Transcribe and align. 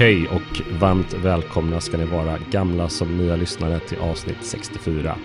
Hej 0.00 0.28
och 0.28 0.80
varmt 0.80 1.14
välkomna 1.14 1.80
ska 1.80 1.96
ni 1.96 2.04
vara 2.04 2.38
gamla 2.50 2.88
som 2.88 3.16
nya 3.16 3.36
lyssnare 3.36 3.80
till 3.80 3.98
avsnitt 3.98 4.36
64 4.40 5.16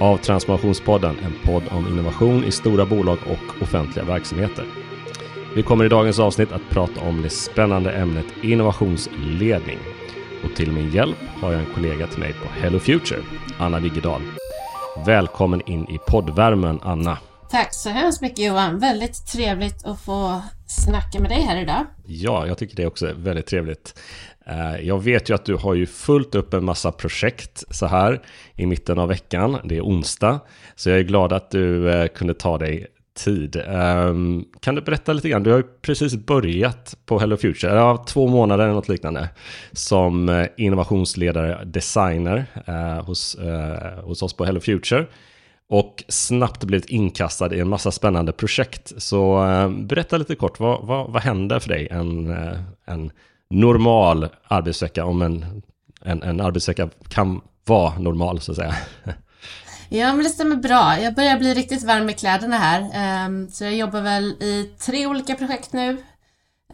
av 0.00 0.16
Transformationspodden, 0.16 1.16
en 1.18 1.32
podd 1.44 1.62
om 1.70 1.86
innovation 1.88 2.44
i 2.44 2.50
stora 2.50 2.86
bolag 2.86 3.18
och 3.26 3.62
offentliga 3.62 4.04
verksamheter. 4.04 4.64
Vi 5.54 5.62
kommer 5.62 5.84
i 5.84 5.88
dagens 5.88 6.18
avsnitt 6.18 6.52
att 6.52 6.70
prata 6.70 7.00
om 7.00 7.22
det 7.22 7.30
spännande 7.30 7.92
ämnet 7.92 8.26
innovationsledning. 8.42 9.78
Och 10.44 10.56
till 10.56 10.72
min 10.72 10.90
hjälp 10.90 11.18
har 11.40 11.52
jag 11.52 11.60
en 11.60 11.74
kollega 11.74 12.06
till 12.06 12.20
mig 12.20 12.32
på 12.32 12.48
Hello 12.48 12.78
Future, 12.78 13.20
Anna 13.58 13.80
Wiggedal. 13.80 14.22
Välkommen 15.06 15.60
in 15.66 15.88
i 15.88 15.98
poddvärmen, 16.06 16.80
Anna. 16.82 17.18
Tack 17.50 17.74
så 17.74 17.90
hemskt 17.90 18.22
mycket 18.22 18.38
Johan. 18.38 18.78
Väldigt 18.78 19.26
trevligt 19.26 19.84
att 19.84 20.00
få 20.00 20.42
snacka 20.66 21.20
med 21.20 21.30
dig 21.30 21.40
här 21.40 21.62
idag. 21.62 21.86
Ja, 22.06 22.46
jag 22.46 22.58
tycker 22.58 22.76
det 22.76 22.86
också 22.86 23.06
är 23.06 23.14
väldigt 23.14 23.46
trevligt. 23.46 23.98
Eh, 24.46 24.86
jag 24.86 25.02
vet 25.02 25.30
ju 25.30 25.34
att 25.34 25.44
du 25.44 25.54
har 25.54 25.74
ju 25.74 25.86
fullt 25.86 26.34
upp 26.34 26.54
en 26.54 26.64
massa 26.64 26.92
projekt 26.92 27.64
så 27.70 27.86
här 27.86 28.22
i 28.56 28.66
mitten 28.66 28.98
av 28.98 29.08
veckan. 29.08 29.58
Det 29.64 29.76
är 29.76 29.82
onsdag, 29.82 30.40
så 30.76 30.90
jag 30.90 30.98
är 30.98 31.02
glad 31.02 31.32
att 31.32 31.50
du 31.50 31.90
eh, 31.90 32.06
kunde 32.06 32.34
ta 32.34 32.58
dig 32.58 32.86
tid. 33.18 33.62
Ehm, 33.66 34.44
kan 34.60 34.74
du 34.74 34.80
berätta 34.80 35.12
lite 35.12 35.28
grann? 35.28 35.42
Du 35.42 35.50
har 35.50 35.58
ju 35.58 35.64
precis 35.82 36.14
börjat 36.14 36.96
på 37.06 37.18
Hello 37.18 37.36
Future, 37.36 37.74
ja, 37.74 38.04
två 38.08 38.28
månader 38.28 38.64
eller 38.64 38.74
något 38.74 38.88
liknande, 38.88 39.28
som 39.72 40.28
eh, 40.28 40.46
innovationsledare, 40.56 41.64
designer 41.64 42.46
hos, 43.06 43.36
hos 44.02 44.22
oss 44.22 44.36
på 44.36 44.44
Hello 44.44 44.60
Future 44.60 45.06
och 45.70 46.04
snabbt 46.08 46.64
blivit 46.64 46.90
inkastad 46.90 47.54
i 47.54 47.60
en 47.60 47.68
massa 47.68 47.90
spännande 47.90 48.32
projekt. 48.32 48.92
Så 49.02 49.46
eh, 49.48 49.68
berätta 49.68 50.16
lite 50.16 50.34
kort, 50.34 50.60
vad, 50.60 50.86
vad, 50.86 51.10
vad 51.10 51.22
händer 51.22 51.58
för 51.58 51.68
dig 51.68 51.88
en, 51.90 52.30
eh, 52.30 52.58
en 52.86 53.10
normal 53.50 54.28
arbetsvecka, 54.48 55.04
om 55.04 55.22
en, 55.22 55.62
en, 56.04 56.22
en 56.22 56.40
arbetsvecka 56.40 56.88
kan 57.08 57.40
vara 57.64 57.98
normal 57.98 58.40
så 58.40 58.52
att 58.52 58.56
säga? 58.56 58.74
Ja, 59.92 60.12
men 60.14 60.24
det 60.24 60.30
stämmer 60.30 60.56
bra. 60.56 61.00
Jag 61.00 61.14
börjar 61.14 61.38
bli 61.38 61.54
riktigt 61.54 61.84
varm 61.84 62.10
i 62.10 62.14
kläderna 62.14 62.58
här. 62.58 62.90
Ehm, 62.94 63.48
så 63.48 63.64
jag 63.64 63.74
jobbar 63.74 64.00
väl 64.00 64.24
i 64.24 64.70
tre 64.78 65.06
olika 65.06 65.34
projekt 65.34 65.72
nu. 65.72 66.02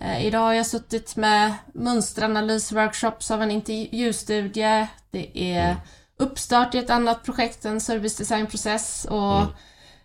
Eh, 0.00 0.26
idag 0.26 0.38
har 0.38 0.52
jag 0.52 0.66
suttit 0.66 1.16
med 1.16 1.54
mönsteranalysworkshops 1.74 3.30
av 3.30 3.42
en 3.42 3.50
intervjustudie. 3.50 4.88
Det 5.10 5.38
är 5.54 5.64
mm 5.64 5.76
uppstart 6.18 6.74
i 6.74 6.78
ett 6.78 6.90
annat 6.90 7.24
projekt, 7.24 7.64
en 7.64 7.80
servicedesignprocess 7.80 9.06
och 9.10 9.36
mm. 9.36 9.48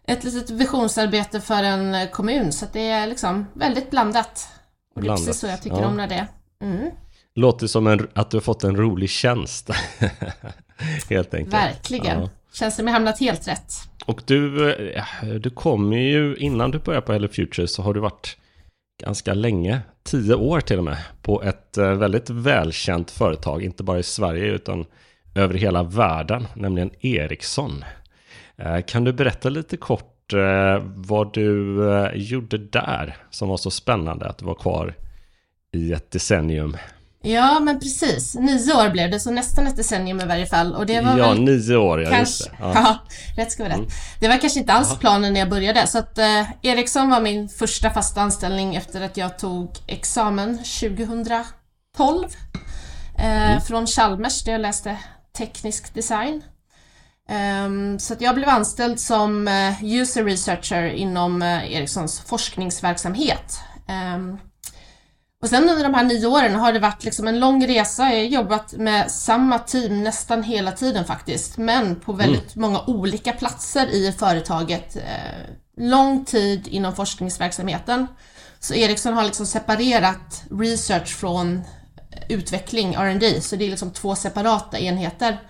ett 0.08 0.24
litet 0.24 0.50
visionsarbete 0.50 1.42
för 1.42 1.64
en 1.64 2.08
kommun. 2.08 2.52
Så 2.52 2.66
det 2.74 2.90
är 2.90 3.08
liksom 3.08 3.48
väldigt 3.54 3.90
blandat. 3.90 4.48
Och 4.96 5.02
det 5.02 5.08
är 5.08 5.12
precis 5.12 5.40
så 5.40 5.48
jag 5.48 5.62
tycker 5.62 5.82
ja. 5.82 5.88
om 5.88 5.98
när 5.98 6.08
det 6.08 6.28
mm. 6.62 6.90
Låter 7.36 7.68
som 7.68 7.88
en, 7.88 8.08
att 8.14 8.32
du 8.32 8.38
har 8.38 8.42
fått 8.42 8.64
en 8.64 8.78
rolig 8.78 9.10
tjänst. 9.10 9.70
helt 11.10 11.34
enkelt. 11.34 11.54
Verkligen. 11.54 12.22
Ja. 12.22 12.30
Känns 12.54 12.76
som 12.76 12.88
jag 12.88 12.94
hamnat 12.94 13.20
helt 13.20 13.48
rätt. 13.48 13.74
Och 14.06 14.22
du, 14.26 14.72
eh, 14.94 15.04
du 15.42 15.50
kommer 15.50 15.98
ju, 15.98 16.36
innan 16.36 16.72
du 16.72 16.80
började 16.80 17.06
på 17.06 17.14
Hello 17.14 17.28
Future 17.28 17.68
så 17.68 17.82
har 17.82 17.94
du 17.94 18.00
varit 18.00 18.38
ganska 19.04 19.34
länge, 19.34 19.80
tio 20.04 20.36
år 20.36 20.62
till 20.62 20.78
och 20.78 20.84
med, 20.84 20.98
på 21.22 21.44
ett 21.44 21.78
eh, 21.78 21.94
väldigt 21.94 22.30
välkänt 22.30 23.12
företag, 23.12 23.64
inte 23.64 23.84
bara 23.84 24.00
i 24.00 24.04
Sverige 24.04 24.46
utan 24.46 24.86
över 25.36 25.54
hela 25.54 25.84
världen, 25.84 26.48
nämligen 26.54 26.92
Ericsson. 27.00 27.86
Eh, 28.58 28.82
kan 28.82 29.04
du 29.04 29.14
berätta 29.14 29.50
lite 29.50 29.78
kort 29.78 30.34
eh, 30.34 30.84
vad 30.96 31.34
du 31.34 31.90
eh, 31.94 32.12
gjorde 32.14 32.58
där 32.58 33.18
som 33.30 33.50
var 33.50 33.58
så 33.58 33.72
spännande 33.72 34.30
att 34.30 34.38
du 34.38 34.46
var 34.46 34.56
kvar 34.56 34.96
i 35.74 35.94
ett 35.94 36.12
decennium? 36.12 36.78
Ja, 37.24 37.60
men 37.60 37.80
precis. 37.80 38.36
Nio 38.36 38.74
år 38.74 38.90
blev 38.90 39.12
det, 39.12 39.20
så 39.20 39.32
nästan 39.32 39.68
ett 39.68 39.78
decennium 39.78 40.20
i 40.20 40.26
varje 40.26 40.46
fall. 40.46 40.76
Och 40.76 40.86
det 40.86 41.02
var 41.02 41.18
ja, 41.18 41.30
väl 41.30 41.42
nio 41.42 41.76
år, 41.76 42.02
ja, 42.04 42.10
kanske, 42.10 42.22
just 42.22 42.46
det. 42.46 42.52
Ja. 42.60 42.72
ja, 42.76 42.98
rätt 43.38 43.52
ska 43.52 43.64
vara 43.64 43.74
rätt. 43.74 43.80
Mm. 43.80 43.92
Det 44.20 44.28
var 44.28 44.38
kanske 44.38 44.60
inte 44.60 44.74
alls 44.74 44.90
ja. 44.92 44.98
planen 45.00 45.34
när 45.34 45.40
jag 45.40 45.50
började. 45.50 45.88
Så 45.88 45.98
att 45.98 46.18
eh, 46.18 46.44
Ericsson 46.62 47.10
var 47.10 47.22
min 47.22 47.50
första 47.50 47.90
fasta 47.90 48.22
anställning 48.22 48.76
efter 48.76 49.02
att 49.02 49.18
jag 49.18 49.40
tog 49.40 49.70
examen 49.88 50.58
2012. 50.58 52.26
Eh, 53.18 53.52
mm. 53.52 53.62
Från 53.62 53.88
Chalmers, 53.88 54.44
där 54.44 54.52
jag 54.52 54.62
läste 54.62 54.98
teknisk 55.38 55.94
design. 55.94 56.44
Um, 57.66 58.00
så 58.00 58.16
jag 58.20 58.36
blev 58.36 58.50
anställd 58.50 59.00
som 59.00 59.48
uh, 59.48 59.84
user 59.84 60.24
researcher 60.24 60.86
inom 60.86 61.42
uh, 61.42 61.74
Ericssons 61.74 62.20
forskningsverksamhet. 62.20 63.60
Um, 64.16 64.38
och 65.42 65.50
sen 65.50 65.70
under 65.70 65.84
de 65.84 65.94
här 65.94 66.04
nio 66.04 66.28
åren 66.28 66.56
har 66.56 66.74
det 66.74 66.80
varit 66.80 67.04
liksom 67.04 67.28
en 67.28 67.40
lång 67.40 67.68
resa. 67.68 68.04
Jag 68.04 68.20
har 68.20 68.24
jobbat 68.24 68.74
med 68.74 69.12
samma 69.12 69.60
team 69.60 70.04
nästan 70.04 70.44
hela 70.44 70.72
tiden 70.72 71.06
faktiskt, 71.06 71.58
men 71.58 72.00
på 72.00 72.14
väldigt 72.14 72.56
mm. 72.56 72.70
många 72.70 72.84
olika 72.88 73.34
platser 73.34 73.88
i 73.88 74.12
företaget. 74.12 74.96
Uh, 74.96 75.02
lång 75.78 76.26
tid 76.26 76.68
inom 76.68 76.96
forskningsverksamheten. 76.96 78.08
Så 78.60 78.74
Ericsson 78.74 79.14
har 79.14 79.24
liksom 79.24 79.46
separerat 79.46 80.44
research 80.52 81.16
från 81.16 81.62
utveckling, 82.30 82.94
R&D, 82.94 83.42
så 83.42 83.56
det 83.56 83.66
är 83.66 83.70
liksom 83.70 83.92
två 83.92 84.16
separata 84.16 84.80
enheter. 84.80 85.42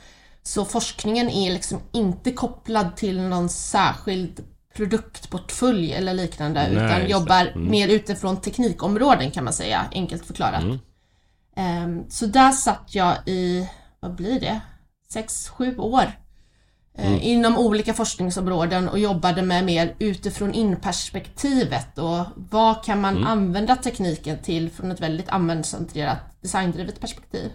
Så 0.44 0.66
forskningen 0.66 1.30
är 1.30 1.54
liksom 1.54 1.80
inte 1.92 2.32
kopplad 2.32 2.96
till 2.96 3.22
någon 3.22 3.50
särskild 3.50 4.46
produktportfölj 4.76 5.94
eller 5.94 6.14
liknande 6.14 6.70
Nej, 6.70 6.86
utan 6.86 7.10
jobbar 7.10 7.46
mm. 7.46 7.72
mer 7.72 7.88
utifrån 7.88 8.42
teknikområden 8.42 9.32
kan 9.32 9.44
man 9.44 9.54
säga, 9.54 9.86
enkelt 9.92 10.26
förklarat. 10.26 10.64
Mm. 10.64 10.80
Um, 11.86 12.06
så 12.10 12.26
där 12.26 12.52
satt 12.52 12.96
jag 12.96 13.16
i, 13.26 13.70
vad 14.00 14.16
blir 14.16 14.40
det, 14.40 14.62
sex, 15.14 15.50
sju 15.50 15.78
år 15.78 16.12
mm. 16.98 17.20
inom 17.22 17.58
olika 17.58 17.94
forskningsområden 17.94 18.90
och 18.90 19.00
jobbade 19.00 19.42
med 19.42 19.66
mer 19.66 19.96
utifrån 20.00 20.54
in-perspektivet 20.54 21.98
och 21.98 22.26
vad 22.36 22.84
kan 22.84 23.02
man 23.02 23.18
mm. 23.18 23.28
använda 23.28 23.76
tekniken 23.76 24.38
till 24.38 24.70
från 24.70 24.92
ett 24.92 25.00
väldigt 25.00 25.30
användarcentrerat 25.30 26.42
designdrivet 26.42 27.00
perspektiv. 27.00 27.52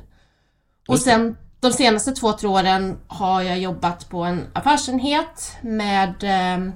Och 0.89 0.99
sen 0.99 1.37
de 1.61 1.73
senaste 1.73 2.13
två, 2.13 2.33
tre 2.33 2.49
åren 2.49 2.99
har 3.07 3.43
jag 3.43 3.59
jobbat 3.59 4.09
på 4.09 4.25
en 4.25 4.47
affärsenhet 4.53 5.57
med 5.61 6.25
eh, 6.25 6.73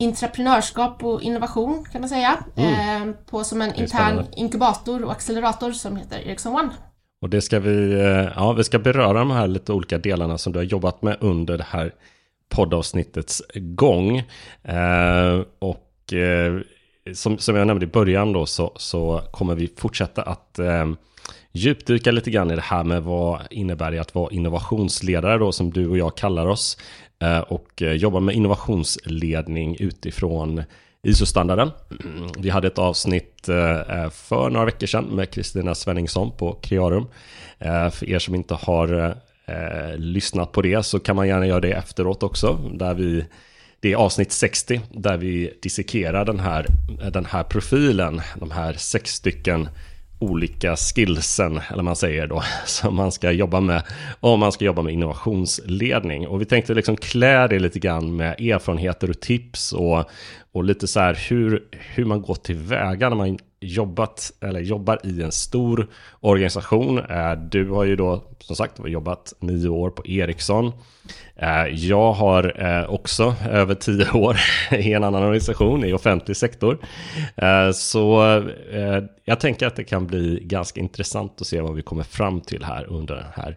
entreprenörskap 0.00 1.04
och 1.04 1.22
innovation 1.22 1.84
kan 1.92 2.00
man 2.00 2.08
säga. 2.08 2.44
Mm. 2.56 3.08
Eh, 3.08 3.14
på 3.14 3.44
som 3.44 3.62
en 3.62 3.74
intern 3.74 4.26
inkubator 4.32 5.04
och 5.04 5.12
accelerator 5.12 5.72
som 5.72 5.96
heter 5.96 6.18
Ericsson 6.18 6.54
One. 6.54 6.70
Och 7.22 7.30
det 7.30 7.40
ska 7.40 7.60
vi, 7.60 7.92
eh, 7.92 8.28
ja, 8.36 8.52
vi 8.52 8.64
ska 8.64 8.78
beröra 8.78 9.18
de 9.18 9.30
här 9.30 9.46
lite 9.46 9.72
olika 9.72 9.98
delarna 9.98 10.38
som 10.38 10.52
du 10.52 10.58
har 10.58 10.64
jobbat 10.64 11.02
med 11.02 11.16
under 11.20 11.58
det 11.58 11.66
här 11.68 11.92
poddavsnittets 12.48 13.42
gång. 13.54 14.18
Eh, 14.62 15.40
och 15.58 16.12
eh, 16.12 16.60
som, 17.14 17.38
som 17.38 17.56
jag 17.56 17.66
nämnde 17.66 17.84
i 17.84 17.88
början 17.88 18.32
då 18.32 18.46
så, 18.46 18.72
så 18.76 19.22
kommer 19.32 19.54
vi 19.54 19.72
fortsätta 19.76 20.22
att 20.22 20.58
eh, 20.58 20.92
djupdyka 21.52 22.10
lite 22.10 22.30
grann 22.30 22.50
i 22.50 22.54
det 22.54 22.62
här 22.62 22.84
med 22.84 23.02
vad 23.02 23.40
innebär 23.50 23.90
det 23.90 23.98
att 23.98 24.14
vara 24.14 24.32
innovationsledare 24.32 25.38
då 25.38 25.52
som 25.52 25.70
du 25.70 25.88
och 25.88 25.98
jag 25.98 26.16
kallar 26.16 26.46
oss. 26.46 26.78
Eh, 27.22 27.40
och 27.40 27.82
eh, 27.82 27.92
jobba 27.92 28.20
med 28.20 28.34
innovationsledning 28.34 29.76
utifrån 29.80 30.62
ISO-standarden. 31.06 31.70
Vi 32.38 32.50
hade 32.50 32.66
ett 32.66 32.78
avsnitt 32.78 33.48
eh, 33.48 33.80
eh, 33.80 34.10
för 34.10 34.50
några 34.50 34.66
veckor 34.66 34.86
sedan 34.86 35.04
med 35.04 35.30
Kristina 35.30 35.74
Svenningsson 35.74 36.36
på 36.36 36.52
Crearum. 36.52 37.06
Eh, 37.58 37.90
för 37.90 38.08
er 38.08 38.18
som 38.18 38.34
inte 38.34 38.54
har 38.54 39.14
lyssnat 39.96 40.52
på 40.52 40.62
det 40.62 40.82
så 40.82 40.98
kan 40.98 41.16
man 41.16 41.28
gärna 41.28 41.46
göra 41.46 41.60
det 41.60 41.72
efteråt 41.72 42.22
också. 42.22 42.70
Där 42.72 42.94
vi, 42.94 43.24
det 43.80 43.92
är 43.92 43.96
avsnitt 43.96 44.32
60 44.32 44.80
där 44.90 45.16
vi 45.16 45.58
dissekerar 45.62 46.24
den 46.24 46.40
här, 46.40 46.66
den 47.12 47.24
här 47.26 47.42
profilen, 47.42 48.20
de 48.40 48.50
här 48.50 48.72
sex 48.72 49.10
stycken 49.10 49.68
olika 50.22 50.76
skillsen, 50.76 51.60
eller 51.70 51.82
man 51.82 51.96
säger 51.96 52.26
då, 52.26 52.42
som 52.66 52.96
man 52.96 53.12
ska 53.12 53.30
jobba 53.30 53.60
med 53.60 53.82
om 54.20 54.40
man 54.40 54.52
ska 54.52 54.64
jobba 54.64 54.82
med 54.82 54.92
innovationsledning. 54.92 56.28
Och 56.28 56.40
vi 56.40 56.44
tänkte 56.44 56.74
liksom 56.74 56.96
klä 56.96 57.48
det 57.48 57.58
lite 57.58 57.78
grann 57.78 58.16
med 58.16 58.40
erfarenheter 58.40 59.10
och 59.10 59.20
tips 59.20 59.72
och, 59.72 60.04
och 60.52 60.64
lite 60.64 60.86
så 60.86 61.00
här 61.00 61.18
hur, 61.28 61.64
hur 61.94 62.04
man 62.04 62.22
går 62.22 62.34
tillväga 62.34 63.08
när 63.08 63.16
man 63.16 63.38
jobbat 63.62 64.32
eller 64.40 64.60
jobbar 64.60 64.98
i 65.04 65.22
en 65.22 65.32
stor 65.32 65.88
organisation. 66.20 66.98
Eh, 66.98 67.32
du 67.32 67.70
har 67.70 67.84
ju 67.84 67.96
då 67.96 68.24
som 68.38 68.56
sagt 68.56 68.80
jobbat 68.86 69.34
nio 69.40 69.68
år 69.68 69.90
på 69.90 70.06
Ericsson. 70.06 70.72
Eh, 71.36 71.66
jag 71.66 72.12
har 72.12 72.62
eh, 72.64 72.90
också 72.90 73.34
över 73.50 73.74
tio 73.74 74.10
år 74.14 74.36
i 74.70 74.92
en 74.92 75.04
annan 75.04 75.22
organisation 75.22 75.84
i 75.84 75.92
offentlig 75.92 76.36
sektor. 76.36 76.78
Så 77.72 78.42
jag 79.24 79.40
tänker 79.40 79.66
att 79.66 79.76
det 79.76 79.84
kan 79.84 80.06
bli 80.06 80.40
ganska 80.44 80.80
intressant 80.80 81.40
att 81.40 81.46
se 81.46 81.60
vad 81.60 81.74
vi 81.74 81.82
kommer 81.82 82.02
fram 82.02 82.40
till 82.40 82.64
här 82.64 82.84
under 82.84 83.14
den 83.14 83.24
här 83.34 83.56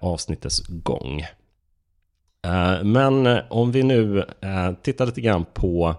avsnittets 0.00 0.62
gång. 0.68 1.24
Men 2.82 3.40
om 3.48 3.72
vi 3.72 3.82
nu 3.82 4.24
tittar 4.82 5.06
lite 5.06 5.20
grann 5.20 5.44
på 5.54 5.94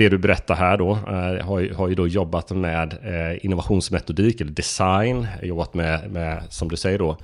det 0.00 0.08
du 0.08 0.18
berättar 0.18 0.54
här 0.54 0.76
då, 0.78 0.90
eh, 0.92 1.46
har, 1.46 1.58
ju, 1.58 1.74
har 1.74 1.88
ju 1.88 1.94
då 1.94 2.08
jobbat 2.08 2.50
med 2.50 2.92
eh, 3.02 3.44
innovationsmetodik 3.44 4.40
eller 4.40 4.52
design, 4.52 5.26
jobbat 5.42 5.74
med, 5.74 6.10
med, 6.10 6.42
som 6.48 6.68
du 6.68 6.76
säger 6.76 6.98
då, 6.98 7.18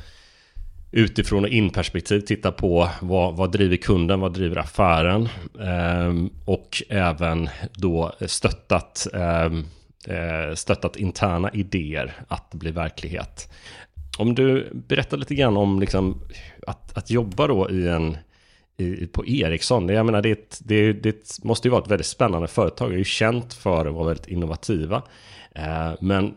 utifrån 0.93 1.45
och 1.45 1.51
in-perspektiv 1.51 2.21
titta 2.21 2.53
på 2.53 2.89
vad, 3.01 3.37
vad 3.37 3.53
driver 3.53 3.77
kunden, 3.77 4.21
vad 4.21 4.35
driver 4.35 4.57
affären 4.57 5.29
eh, 5.61 6.29
och 6.45 6.83
även 6.89 7.49
då 7.73 8.13
stöttat, 8.21 9.07
ehm, 9.15 9.65
eh, 10.09 10.55
stöttat 10.55 10.97
interna 10.97 11.51
idéer 11.53 12.13
att 12.29 12.55
bli 12.55 12.71
verklighet. 12.71 13.53
Om 14.19 14.35
du 14.35 14.71
berättar 14.73 15.17
lite 15.17 15.35
grann 15.35 15.57
om 15.57 15.81
liksom 15.81 16.21
att, 16.67 16.99
att 16.99 17.11
jobba 17.11 17.47
då 17.47 17.71
i 17.71 17.89
en 17.89 18.17
i, 18.77 19.07
på 19.07 19.27
Ericsson. 19.27 19.89
Jag 19.89 20.07
menar, 20.07 20.23
det, 20.23 20.61
det, 20.65 20.93
det, 20.93 21.39
måste 21.45 21.69
ju 21.69 21.73
vara 21.73 21.83
ett 21.83 21.91
väldigt 21.91 22.07
spännande 22.07 22.49
företag. 22.49 22.91
Det 22.91 22.95
är 22.95 22.99
ju 22.99 23.05
känt 23.05 23.55
för 23.55 23.87
att 23.87 23.95
vara 23.95 24.07
väldigt 24.07 24.29
innovativa. 24.29 25.03
Eh, 25.55 25.93
men 26.01 26.35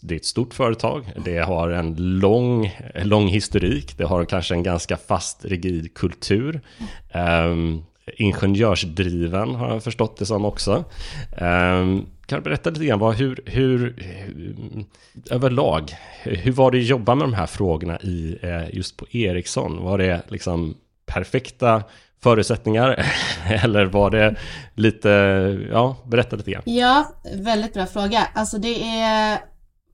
det 0.00 0.14
är 0.14 0.16
ett 0.16 0.24
stort 0.24 0.54
företag. 0.54 1.12
Det 1.24 1.38
har 1.38 1.70
en 1.70 1.94
lång, 2.18 2.78
lång 2.94 3.28
historik. 3.28 3.98
Det 3.98 4.04
har 4.04 4.24
kanske 4.24 4.54
en 4.54 4.62
ganska 4.62 4.96
fast, 4.96 5.44
rigid 5.44 5.94
kultur. 5.94 6.60
Ehm, 7.10 7.82
ingenjörsdriven 8.16 9.54
har 9.54 9.72
jag 9.72 9.84
förstått 9.84 10.16
det 10.16 10.26
som 10.26 10.44
också. 10.44 10.84
Ehm, 11.36 12.06
kan 12.26 12.38
du 12.38 12.42
berätta 12.42 12.70
lite 12.70 12.84
grann 12.84 12.98
vad, 12.98 13.14
hur, 13.14 13.40
hur, 13.46 13.94
eh, 13.98 14.04
hur, 14.04 14.84
överlag, 15.30 15.90
hur 16.22 16.52
var 16.52 16.70
det 16.70 16.78
att 16.78 16.84
jobba 16.84 17.14
med 17.14 17.24
de 17.24 17.34
här 17.34 17.46
frågorna 17.46 17.98
i, 18.00 18.38
eh, 18.42 18.74
just 18.74 18.96
på 18.96 19.06
Ericsson? 19.10 19.82
Var 19.82 19.98
det 19.98 20.22
liksom 20.28 20.74
perfekta 21.14 21.82
förutsättningar? 22.22 23.06
Eller 23.48 23.86
var 23.86 24.10
det 24.10 24.36
lite, 24.74 25.08
ja, 25.70 25.96
berätta 26.06 26.36
lite 26.36 26.50
grann. 26.50 26.62
Ja, 26.64 27.12
väldigt 27.34 27.74
bra 27.74 27.86
fråga. 27.86 28.28
Alltså 28.34 28.58
det 28.58 28.82
är 29.00 29.38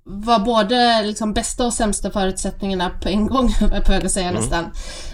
var 0.04 0.38
både 0.38 1.02
liksom 1.02 1.32
bästa 1.32 1.66
och 1.66 1.72
sämsta 1.72 2.10
förutsättningarna 2.10 2.90
på 3.02 3.08
en 3.08 3.26
gång, 3.26 3.48
är 3.72 3.80
på 3.80 3.92
att 3.92 4.12
säga 4.12 4.28
mm. 4.28 4.40
nästan. 4.40 4.64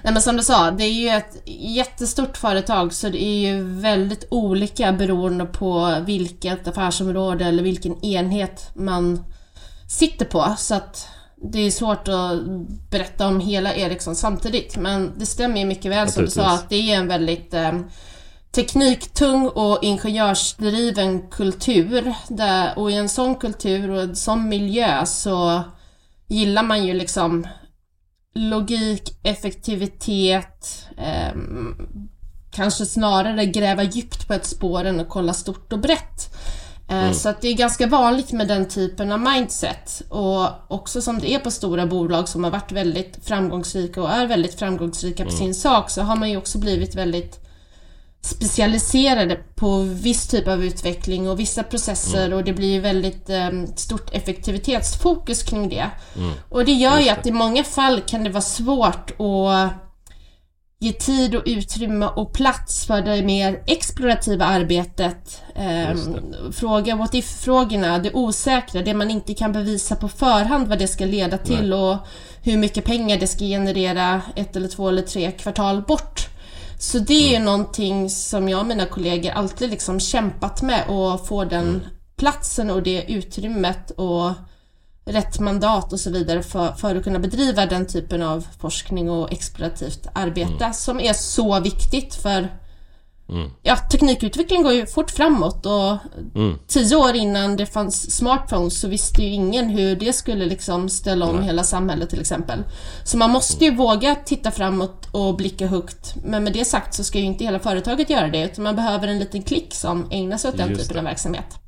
Nej 0.04 0.12
men 0.12 0.22
som 0.22 0.36
du 0.36 0.42
sa, 0.42 0.70
det 0.70 0.84
är 0.84 0.92
ju 0.92 1.08
ett 1.08 1.42
jättestort 1.46 2.36
företag 2.36 2.92
så 2.92 3.08
det 3.08 3.22
är 3.22 3.52
ju 3.52 3.62
väldigt 3.62 4.26
olika 4.30 4.92
beroende 4.92 5.44
på 5.44 5.96
vilket 6.06 6.68
affärsområde 6.68 7.44
eller 7.44 7.62
vilken 7.62 8.04
enhet 8.04 8.70
man 8.74 9.24
sitter 9.88 10.24
på. 10.24 10.54
Så 10.58 10.74
att 10.74 11.08
det 11.52 11.58
är 11.58 11.70
svårt 11.70 12.08
att 12.08 12.44
berätta 12.90 13.28
om 13.28 13.40
hela 13.40 13.75
Ericsson 13.75 14.16
samtidigt. 14.16 14.76
Men 14.76 15.12
det 15.19 15.26
stämmer 15.26 15.58
ju 15.58 15.64
mycket 15.64 15.90
väl 15.90 16.08
som 16.08 16.25
du 16.25 16.31
sa 16.31 16.54
att 16.54 16.69
det 16.69 16.93
är 16.93 16.96
en 16.96 17.08
väldigt 17.08 17.54
eh, 17.54 17.72
tekniktung 18.52 19.48
och 19.48 19.78
ingenjörsdriven 19.82 21.31
kultur. 21.31 22.14
Där, 22.28 22.78
och 22.78 22.90
i 22.90 22.94
en 22.94 23.08
sån 23.08 23.34
kultur 23.34 23.90
och 23.90 24.02
en 24.02 24.16
sån 24.16 24.48
miljö 24.48 25.06
så 25.06 25.62
gillar 26.28 26.62
man 26.62 26.84
ju 26.84 26.94
liksom 26.94 27.46
logik, 28.34 29.19
effektivitet, 29.22 30.88
eh, 30.99 31.32
kanske 32.50 32.87
snarare 32.87 33.46
gräva 33.46 33.82
djupt 33.82 34.28
på 34.28 34.34
ett 34.34 34.46
spår 34.46 34.84
än 34.84 35.00
att 35.00 35.08
kolla 35.08 35.34
stort 35.34 35.72
och 35.72 35.78
brett. 35.78 36.35
Eh, 36.88 37.02
mm. 37.02 37.14
Så 37.14 37.28
att 37.28 37.40
det 37.40 37.48
är 37.48 37.54
ganska 37.54 37.86
vanligt 37.86 38.32
med 38.32 38.48
den 38.48 38.68
typen 38.68 39.12
av 39.12 39.20
mindset. 39.20 40.02
Och 40.08 40.48
också 40.68 41.02
som 41.02 41.18
det 41.18 41.34
är 41.34 41.38
på 41.38 41.50
stora 41.50 41.86
bolag 41.86 42.28
som 42.28 42.44
har 42.44 42.50
varit 42.50 42.72
väldigt 42.72 43.18
framgångsrika 43.22 44.02
och 44.02 44.10
är 44.10 44.26
väldigt 44.26 44.58
framgångsrika 44.58 45.24
på 45.24 45.30
mm. 45.30 45.38
sin 45.38 45.54
sak 45.54 45.90
så 45.90 46.02
har 46.02 46.16
man 46.16 46.30
ju 46.30 46.36
också 46.36 46.58
blivit 46.58 46.94
väldigt 46.94 47.42
specialiserade 48.20 49.36
på 49.54 49.78
viss 49.78 50.28
typ 50.28 50.48
av 50.48 50.64
utveckling 50.64 51.28
och 51.28 51.40
vissa 51.40 51.62
processer 51.62 52.26
mm. 52.26 52.38
och 52.38 52.44
det 52.44 52.52
blir 52.52 52.80
väldigt 52.80 53.30
um, 53.30 53.66
stort 53.76 54.14
effektivitetsfokus 54.14 55.42
kring 55.42 55.68
det. 55.68 55.90
Mm. 56.16 56.30
Och 56.48 56.64
det 56.64 56.72
gör 56.72 56.98
ju 56.98 57.08
att 57.08 57.26
i 57.26 57.32
många 57.32 57.64
fall 57.64 58.00
kan 58.00 58.24
det 58.24 58.30
vara 58.30 58.42
svårt 58.42 59.10
att 59.20 59.85
ge 60.78 60.93
tid 60.93 61.34
och 61.34 61.43
utrymme 61.46 62.06
och 62.06 62.32
plats 62.32 62.87
för 62.87 63.02
det 63.02 63.23
mer 63.23 63.62
explorativa 63.67 64.44
arbetet. 64.44 65.43
Um, 65.55 66.52
fråga 66.52 66.96
what 66.96 67.14
if-frågorna, 67.14 67.99
det 67.99 68.12
osäkra, 68.12 68.82
det 68.82 68.94
man 68.94 69.11
inte 69.11 69.34
kan 69.34 69.52
bevisa 69.52 69.96
på 69.96 70.08
förhand 70.08 70.69
vad 70.69 70.78
det 70.78 70.88
ska 70.88 71.05
leda 71.05 71.38
till 71.38 71.70
Nej. 71.70 71.78
och 71.78 71.96
hur 72.43 72.56
mycket 72.56 72.84
pengar 72.84 73.17
det 73.19 73.26
ska 73.26 73.44
generera 73.44 74.23
ett 74.37 74.56
eller 74.56 74.69
två 74.69 74.88
eller 74.88 75.02
tre 75.02 75.32
kvartal 75.32 75.82
bort. 75.82 76.28
Så 76.78 76.99
det 76.99 77.14
är 77.14 77.28
ju 77.28 77.34
mm. 77.34 77.44
någonting 77.44 78.11
som 78.11 78.49
jag 78.49 78.61
och 78.61 78.67
mina 78.67 78.87
kollegor 78.87 79.31
alltid 79.31 79.70
liksom 79.70 80.00
kämpat 80.00 80.62
med 80.62 80.88
och 80.88 81.26
få 81.26 81.44
den 81.44 81.69
mm. 81.69 81.81
platsen 82.17 82.70
och 82.70 82.82
det 82.82 83.12
utrymmet 83.12 83.90
och 83.90 84.32
rätt 85.06 85.40
mandat 85.40 85.92
och 85.92 86.00
så 86.00 86.10
vidare 86.10 86.42
för, 86.42 86.72
för 86.72 86.96
att 86.96 87.04
kunna 87.04 87.18
bedriva 87.18 87.66
den 87.66 87.86
typen 87.86 88.22
av 88.22 88.46
forskning 88.58 89.10
och 89.10 89.32
explorativt 89.32 90.06
arbete 90.12 90.64
mm. 90.64 90.72
som 90.72 91.00
är 91.00 91.12
så 91.12 91.60
viktigt 91.60 92.14
för 92.14 92.48
Mm. 93.28 93.50
Ja, 93.62 93.76
teknikutveckling 93.76 94.62
går 94.62 94.72
ju 94.72 94.86
fort 94.86 95.10
framåt 95.10 95.66
och 95.66 95.96
mm. 96.34 96.58
tio 96.66 96.96
år 96.96 97.14
innan 97.14 97.56
det 97.56 97.66
fanns 97.66 98.16
smartphones 98.16 98.80
så 98.80 98.88
visste 98.88 99.22
ju 99.22 99.28
ingen 99.28 99.68
hur 99.70 99.96
det 99.96 100.12
skulle 100.12 100.46
liksom 100.46 100.88
ställa 100.88 101.26
om 101.26 101.36
Nej. 101.36 101.44
hela 101.44 101.64
samhället 101.64 102.10
till 102.10 102.20
exempel. 102.20 102.64
Så 103.04 103.16
man 103.16 103.30
måste 103.30 103.64
ju 103.64 103.68
mm. 103.68 103.78
våga 103.78 104.14
titta 104.14 104.50
framåt 104.50 105.08
och 105.12 105.36
blicka 105.36 105.66
högt. 105.66 106.14
Men 106.24 106.44
med 106.44 106.52
det 106.52 106.64
sagt 106.64 106.94
så 106.94 107.04
ska 107.04 107.18
ju 107.18 107.24
inte 107.24 107.44
hela 107.44 107.58
företaget 107.58 108.10
göra 108.10 108.28
det 108.28 108.44
utan 108.44 108.64
man 108.64 108.76
behöver 108.76 109.08
en 109.08 109.18
liten 109.18 109.42
klick 109.42 109.74
som 109.74 110.08
ägnar 110.10 110.36
sig 110.36 110.50
åt 110.50 110.56
den 110.56 110.68
Just 110.68 110.80
typen 110.80 110.94
det. 110.94 111.00
av 111.00 111.04
verksamhet. 111.04 111.58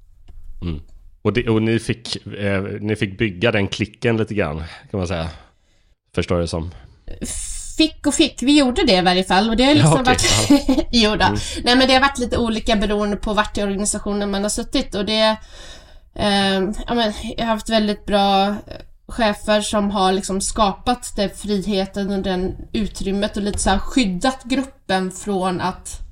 Mm. 0.63 0.81
Och, 1.29 1.35
det, 1.35 1.49
och 1.49 1.63
ni, 1.63 1.79
fick, 1.79 2.27
eh, 2.27 2.63
ni 2.81 2.97
fick 2.97 3.19
bygga 3.19 3.53
den 3.53 3.69
klicken 3.69 4.17
lite 4.17 4.35
grann 4.35 4.65
kan 4.91 4.99
man 4.99 5.09
säga. 5.09 5.29
Förstår 6.15 6.39
jag 6.39 6.45
det 6.45 6.49
som 6.49 6.71
fick 7.77 8.07
och 8.07 8.15
fick, 8.15 8.43
vi 8.43 8.59
gjorde 8.59 8.85
det 8.85 8.93
i 8.97 9.01
varje 9.01 9.25
fall 9.25 9.51
och 9.51 9.57
det 9.57 9.65
har 9.65 9.75
liksom 9.75 10.03
ja, 10.07 10.13
okay. 10.13 10.15
varit... 10.49 10.87
jo 10.93 11.11
då. 11.11 11.25
Mm. 11.25 11.39
Nej 11.65 11.77
men 11.77 11.89
det 11.89 11.95
har 11.95 12.01
varit 12.01 12.19
lite 12.19 12.39
olika 12.39 12.77
beroende 12.77 13.17
på 13.17 13.35
vart 13.35 13.59
i 13.59 13.63
organisationen 13.63 14.31
man 14.31 14.43
har 14.43 14.49
suttit 14.49 14.95
och 14.95 15.05
det... 15.05 15.37
Eh, 16.15 16.61
ja, 16.87 16.95
men, 16.95 17.13
jag 17.37 17.45
har 17.45 17.53
haft 17.53 17.71
väldigt 17.71 18.07
bra 18.07 18.47
eh, 18.47 18.55
chefer 19.09 19.61
som 19.61 19.91
har 19.91 20.13
liksom 20.13 20.41
skapat 20.41 21.17
den 21.17 21.31
friheten 21.31 22.11
och 22.11 22.23
den 22.23 22.55
utrymmet 22.73 23.37
och 23.37 23.43
lite 23.43 23.59
så 23.59 23.71
här 23.71 23.79
skyddat 23.79 24.45
gruppen 24.45 25.11
från 25.11 25.61
att 25.61 26.08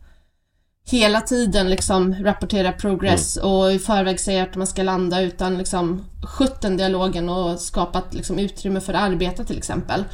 hela 0.90 1.20
tiden 1.20 1.70
liksom 1.70 2.14
rapportera 2.14 2.72
progress 2.72 3.36
mm. 3.36 3.50
och 3.50 3.72
i 3.72 3.78
förväg 3.78 4.20
säga 4.20 4.42
att 4.42 4.56
man 4.56 4.66
ska 4.66 4.82
landa 4.82 5.20
utan 5.20 5.58
liksom 5.58 6.04
skött 6.22 6.60
den 6.60 6.76
dialogen 6.76 7.28
och 7.28 7.60
skapat 7.60 8.14
liksom 8.14 8.38
utrymme 8.38 8.80
för 8.80 8.94
att 8.94 9.02
arbeta 9.02 9.44
till 9.44 9.58
exempel. 9.58 10.04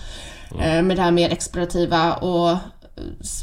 Mm. 0.54 0.86
Med 0.86 0.96
det 0.96 1.02
här 1.02 1.10
mer 1.10 1.30
explorativa 1.30 2.14
och 2.14 2.50
eh, 2.50 2.58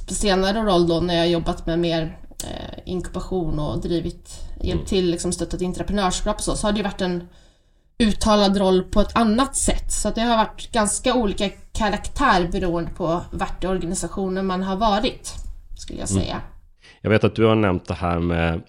senare 0.07 0.59
roll 0.61 0.87
då 0.87 0.99
när 0.99 1.15
jag 1.15 1.29
jobbat 1.29 1.65
med 1.65 1.79
mer 1.79 2.17
eh, 2.43 2.79
inkubation 2.85 3.59
och 3.59 3.81
drivit, 3.81 4.29
hjälpt 4.61 4.73
mm. 4.73 4.85
till, 4.85 5.11
liksom 5.11 5.31
stöttat 5.31 5.61
entreprenörskap 5.61 6.35
och 6.35 6.43
så, 6.43 6.55
så 6.55 6.67
har 6.67 6.71
det 6.71 6.77
ju 6.77 6.83
varit 6.83 7.01
en 7.01 7.27
uttalad 7.99 8.57
roll 8.57 8.83
på 8.83 9.01
ett 9.01 9.15
annat 9.15 9.55
sätt. 9.55 9.91
Så 9.91 10.09
det 10.09 10.21
har 10.21 10.37
varit 10.37 10.71
ganska 10.71 11.13
olika 11.13 11.49
karaktär 11.71 12.49
beroende 12.51 12.91
på 12.91 13.21
vart 13.31 13.63
i 13.63 13.67
organisationen 13.67 14.45
man 14.45 14.63
har 14.63 14.75
varit, 14.75 15.33
skulle 15.77 15.99
jag 15.99 16.11
mm. 16.11 16.23
säga. 16.23 16.35
Mm. 16.35 16.58
Jag 17.01 17.09
vet 17.09 17.23
att 17.23 17.35
du 17.35 17.45
har 17.45 17.55
nämnt 17.55 17.87
det 17.87 17.93
här 17.93 18.19
med 18.19 18.61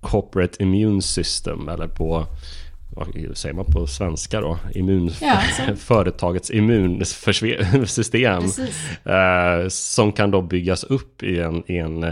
corporate 0.00 0.62
immune 0.62 1.02
system, 1.02 1.68
eller 1.68 1.86
på 1.88 2.26
vad 2.96 3.36
säger 3.36 3.54
man 3.54 3.64
på 3.64 3.86
svenska 3.86 4.40
då? 4.40 4.58
Immun, 4.74 5.10
ja, 5.20 5.40
företagets 5.76 6.50
immunsystem. 6.50 8.42
Eh, 9.04 9.68
som 9.68 10.12
kan 10.12 10.30
då 10.30 10.42
byggas 10.42 10.84
upp 10.84 11.22
i, 11.22 11.40
en, 11.40 11.62
i, 11.66 11.78
en, 11.78 12.04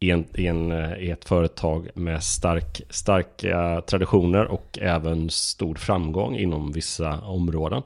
i, 0.00 0.10
en, 0.10 0.24
i, 0.34 0.46
en, 0.46 0.72
i 0.98 1.10
ett 1.10 1.24
företag 1.24 1.88
med 1.94 2.22
stark, 2.22 2.82
starka 2.90 3.82
traditioner 3.86 4.44
och 4.44 4.78
även 4.82 5.30
stor 5.30 5.74
framgång 5.74 6.36
inom 6.36 6.72
vissa 6.72 7.20
områden. 7.20 7.82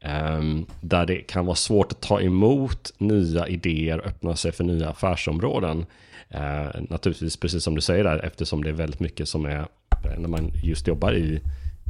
Eh, 0.00 0.40
där 0.80 1.06
det 1.06 1.16
kan 1.16 1.46
vara 1.46 1.56
svårt 1.56 1.92
att 1.92 2.00
ta 2.00 2.20
emot 2.20 2.92
nya 2.98 3.48
idéer, 3.48 4.06
öppna 4.06 4.36
sig 4.36 4.52
för 4.52 4.64
nya 4.64 4.88
affärsområden. 4.88 5.86
Eh, 6.34 6.82
naturligtvis 6.90 7.36
precis 7.36 7.64
som 7.64 7.74
du 7.74 7.80
säger 7.80 8.04
där, 8.04 8.18
eftersom 8.18 8.64
det 8.64 8.70
är 8.70 8.74
väldigt 8.74 9.00
mycket 9.00 9.28
som 9.28 9.46
är 9.46 9.58
eh, 9.58 10.18
när 10.18 10.28
man 10.28 10.52
just 10.62 10.86
jobbar 10.86 11.14
i 11.14 11.40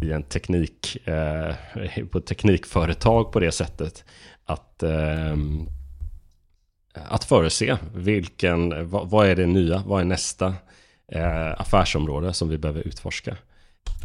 i 0.02 0.12
en 0.12 0.22
teknik, 0.22 1.08
eh, 1.08 1.54
på 2.10 2.18
ett 2.18 2.26
teknikföretag 2.26 3.32
på 3.32 3.40
det 3.40 3.52
sättet. 3.52 4.04
Att, 4.44 4.82
eh, 4.82 5.36
att 6.94 7.24
förutse 7.24 7.76
vilken, 7.94 8.90
vad, 8.90 9.10
vad, 9.10 9.26
är 9.26 9.36
det 9.36 9.46
nya, 9.46 9.82
vad 9.86 10.00
är 10.00 10.04
nästa 10.04 10.54
eh, 11.12 11.60
affärsområde 11.60 12.32
som 12.32 12.48
vi 12.48 12.58
behöver 12.58 12.80
utforska. 12.80 13.36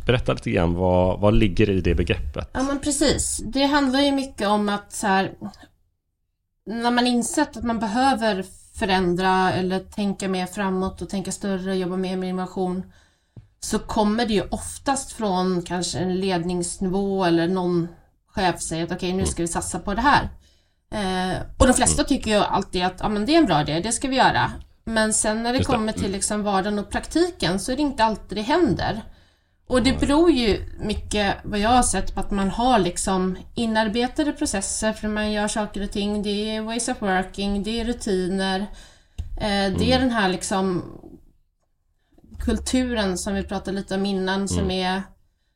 Berätta 0.06 0.34
lite 0.34 0.52
grann, 0.52 0.74
vad, 0.74 1.20
vad 1.20 1.34
ligger 1.34 1.70
i 1.70 1.82
det 1.82 1.96
begreppet? 1.96 2.50
Ja 2.54 2.64
men 2.64 2.80
precis, 2.80 3.42
det 3.46 3.66
handlar 3.66 4.02
ju 4.02 4.12
mycket 4.12 4.48
om 4.48 4.70
att 4.70 4.94
så 4.94 5.08
här, 5.08 5.34
när 6.66 6.92
man 6.92 7.08
insett 7.08 7.58
att 7.58 7.64
man 7.64 7.80
behöver 7.80 8.46
förändra 8.80 9.54
eller 9.54 9.80
tänka 9.80 10.28
mer 10.28 10.46
framåt 10.46 11.02
och 11.02 11.10
tänka 11.10 11.32
större, 11.32 11.76
jobba 11.76 11.98
mer 11.98 12.18
med 12.18 12.30
innovation 12.30 12.84
så 13.60 13.80
kommer 13.80 14.26
det 14.26 14.34
ju 14.34 14.44
oftast 14.52 15.12
från 15.12 15.62
kanske 15.62 16.00
en 16.00 16.16
ledningsnivå 16.16 17.26
eller 17.26 17.48
någon 17.48 17.88
chef 18.28 18.62
säger 18.62 18.84
att 18.84 18.92
okej 18.92 19.10
okay, 19.10 19.22
nu 19.22 19.26
ska 19.26 19.42
vi 19.42 19.48
satsa 19.48 19.80
på 19.80 19.94
det 19.94 20.02
här. 20.02 20.30
Eh, 20.92 21.38
och 21.58 21.68
de 21.68 21.74
flesta 21.74 22.04
tycker 22.04 22.32
ju 22.32 22.38
alltid 22.38 22.84
att 22.84 23.00
ja, 23.00 23.10
men 23.10 23.26
det 23.26 23.34
är 23.36 23.38
en 23.38 23.46
bra 23.46 23.62
idé, 23.62 23.80
det 23.80 23.92
ska 23.92 24.08
vi 24.08 24.16
göra. 24.16 24.52
Men 24.84 25.14
sen 25.14 25.44
när 25.44 25.54
det, 25.54 25.64
kommer 25.64 25.92
till 25.92 26.12
liksom 26.12 26.44
vardagen 26.44 26.80
och 26.80 26.90
praktiken 26.90 27.60
så 27.60 27.72
är 27.72 27.76
det 27.76 27.82
inte 27.82 28.04
alltid 28.04 28.38
det 28.38 28.42
händer. 28.42 29.04
Och 29.68 29.84
det 29.84 30.00
beror 30.00 30.32
ju 30.32 30.62
mycket, 30.80 31.36
vad 31.44 31.60
jag 31.60 31.70
har 31.70 31.84
sett, 31.84 32.14
på 32.14 32.20
att 32.20 32.32
man 32.32 32.50
har 32.50 32.80
liksom 32.80 33.38
inarbetade 33.56 34.32
processer 34.32 34.94
för 34.94 35.08
man 35.08 35.32
gör 35.32 35.48
saker 35.48 35.84
och 35.84 35.92
ting. 35.92 36.24
Det 36.24 36.56
är 36.56 36.62
ways 36.62 36.88
of 36.88 37.02
working, 37.02 37.64
det 37.64 37.80
är 37.80 37.86
rutiner. 37.86 38.60
Eh, 39.38 39.74
det 39.78 39.92
är 39.92 39.96
mm. 39.96 40.02
den 40.02 40.12
här 40.12 40.30
liksom 40.30 40.84
kulturen 42.40 43.18
som 43.18 43.34
vi 43.34 43.44
pratade 43.44 43.78
lite 43.78 43.96
om 43.96 44.06
innan 44.06 44.36
mm. 44.36 44.48
som 44.48 44.72
är 44.72 45.02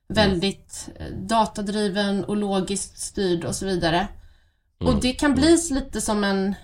väldigt 0.08 0.90
eh, 0.96 1.08
datadriven 1.08 2.24
och 2.24 2.38
logiskt 2.38 3.00
styrd 3.00 3.46
och 3.46 3.56
så 3.56 3.66
vidare. 3.66 4.08
Mm. 4.82 4.94
Och 4.94 5.02
det 5.02 5.14
kan 5.14 5.36
bli 5.36 5.58
lite 5.72 6.02
som 6.02 6.24
en 6.24 6.56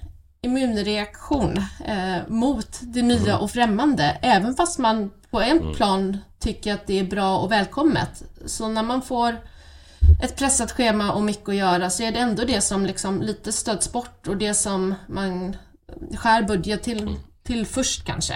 immunreaktion 0.48 1.58
eh, 1.86 2.28
mot 2.28 2.80
det 2.82 3.02
nya 3.02 3.32
mm. 3.32 3.42
och 3.42 3.52
främmande, 3.52 4.18
även 4.22 4.56
fast 4.56 4.80
man 4.80 5.12
på 5.32 5.42
en 5.42 5.58
mm. 5.62 5.74
plan 5.74 6.18
tycker 6.40 6.74
att 6.74 6.88
det 6.88 7.00
är 7.00 7.04
bra 7.04 7.38
och 7.38 7.52
välkommet. 7.52 8.24
Så 8.46 8.68
när 8.68 8.84
man 8.84 9.02
får 9.02 9.38
ett 10.24 10.36
pressat 10.36 10.72
schema 10.72 11.12
och 11.12 11.24
mycket 11.24 11.50
att 11.50 11.56
göra 11.56 11.90
så 11.90 12.04
är 12.04 12.12
det 12.12 12.20
ändå 12.20 12.44
det 12.44 12.62
som 12.62 12.86
liksom 12.86 13.22
lite 13.22 13.52
stöds 13.52 13.92
bort 13.92 14.28
och 14.28 14.38
det 14.38 14.54
som 14.54 14.96
man 15.08 15.56
skär 16.16 16.44
budget 16.44 16.84
till, 16.84 17.02
mm. 17.02 17.16
till 17.44 17.66
först 17.66 18.06
kanske. 18.06 18.34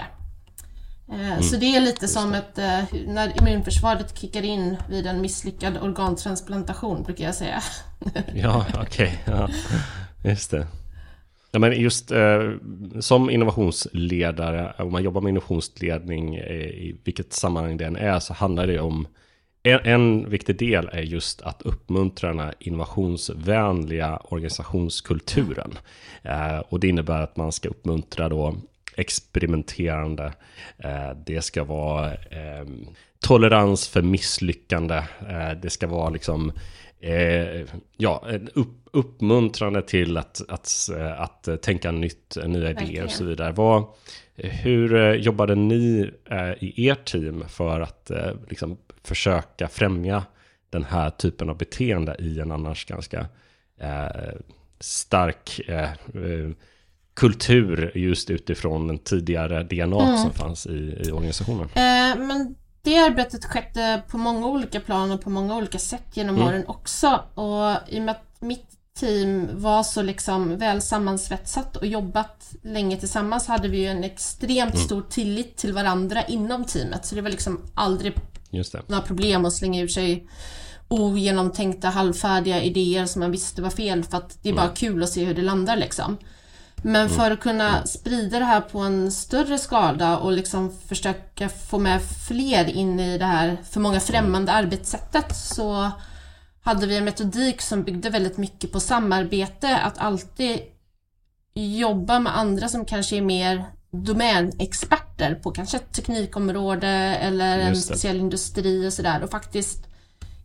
Eh, 1.12 1.32
mm. 1.32 1.42
Så 1.42 1.56
det 1.56 1.76
är 1.76 1.80
lite 1.80 2.04
Just 2.04 2.14
som 2.14 2.34
ett, 2.34 2.58
eh, 2.58 2.80
när 3.06 3.38
immunförsvaret 3.38 4.18
kickar 4.18 4.42
in 4.42 4.76
vid 4.88 5.06
en 5.06 5.20
misslyckad 5.20 5.78
organtransplantation 5.78 7.02
brukar 7.02 7.24
jag 7.24 7.34
säga. 7.34 7.62
ja, 8.34 8.66
okej. 8.74 9.22
Okay. 9.24 9.34
Ja. 9.34 9.48
Just 10.24 10.50
det. 10.50 10.66
Ja, 11.54 11.58
men 11.58 11.80
just 11.80 12.10
eh, 12.10 12.50
som 13.00 13.30
innovationsledare, 13.30 14.72
om 14.78 14.92
man 14.92 15.02
jobbar 15.02 15.20
med 15.20 15.30
innovationsledning 15.30 16.34
eh, 16.34 16.66
i 16.66 16.96
vilket 17.04 17.32
sammanhang 17.32 17.76
det 17.76 17.84
än 17.84 17.96
är, 17.96 18.20
så 18.20 18.34
handlar 18.34 18.66
det 18.66 18.80
om 18.80 19.06
en, 19.62 19.80
en 19.84 20.30
viktig 20.30 20.58
del 20.58 20.88
är 20.92 21.02
just 21.02 21.42
att 21.42 21.62
uppmuntra 21.62 22.28
den 22.28 22.38
här 22.38 22.54
innovationsvänliga 22.58 24.16
organisationskulturen. 24.16 25.78
Eh, 26.22 26.58
och 26.58 26.80
det 26.80 26.88
innebär 26.88 27.22
att 27.22 27.36
man 27.36 27.52
ska 27.52 27.68
uppmuntra 27.68 28.28
då 28.28 28.56
experimenterande. 28.96 30.32
Eh, 30.78 31.10
det 31.26 31.42
ska 31.42 31.64
vara 31.64 32.12
eh, 32.14 32.66
tolerans 33.20 33.88
för 33.88 34.02
misslyckande. 34.02 34.96
Eh, 35.28 35.50
det 35.62 35.70
ska 35.70 35.86
vara 35.86 36.10
liksom 36.10 36.52
eh, 37.02 37.66
ja, 37.96 38.24
upp, 38.54 38.88
uppmuntrande 38.92 39.82
till 39.82 40.16
att, 40.16 40.40
att, 40.48 40.88
att, 41.18 41.48
att 41.48 41.62
tänka 41.62 41.90
nytt, 41.90 42.36
nya 42.46 42.70
idéer 42.70 43.04
och 43.04 43.10
så 43.10 43.24
vidare. 43.24 43.52
Vad, 43.52 43.84
hur 44.34 45.14
jobbade 45.14 45.54
ni 45.54 46.10
i 46.58 46.88
ert 46.88 47.04
team 47.04 47.44
för 47.48 47.80
att 47.80 48.10
liksom, 48.48 48.78
försöka 49.04 49.68
främja 49.68 50.24
den 50.70 50.84
här 50.84 51.10
typen 51.10 51.50
av 51.50 51.58
beteende 51.58 52.16
i 52.18 52.40
en 52.40 52.52
annars 52.52 52.84
ganska 52.84 53.26
stark 54.80 55.60
kultur 57.14 57.92
just 57.94 58.30
utifrån 58.30 58.86
den 58.88 58.98
tidigare 58.98 59.62
DNA 59.62 60.02
mm. 60.02 60.16
som 60.16 60.32
fanns 60.32 60.66
i, 60.66 61.02
i 61.06 61.12
organisationen? 61.12 61.68
Eh, 61.74 62.18
men 62.18 62.54
det 62.82 62.98
arbetet 62.98 63.44
skedde 63.44 64.02
på 64.08 64.18
många 64.18 64.46
olika 64.46 64.80
plan 64.80 65.10
och 65.10 65.20
på 65.20 65.30
många 65.30 65.56
olika 65.56 65.78
sätt 65.78 66.16
genom 66.16 66.36
mm. 66.36 66.48
åren 66.48 66.64
också. 66.66 67.20
Och 67.34 67.88
i 67.88 67.98
och 67.98 68.02
med 68.02 68.10
att 68.10 68.36
mitt 68.40 68.68
team 68.94 69.48
var 69.52 69.82
så 69.82 70.02
liksom 70.02 70.56
väl 70.56 70.82
sammansvetsat 70.82 71.76
och 71.76 71.86
jobbat 71.86 72.52
länge 72.62 72.96
tillsammans 72.96 73.46
hade 73.46 73.68
vi 73.68 73.78
ju 73.78 73.86
en 73.86 74.04
extremt 74.04 74.74
mm. 74.74 74.86
stor 74.86 75.02
tillit 75.02 75.56
till 75.56 75.72
varandra 75.72 76.22
inom 76.22 76.64
teamet. 76.64 77.06
Så 77.06 77.14
det 77.14 77.20
var 77.20 77.30
liksom 77.30 77.60
aldrig 77.74 78.14
några 78.86 79.02
problem 79.02 79.44
att 79.44 79.52
slänga 79.52 79.80
ur 79.80 79.88
sig 79.88 80.26
ogenomtänkta 80.88 81.88
halvfärdiga 81.88 82.62
idéer 82.62 83.06
som 83.06 83.20
man 83.20 83.30
visste 83.30 83.62
var 83.62 83.70
fel 83.70 84.04
för 84.04 84.16
att 84.16 84.38
det 84.42 84.48
är 84.48 84.54
bara 84.54 84.62
mm. 84.62 84.74
kul 84.74 85.02
att 85.02 85.08
se 85.08 85.24
hur 85.24 85.34
det 85.34 85.42
landar 85.42 85.76
liksom. 85.76 86.16
Men 86.82 87.08
för 87.08 87.30
att 87.30 87.40
kunna 87.40 87.86
sprida 87.86 88.38
det 88.38 88.44
här 88.44 88.60
på 88.60 88.78
en 88.78 89.12
större 89.12 89.58
skala 89.58 90.18
och 90.18 90.32
liksom 90.32 90.72
försöka 90.88 91.48
få 91.48 91.78
med 91.78 92.00
fler 92.28 92.64
in 92.68 93.00
i 93.00 93.18
det 93.18 93.24
här 93.24 93.56
för 93.70 93.80
många 93.80 94.00
främmande 94.00 94.52
arbetssättet 94.52 95.36
så 95.36 95.90
hade 96.62 96.86
vi 96.86 96.96
en 96.96 97.04
metodik 97.04 97.62
som 97.62 97.82
byggde 97.82 98.10
väldigt 98.10 98.36
mycket 98.36 98.72
på 98.72 98.80
samarbete, 98.80 99.76
att 99.78 99.98
alltid 99.98 100.58
jobba 101.54 102.18
med 102.18 102.38
andra 102.38 102.68
som 102.68 102.84
kanske 102.84 103.16
är 103.16 103.22
mer 103.22 103.64
domänexperter 103.90 105.34
på 105.34 105.50
kanske 105.50 105.76
ett 105.76 105.92
teknikområde 105.92 106.88
eller 107.16 107.58
en 107.58 107.76
speciell 107.76 108.16
industri 108.16 108.88
och 108.88 108.92
sådär 108.92 109.22
och 109.22 109.30
faktiskt 109.30 109.86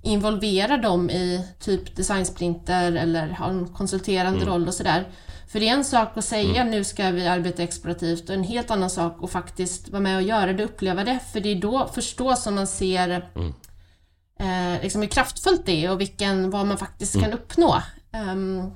involvera 0.02 0.78
dem 0.78 1.10
i 1.10 1.48
typ 1.60 1.96
designsprinter 1.96 2.92
eller 2.92 3.30
ha 3.30 3.50
en 3.50 3.68
konsulterande 3.68 4.42
mm. 4.42 4.50
roll 4.50 4.68
och 4.68 4.74
sådär. 4.74 5.08
För 5.48 5.60
det 5.60 5.70
är 5.70 5.74
en 5.74 5.86
sak 5.86 6.18
att 6.18 6.26
säga 6.26 6.62
mm. 6.62 6.72
nu 6.72 6.84
ska 6.84 7.12
vi 7.12 7.28
arbeta 7.28 7.64
explorativt 7.64 8.30
och 8.30 8.36
en 8.36 8.44
helt 8.44 8.72
annan 8.72 8.90
sak 8.90 9.24
att 9.24 9.32
faktiskt 9.32 9.90
vara 9.90 10.02
med 10.02 10.16
och 10.16 10.22
göra 10.22 10.54
det, 10.54 10.64
uppleva 10.64 11.04
det. 11.04 11.20
För 11.34 11.40
det 11.40 11.50
är 11.50 11.56
då 11.56 11.90
förstås 11.94 12.44
som 12.44 12.56
man 12.56 12.68
ser 12.68 13.30
mm. 13.36 13.54
eh, 14.40 14.82
liksom 14.82 15.02
hur 15.02 15.10
kraftfullt 15.10 15.66
det 15.66 15.86
är 15.86 15.92
och 15.92 16.02
vilken, 16.02 16.50
vad 16.50 16.66
man 16.66 16.78
faktiskt 16.78 17.16
mm. 17.16 17.26
kan 17.26 17.40
uppnå. 17.40 17.82
Um, 18.32 18.72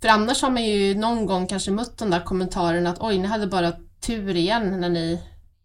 för 0.00 0.08
annars 0.08 0.42
har 0.42 0.50
man 0.50 0.64
ju 0.64 0.94
någon 0.94 1.26
gång 1.26 1.46
kanske 1.46 1.70
mött 1.70 1.98
den 1.98 2.10
där 2.10 2.20
kommentaren 2.20 2.86
att 2.86 3.00
oj, 3.00 3.18
ni 3.18 3.28
hade 3.28 3.46
bara 3.46 3.72
tur 4.00 4.36
igen 4.36 4.80
när 4.80 4.88
ni 4.88 5.20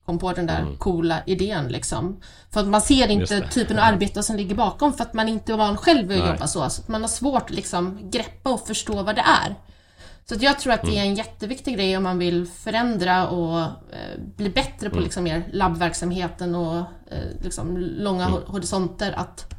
kom 0.05 0.19
på 0.19 0.33
den 0.33 0.45
där 0.45 0.61
mm. 0.61 0.77
coola 0.77 1.23
idén 1.25 1.67
liksom. 1.67 2.21
För 2.51 2.59
att 2.59 2.67
man 2.67 2.81
ser 2.81 3.07
inte 3.07 3.41
typen 3.41 3.79
av 3.79 3.83
arbete 3.83 4.23
som 4.23 4.35
ligger 4.35 4.55
bakom 4.55 4.93
för 4.93 5.03
att 5.03 5.13
man 5.13 5.27
inte 5.27 5.53
är 5.53 5.57
van 5.57 5.77
själv 5.77 6.11
att 6.11 6.17
jobba 6.17 6.47
så. 6.47 6.69
Så 6.69 6.81
att 6.81 6.87
man 6.87 7.01
har 7.01 7.07
svårt 7.07 7.43
att 7.43 7.55
liksom 7.55 8.09
greppa 8.09 8.49
och 8.49 8.67
förstå 8.67 9.03
vad 9.03 9.15
det 9.15 9.25
är. 9.45 9.55
Så 10.29 10.35
jag 10.39 10.59
tror 10.59 10.73
att 10.73 10.81
det 10.81 10.97
är 10.97 11.01
mm. 11.01 11.09
en 11.09 11.15
jätteviktig 11.15 11.75
grej 11.75 11.97
om 11.97 12.03
man 12.03 12.19
vill 12.19 12.47
förändra 12.47 13.27
och 13.27 13.59
eh, 13.61 14.19
bli 14.35 14.49
bättre 14.49 14.89
på 14.89 14.95
mm. 14.95 15.03
liksom 15.03 15.23
mer 15.23 15.49
labbverksamheten 15.51 16.55
och 16.55 16.77
eh, 16.77 17.41
liksom 17.41 17.77
långa 17.77 18.25
mm. 18.25 18.39
horisonter. 18.47 19.11
Att 19.11 19.53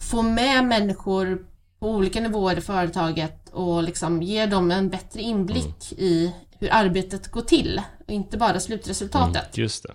få 0.00 0.22
med 0.22 0.64
människor 0.64 1.46
på 1.78 1.90
olika 1.90 2.20
nivåer 2.20 2.58
i 2.58 2.60
företaget 2.60 3.48
och 3.50 3.82
liksom 3.82 4.22
ge 4.22 4.46
dem 4.46 4.70
en 4.70 4.88
bättre 4.88 5.20
inblick 5.20 5.92
mm. 5.92 6.04
i 6.04 6.34
hur 6.58 6.68
arbetet 6.72 7.28
går 7.28 7.42
till 7.42 7.80
och 8.06 8.10
inte 8.12 8.36
bara 8.36 8.60
slutresultatet. 8.60 9.56
Mm, 9.56 9.62
just 9.62 9.82
det. 9.82 9.94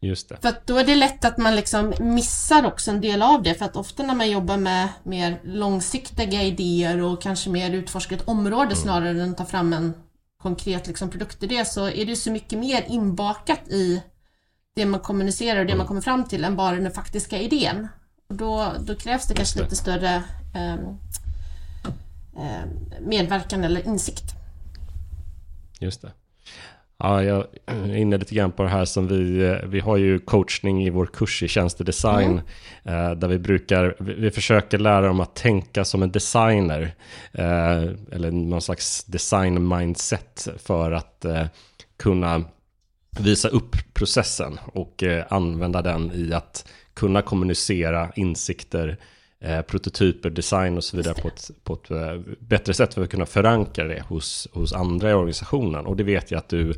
Just 0.00 0.28
det. 0.28 0.36
För 0.42 0.48
att 0.48 0.66
då 0.66 0.78
är 0.78 0.84
det 0.84 0.94
lätt 0.94 1.24
att 1.24 1.38
man 1.38 1.56
liksom 1.56 1.94
missar 2.00 2.66
också 2.66 2.90
en 2.90 3.00
del 3.00 3.22
av 3.22 3.42
det 3.42 3.54
för 3.54 3.64
att 3.64 3.76
ofta 3.76 4.02
när 4.02 4.14
man 4.14 4.30
jobbar 4.30 4.56
med 4.56 4.88
mer 5.02 5.40
långsiktiga 5.44 6.42
idéer 6.42 7.02
och 7.02 7.22
kanske 7.22 7.50
mer 7.50 7.70
utforska 7.70 8.14
ett 8.14 8.28
område 8.28 8.64
mm. 8.64 8.76
snarare 8.76 9.22
än 9.22 9.30
att 9.30 9.36
ta 9.36 9.44
fram 9.44 9.72
en 9.72 9.94
konkret 10.42 10.86
liksom 10.86 11.10
produktidé 11.10 11.64
så 11.64 11.88
är 11.88 12.06
det 12.06 12.16
så 12.16 12.30
mycket 12.30 12.58
mer 12.58 12.84
inbakat 12.88 13.68
i 13.68 14.02
det 14.76 14.86
man 14.86 15.00
kommunicerar 15.00 15.60
och 15.60 15.66
det 15.66 15.72
mm. 15.72 15.78
man 15.78 15.86
kommer 15.86 16.00
fram 16.00 16.24
till 16.24 16.44
än 16.44 16.56
bara 16.56 16.76
den 16.76 16.92
faktiska 16.92 17.38
idén. 17.38 17.88
Och 18.28 18.34
då, 18.34 18.72
då 18.80 18.94
krävs 18.94 19.28
det 19.28 19.34
kanske 19.34 19.58
det. 19.58 19.62
lite 19.62 19.76
större 19.76 20.22
eh, 20.54 20.76
medverkan 23.00 23.64
eller 23.64 23.86
insikt. 23.86 24.24
Just 25.80 26.02
det. 26.02 26.12
Ja, 26.98 27.22
jag 27.22 27.46
är 27.66 27.96
inne 27.96 28.18
lite 28.18 28.34
grann 28.34 28.52
på 28.52 28.62
det 28.62 28.68
här 28.68 28.84
som 28.84 29.08
vi, 29.08 29.44
eh, 29.44 29.68
vi 29.68 29.80
har 29.80 29.96
ju 29.96 30.18
coachning 30.18 30.86
i 30.86 30.90
vår 30.90 31.06
kurs 31.06 31.42
i 31.42 31.48
tjänstedesign. 31.48 32.40
Mm. 32.84 33.20
där 33.20 33.28
vi 33.28 33.38
brukar, 33.38 33.96
vi 33.98 34.30
försöker 34.30 34.78
lära 34.78 35.06
dem 35.06 35.20
att 35.20 35.34
tänka 35.34 35.84
som 35.84 36.02
en 36.02 36.12
designer. 36.12 36.94
Eh, 37.32 37.82
eller 38.12 38.30
någon 38.30 38.62
slags 38.62 39.04
design 39.04 39.68
mindset 39.68 40.48
för 40.58 40.92
att 40.92 41.26
kunna 41.98 42.44
visa 43.20 43.48
upp 43.48 43.76
processen 43.94 44.58
och 44.72 45.02
använda 45.28 45.82
den 45.82 46.12
i 46.14 46.32
att 46.32 46.68
kunna 46.94 47.22
kommunicera 47.22 48.12
insikter, 48.16 48.98
prototyper, 49.66 50.30
design 50.30 50.76
och 50.76 50.84
så 50.84 50.96
vidare 50.96 51.14
på 51.22 51.28
ett, 51.28 51.50
på 51.64 51.74
ett 51.74 51.90
bättre 52.38 52.74
sätt 52.74 52.94
för 52.94 53.02
att 53.02 53.10
kunna 53.10 53.26
förankra 53.26 53.84
det 53.84 54.02
hos, 54.08 54.48
hos 54.52 54.72
andra 54.72 55.10
i 55.10 55.14
organisationen. 55.14 55.86
Och 55.86 55.96
det 55.96 56.02
vet 56.02 56.30
jag 56.30 56.38
att 56.38 56.48
du 56.48 56.74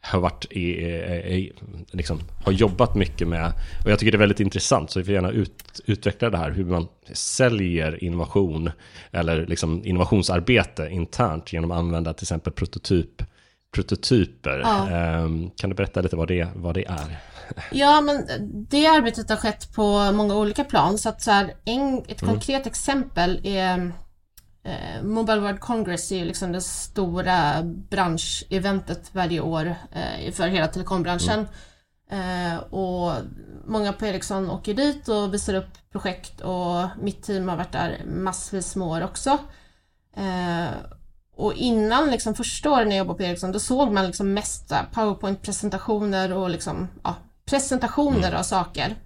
har 0.00 0.20
varit 0.20 0.46
i, 0.50 0.60
i, 0.60 1.52
liksom, 1.90 2.20
har 2.44 2.52
jobbat 2.52 2.94
mycket 2.94 3.28
med. 3.28 3.52
Och 3.84 3.90
jag 3.90 3.98
tycker 3.98 4.12
det 4.12 4.16
är 4.16 4.18
väldigt 4.18 4.40
intressant, 4.40 4.90
så 4.90 4.98
vi 4.98 5.04
får 5.04 5.14
gärna 5.14 5.30
ut, 5.30 5.80
utveckla 5.86 6.30
det 6.30 6.38
här, 6.38 6.50
hur 6.50 6.64
man 6.64 6.88
säljer 7.12 8.04
innovation 8.04 8.70
eller 9.10 9.46
liksom 9.46 9.84
innovationsarbete 9.84 10.88
internt 10.90 11.52
genom 11.52 11.70
att 11.70 11.78
använda 11.78 12.14
till 12.14 12.24
exempel 12.24 12.52
prototyp 12.52 13.22
prototyper. 13.76 14.58
Ja. 14.58 14.88
Ehm, 14.90 15.50
kan 15.56 15.70
du 15.70 15.76
berätta 15.76 16.00
lite 16.00 16.16
vad 16.16 16.28
det, 16.28 16.48
vad 16.54 16.74
det 16.74 16.84
är? 16.84 17.16
Ja, 17.70 18.00
men 18.00 18.26
det 18.68 18.86
arbetet 18.86 19.30
har 19.30 19.36
skett 19.36 19.72
på 19.74 20.12
många 20.12 20.34
olika 20.34 20.64
plan. 20.64 20.98
Så 20.98 21.08
att 21.08 21.22
så 21.22 21.30
här, 21.30 21.54
en, 21.64 21.98
ett 21.98 22.22
mm. 22.22 22.34
konkret 22.34 22.66
exempel 22.66 23.40
är 23.44 23.92
eh, 24.64 25.02
Mobile 25.02 25.40
World 25.40 25.60
Congress 25.60 26.12
är 26.12 26.16
ju 26.16 26.24
liksom 26.24 26.52
det 26.52 26.60
stora 26.60 27.62
branscheventet 27.62 29.10
varje 29.12 29.40
år 29.40 29.74
eh, 29.92 30.32
för 30.32 30.48
hela 30.48 30.66
telekombranschen. 30.66 31.38
Mm. 31.38 31.48
Eh, 32.10 32.58
och 32.58 33.12
många 33.66 33.92
på 33.92 34.06
Ericsson 34.06 34.50
åker 34.50 34.74
dit 34.74 35.08
och 35.08 35.34
visar 35.34 35.54
upp 35.54 35.90
projekt 35.92 36.40
och 36.40 36.88
mitt 37.02 37.22
team 37.22 37.48
har 37.48 37.56
varit 37.56 37.72
där 37.72 38.02
massvis 38.06 38.76
med 38.76 38.88
år 38.88 39.04
också. 39.04 39.38
Eh, 40.16 40.68
och 41.36 41.54
innan 41.54 42.10
liksom 42.10 42.34
första 42.34 42.70
åren 42.70 42.88
när 42.88 42.96
jag 42.96 43.04
jobbade 43.04 43.16
på 43.16 43.22
Ericsson 43.22 43.52
då 43.52 43.60
såg 43.60 43.92
man 43.92 44.06
liksom 44.06 44.34
mest 44.34 44.72
powerpoint-presentationer 44.92 46.32
och 46.32 46.50
liksom, 46.50 46.88
ja, 47.02 47.14
presentationer 47.46 48.28
mm. 48.28 48.38
av 48.38 48.42
saker. 48.42 48.96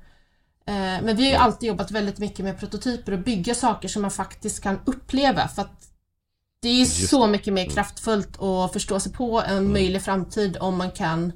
Eh, 0.66 1.02
men 1.02 1.16
vi 1.16 1.24
har 1.24 1.30
ju 1.30 1.36
alltid 1.36 1.68
jobbat 1.68 1.90
väldigt 1.90 2.18
mycket 2.18 2.44
med 2.44 2.58
prototyper 2.58 3.12
och 3.12 3.18
bygga 3.18 3.54
saker 3.54 3.88
som 3.88 4.02
man 4.02 4.10
faktiskt 4.10 4.62
kan 4.62 4.78
uppleva 4.84 5.48
för 5.48 5.62
att 5.62 5.86
det 6.62 6.68
är 6.68 6.74
ju 6.74 6.86
så 6.86 7.26
mycket 7.26 7.52
mer 7.52 7.62
mm. 7.62 7.74
kraftfullt 7.74 8.42
att 8.42 8.72
förstå 8.72 9.00
sig 9.00 9.12
på 9.12 9.42
en 9.42 9.58
mm. 9.58 9.72
möjlig 9.72 10.02
framtid 10.02 10.56
om 10.60 10.76
man 10.76 10.90
kan 10.90 11.32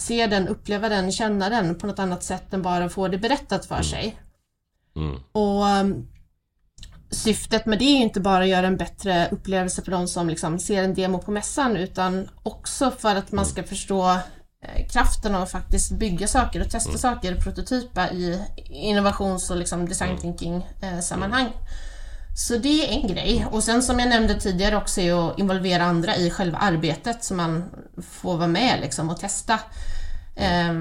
se 0.00 0.26
den, 0.26 0.48
uppleva 0.48 0.88
den, 0.88 1.12
känna 1.12 1.50
den 1.50 1.78
på 1.78 1.86
något 1.86 1.98
annat 1.98 2.22
sätt 2.22 2.54
än 2.54 2.62
bara 2.62 2.88
få 2.88 3.08
det 3.08 3.18
berättat 3.18 3.66
för 3.66 3.74
mm. 3.74 3.84
sig. 3.84 4.20
Mm. 4.96 5.20
Och 5.32 5.64
um, 5.64 6.08
syftet 7.10 7.66
med 7.66 7.78
det 7.78 7.84
är 7.84 7.96
ju 7.96 8.02
inte 8.02 8.20
bara 8.20 8.42
att 8.42 8.48
göra 8.48 8.66
en 8.66 8.76
bättre 8.76 9.28
upplevelse 9.32 9.82
för 9.82 9.90
de 9.90 10.08
som 10.08 10.28
liksom 10.28 10.58
ser 10.58 10.82
en 10.82 10.94
demo 10.94 11.18
på 11.18 11.30
mässan 11.30 11.76
utan 11.76 12.28
också 12.42 12.90
för 12.90 13.16
att 13.16 13.32
man 13.32 13.46
ska 13.46 13.62
förstå 13.62 14.18
kraften 14.90 15.34
av 15.34 15.42
att 15.42 15.50
faktiskt 15.50 15.92
bygga 15.92 16.28
saker 16.28 16.60
och 16.60 16.70
testa 16.70 16.90
mm. 16.90 16.98
saker, 16.98 17.34
prototypa 17.34 18.10
i 18.10 18.42
innovations 18.64 19.50
och 19.50 19.56
liksom 19.56 19.88
design 19.88 20.10
mm. 20.10 20.20
thinking 20.20 20.66
eh, 20.82 21.00
sammanhang. 21.00 21.52
Så 22.34 22.56
det 22.56 22.88
är 22.88 22.92
en 22.92 23.08
grej. 23.08 23.46
Och 23.50 23.64
sen 23.64 23.82
som 23.82 23.98
jag 23.98 24.08
nämnde 24.08 24.40
tidigare 24.40 24.76
också 24.76 25.00
är 25.00 25.30
att 25.30 25.38
involvera 25.38 25.84
andra 25.84 26.16
i 26.16 26.30
själva 26.30 26.58
arbetet 26.58 27.24
så 27.24 27.34
man 27.34 27.64
får 28.02 28.36
vara 28.36 28.48
med 28.48 28.80
liksom 28.80 29.10
och 29.10 29.20
testa. 29.20 29.54
Eh, 30.36 30.74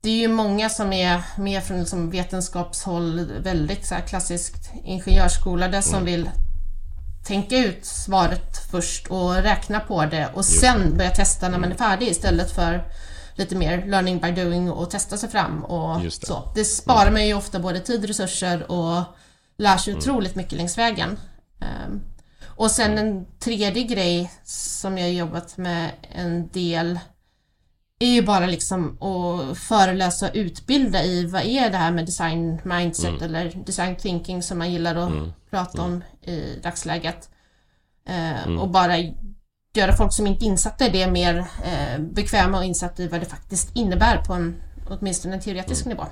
det 0.00 0.10
är 0.10 0.20
ju 0.20 0.28
många 0.28 0.68
som 0.68 0.92
är 0.92 1.22
med 1.36 1.64
från 1.64 1.78
liksom 1.78 2.10
vetenskapshåll, 2.10 3.28
väldigt 3.42 3.86
så 3.86 3.94
här 3.94 4.02
klassiskt 4.02 4.70
ingenjörsskola 4.84 5.82
som 5.82 5.94
mm. 5.94 6.04
vill 6.04 6.30
tänka 7.26 7.58
ut 7.58 7.84
svaret 7.84 8.70
först 8.70 9.06
och 9.06 9.34
räkna 9.34 9.80
på 9.80 10.04
det 10.04 10.28
och 10.34 10.44
sen 10.44 10.96
börja 10.96 11.10
testa 11.10 11.48
när 11.48 11.58
man 11.58 11.72
är 11.72 11.76
färdig 11.76 12.08
istället 12.08 12.50
för 12.50 12.84
lite 13.38 13.56
mer 13.56 13.86
learning 13.86 14.18
by 14.18 14.30
doing 14.30 14.70
och 14.70 14.90
testa 14.90 15.16
sig 15.16 15.28
fram 15.28 15.64
och 15.64 16.00
det. 16.00 16.10
så. 16.10 16.52
Det 16.54 16.64
sparar 16.64 17.02
mm. 17.02 17.14
man 17.14 17.26
ju 17.26 17.34
ofta 17.34 17.58
både 17.58 17.80
tid, 17.80 18.04
resurser 18.04 18.70
och 18.70 19.02
lär 19.58 19.76
sig 19.76 19.92
mm. 19.92 19.98
otroligt 19.98 20.34
mycket 20.34 20.52
längs 20.52 20.78
vägen. 20.78 21.18
Um, 21.60 22.00
och 22.46 22.70
sen 22.70 22.98
en 22.98 23.26
tredje 23.38 23.82
grej 23.82 24.32
som 24.44 24.98
jag 24.98 25.12
jobbat 25.12 25.56
med 25.56 25.90
en 26.14 26.48
del 26.48 26.98
är 27.98 28.10
ju 28.10 28.22
bara 28.22 28.46
liksom 28.46 29.02
att 29.02 29.58
föreläsa 29.58 30.28
och 30.28 30.34
utbilda 30.34 31.04
i 31.04 31.26
vad 31.26 31.42
är 31.42 31.70
det 31.70 31.76
här 31.76 31.90
med 31.90 32.06
design 32.06 32.60
mindset 32.64 33.08
mm. 33.08 33.22
eller 33.22 33.64
design 33.66 33.96
thinking 33.96 34.42
som 34.42 34.58
man 34.58 34.72
gillar 34.72 34.96
att 34.96 35.10
mm. 35.10 35.32
prata 35.50 35.82
om 35.82 35.90
mm. 35.90 36.02
i 36.22 36.60
dagsläget. 36.62 37.30
Uh, 38.08 38.60
och 38.60 38.68
bara 38.68 38.96
göra 39.78 39.92
folk 39.92 40.12
som 40.12 40.26
inte 40.26 40.44
är 40.44 40.46
insatta 40.46 40.86
i 40.86 40.90
det 40.90 41.10
mer 41.10 41.36
eh, 41.38 42.00
bekväma 42.00 42.58
och 42.58 42.64
insatta 42.64 43.02
i 43.02 43.08
vad 43.08 43.20
det 43.20 43.26
faktiskt 43.26 43.76
innebär 43.76 44.16
på 44.16 44.32
en 44.32 44.56
åtminstone 44.88 45.34
en 45.34 45.40
teoretisk 45.40 45.86
mm. 45.86 45.96
nivå. 45.96 46.08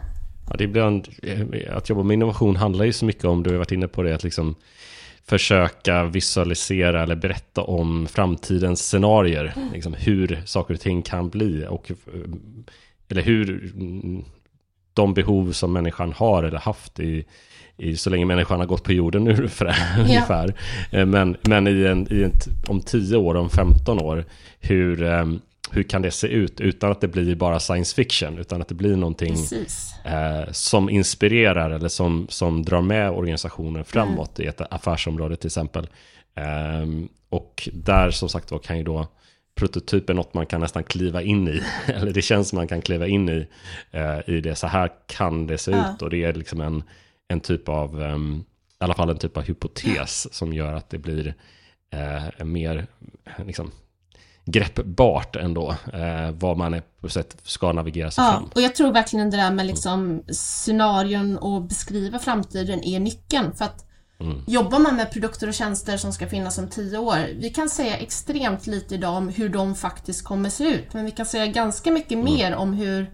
Ja, 0.50 0.57
det 0.57 0.64
är 0.64 0.68
ibland, 0.68 1.09
eh, 1.22 1.76
att 1.76 1.88
jobba 1.88 2.02
med 2.02 2.14
innovation 2.14 2.57
handlar 2.57 2.85
ju 2.85 2.92
så 2.92 3.05
mycket 3.05 3.24
om, 3.24 3.42
du 3.42 3.50
har 3.50 3.57
varit 3.57 3.72
inne 3.72 3.88
på 3.88 4.02
det, 4.02 4.14
att 4.14 4.24
liksom 4.24 4.55
försöka 5.24 6.05
visualisera 6.05 7.02
eller 7.02 7.16
berätta 7.16 7.62
om 7.62 8.07
framtidens 8.07 8.81
scenarier. 8.81 9.52
Mm. 9.57 9.72
Liksom 9.72 9.94
hur 9.94 10.42
saker 10.44 10.74
och 10.74 10.81
ting 10.81 11.02
kan 11.02 11.29
bli 11.29 11.66
och 11.68 11.90
eh, 11.90 11.96
eller 13.09 13.22
hur 13.22 13.72
mm, 13.74 14.24
de 14.96 15.14
behov 15.14 15.52
som 15.52 15.72
människan 15.72 16.12
har 16.12 16.42
eller 16.42 16.59
haft 16.59 17.00
i, 17.00 17.24
i, 17.76 17.96
så 17.96 18.11
länge 18.11 18.24
människan 18.24 18.61
har 18.61 18.66
gått 18.66 18.85
på 18.85 18.92
jorden 18.92 19.24
nu 19.24 19.30
ungefär. 19.98 20.54
Ja. 20.90 20.98
Eh, 20.98 21.06
men, 21.06 21.37
men 21.42 21.66
i 21.66 21.85
en, 21.85 22.12
i 22.12 22.22
en, 22.22 22.32
om 22.68 22.80
10 22.80 23.16
år, 23.16 23.35
om 23.35 23.50
15 23.50 24.00
år, 24.00 24.24
hur, 24.61 25.02
ehm, 25.02 25.40
hur 25.70 25.82
kan 25.82 26.02
det 26.02 26.11
se 26.11 26.26
ut 26.26 26.61
utan 26.61 26.90
att 26.90 27.00
det 27.00 27.09
blir 27.09 27.35
bara 27.35 27.61
science 27.61 27.94
fiction, 27.94 28.38
utan 28.38 28.62
att 28.62 28.68
det 28.68 28.74
blir 28.74 28.96
någonting 28.96 29.37
eh, 30.04 30.52
som 30.52 30.90
inspirerar 30.90 31.70
eller 31.70 31.88
som, 31.88 32.26
som 32.28 32.62
drar 32.62 32.82
med 32.82 33.11
organisationen 33.11 33.85
framåt 33.85 34.38
mm. 34.38 34.46
i 34.46 34.48
ett 34.48 34.61
affärsområde 34.70 35.37
till 35.37 35.48
exempel. 35.48 35.88
Eh, 36.35 37.09
och 37.28 37.68
där 37.72 38.11
som 38.11 38.28
sagt 38.28 38.50
var 38.50 38.59
kan 38.59 38.78
ju 38.78 38.85
då 38.85 39.06
prototypen 39.56 40.16
något 40.16 40.34
man 40.34 40.46
kan 40.46 40.60
nästan 40.60 40.84
kliva 40.84 41.22
in 41.22 41.48
i. 41.48 41.62
Eller 41.86 42.12
det 42.12 42.22
känns 42.22 42.48
som 42.48 42.56
man 42.56 42.68
kan 42.68 42.82
kliva 42.82 43.06
in 43.06 43.28
i, 43.28 43.46
eh, 43.90 44.18
i 44.26 44.40
det. 44.40 44.54
Så 44.54 44.66
här 44.66 44.90
kan 45.06 45.46
det 45.46 45.58
se 45.58 45.70
ja. 45.70 45.94
ut 45.94 46.02
och 46.02 46.10
det 46.10 46.24
är 46.24 46.32
liksom 46.32 46.60
en, 46.60 46.82
en 47.28 47.40
typ 47.40 47.68
av, 47.68 48.00
um, 48.00 48.44
i 48.80 48.84
alla 48.84 48.94
fall 48.94 49.10
en 49.10 49.18
typ 49.18 49.36
av 49.36 49.42
hypotes 49.42 50.34
som 50.34 50.52
gör 50.52 50.72
att 50.72 50.90
det 50.90 50.98
blir 50.98 51.34
uh, 51.94 52.44
mer 52.44 52.86
liksom, 53.46 53.70
greppbart 54.44 55.36
ändå, 55.36 55.70
uh, 55.94 56.30
vad 56.30 56.58
man 56.58 56.74
är 56.74 56.82
på 57.00 57.08
sätt 57.08 57.36
ska 57.42 57.72
navigera 57.72 58.10
sig 58.10 58.24
ja, 58.24 58.32
fram. 58.32 58.50
Och 58.54 58.60
jag 58.60 58.74
tror 58.74 58.92
verkligen 58.92 59.30
det 59.30 59.36
där 59.36 59.50
med 59.50 59.66
liksom 59.66 60.22
scenarion 60.28 61.38
och 61.38 61.62
beskriva 61.62 62.18
framtiden 62.18 62.84
är 62.84 63.00
nyckeln. 63.00 63.52
För 63.52 63.64
att 63.64 63.86
Mm. 64.20 64.42
Jobbar 64.46 64.79
man 64.79 64.96
med 64.96 65.12
produkter 65.12 65.48
och 65.48 65.55
tjänster 65.55 65.96
som 65.96 66.12
ska 66.12 66.29
finnas 66.29 66.59
om 66.59 66.68
tio 66.68 66.98
år, 66.98 67.29
vi 67.35 67.50
kan 67.50 67.70
säga 67.70 67.96
extremt 67.96 68.66
lite 68.66 68.94
idag 68.94 69.14
om 69.14 69.29
hur 69.29 69.48
de 69.48 69.74
faktiskt 69.74 70.24
kommer 70.24 70.50
se 70.50 70.64
ut, 70.64 70.94
men 70.94 71.05
vi 71.05 71.11
kan 71.11 71.26
säga 71.26 71.46
ganska 71.46 71.90
mycket 71.90 72.12
mm. 72.12 72.24
mer 72.24 72.55
om 72.55 72.72
hur 72.72 73.11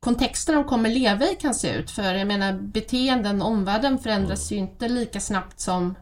kontexten 0.00 0.54
de 0.54 0.64
kommer 0.64 0.90
leva 0.90 1.24
i 1.24 1.34
kan 1.34 1.54
se 1.54 1.74
ut. 1.74 1.90
För 1.90 2.14
jag 2.14 2.26
menar 2.26 2.52
beteenden, 2.52 3.42
omvärlden 3.42 3.98
förändras 3.98 4.50
mm. 4.50 4.64
ju 4.64 4.70
inte 4.70 4.88
lika 4.88 5.20
snabbt 5.20 5.60
som 5.60 5.94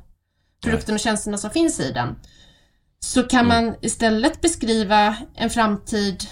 produkten 0.65 0.95
och 0.95 1.01
tjänsterna 1.01 1.39
som 1.39 1.51
finns 1.51 1.81
i 1.81 1.93
den. 1.93 2.17
Så 3.01 3.23
kan 3.23 3.45
mm. 3.45 3.65
man 3.65 3.75
istället 3.81 4.41
beskriva 4.41 5.17
en 5.35 5.51
framtid, 5.51 6.25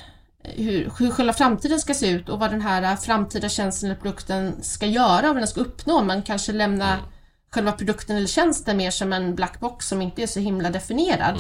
hur, 0.42 0.92
hur 0.98 1.10
själva 1.10 1.32
framtiden 1.32 1.80
ska 1.80 1.94
se 1.94 2.10
ut 2.10 2.28
och 2.28 2.38
vad 2.38 2.50
den 2.50 2.60
här 2.60 2.96
framtida 2.96 3.48
tjänsten 3.48 3.90
eller 3.90 4.00
produkten 4.00 4.62
ska 4.62 4.86
göra 4.86 5.28
och 5.28 5.34
vad 5.34 5.42
den 5.42 5.48
ska 5.48 5.60
uppnå. 5.60 6.02
Man 6.02 6.22
kanske 6.22 6.52
lämnar 6.52 6.94
mm. 6.94 7.04
Själva 7.50 7.72
produkten 7.72 8.16
eller 8.16 8.26
tjänsten 8.26 8.76
mer 8.76 8.90
som 8.90 9.12
en 9.12 9.34
black 9.34 9.60
box 9.60 9.88
som 9.88 10.02
inte 10.02 10.22
är 10.22 10.26
så 10.26 10.40
himla 10.40 10.70
definierad. 10.70 11.36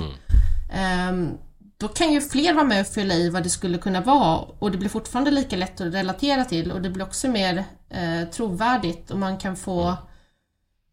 Um, 1.10 1.38
då 1.80 1.88
kan 1.88 2.12
ju 2.12 2.20
fler 2.20 2.54
vara 2.54 2.64
med 2.64 2.80
och 2.80 2.86
fylla 2.86 3.14
i 3.14 3.30
vad 3.30 3.42
det 3.42 3.50
skulle 3.50 3.78
kunna 3.78 4.00
vara 4.00 4.36
och 4.36 4.70
det 4.70 4.78
blir 4.78 4.88
fortfarande 4.88 5.30
lika 5.30 5.56
lätt 5.56 5.80
att 5.80 5.94
relatera 5.94 6.44
till 6.44 6.72
och 6.72 6.82
det 6.82 6.90
blir 6.90 7.04
också 7.04 7.28
mer 7.28 7.64
eh, 7.88 8.28
trovärdigt 8.32 9.10
och 9.10 9.18
man 9.18 9.38
kan 9.38 9.56
få 9.56 9.96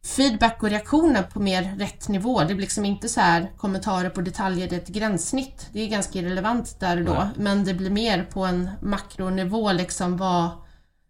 feedback 0.06 0.64
och 0.64 0.70
reaktioner 0.70 1.24
på 1.24 1.40
mer 1.40 1.76
rätt 1.78 2.08
nivå. 2.08 2.40
Det 2.40 2.46
blir 2.46 2.58
liksom 2.58 2.86
inte 2.86 3.10
så 3.10 3.20
här 3.20 3.52
kommentarer 3.58 4.10
på 4.10 4.22
detaljer, 4.22 4.70
det 4.70 4.76
är 4.76 4.80
ett 4.80 4.88
gränssnitt. 4.88 5.70
Det 5.74 5.82
är 5.82 5.88
ganska 5.88 6.20
irrelevant 6.20 6.80
där 6.80 6.98
och 6.98 7.06
då, 7.06 7.14
Nej. 7.14 7.28
men 7.36 7.66
det 7.66 7.74
blir 7.74 7.90
mer 7.90 8.24
på 8.24 8.46
en 8.46 8.70
makronivå 8.82 9.72
liksom 9.72 10.18
vad, 10.18 10.50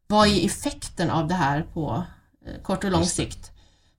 vad 0.07 0.27
är 0.27 0.45
effekten 0.45 1.09
av 1.09 1.27
det 1.27 1.35
här 1.35 1.61
på 1.73 2.03
eh, 2.45 2.61
kort 2.61 2.83
och 2.83 2.91
lång 2.91 3.05
sikt? 3.05 3.51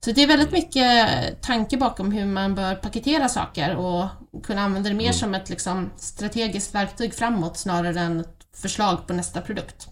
Så 0.05 0.11
det 0.11 0.23
är 0.23 0.27
väldigt 0.27 0.51
mycket 0.51 1.41
tanke 1.41 1.77
bakom 1.77 2.11
hur 2.11 2.25
man 2.25 2.55
bör 2.55 2.75
paketera 2.75 3.29
saker 3.29 3.75
och 3.75 4.05
kunna 4.43 4.61
använda 4.61 4.89
det 4.89 4.95
mer 4.95 5.03
mm. 5.03 5.13
som 5.13 5.33
ett 5.33 5.49
liksom, 5.49 5.89
strategiskt 5.95 6.75
verktyg 6.75 7.13
framåt 7.13 7.57
snarare 7.57 7.99
än 7.99 8.19
ett 8.19 8.47
förslag 8.61 9.07
på 9.07 9.13
nästa 9.13 9.41
produkt. 9.41 9.87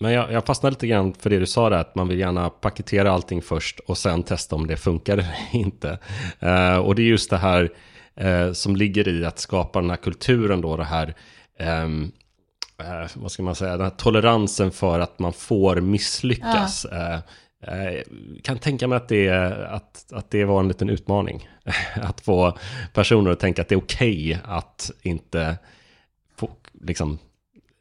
Men 0.00 0.12
jag, 0.12 0.32
jag 0.32 0.46
fastnade 0.46 0.70
lite 0.70 0.86
grann 0.86 1.14
för 1.14 1.30
det 1.30 1.38
du 1.38 1.46
sa 1.46 1.70
där, 1.70 1.78
att 1.78 1.94
man 1.94 2.08
vill 2.08 2.18
gärna 2.18 2.50
paketera 2.50 3.12
allting 3.12 3.42
först 3.42 3.80
och 3.80 3.98
sen 3.98 4.22
testa 4.22 4.56
om 4.56 4.66
det 4.66 4.76
funkar 4.76 5.12
eller 5.12 5.34
inte. 5.52 5.98
Uh, 6.42 6.76
och 6.76 6.94
det 6.94 7.02
är 7.02 7.06
just 7.06 7.30
det 7.30 7.36
här 7.36 7.72
uh, 8.24 8.52
som 8.52 8.76
ligger 8.76 9.08
i 9.08 9.24
att 9.24 9.38
skapa 9.38 9.80
den 9.80 9.90
här 9.90 9.96
kulturen 9.96 10.60
då, 10.60 10.76
det 10.76 10.84
här 10.84 11.14
um, 11.84 12.12
uh, 12.80 13.10
vad 13.14 13.32
ska 13.32 13.42
man 13.42 13.54
säga, 13.54 13.76
den 13.76 13.86
här 13.86 13.90
toleransen 13.90 14.70
för 14.70 15.00
att 15.00 15.18
man 15.18 15.32
får 15.32 15.80
misslyckas. 15.80 16.86
Ja. 16.90 17.22
Jag 17.66 18.04
kan 18.42 18.58
tänka 18.58 18.88
mig 18.88 18.96
att 18.96 19.08
det, 19.08 19.30
att, 19.68 20.12
att 20.12 20.30
det 20.30 20.44
var 20.44 20.60
en 20.60 20.68
liten 20.68 20.90
utmaning. 20.90 21.48
Att 21.94 22.20
få 22.20 22.58
personer 22.92 23.30
att 23.30 23.40
tänka 23.40 23.62
att 23.62 23.68
det 23.68 23.74
är 23.74 23.82
okej 23.82 24.30
okay 24.30 24.54
att 24.54 24.90
inte 25.02 25.58
få 26.36 26.50
liksom 26.80 27.18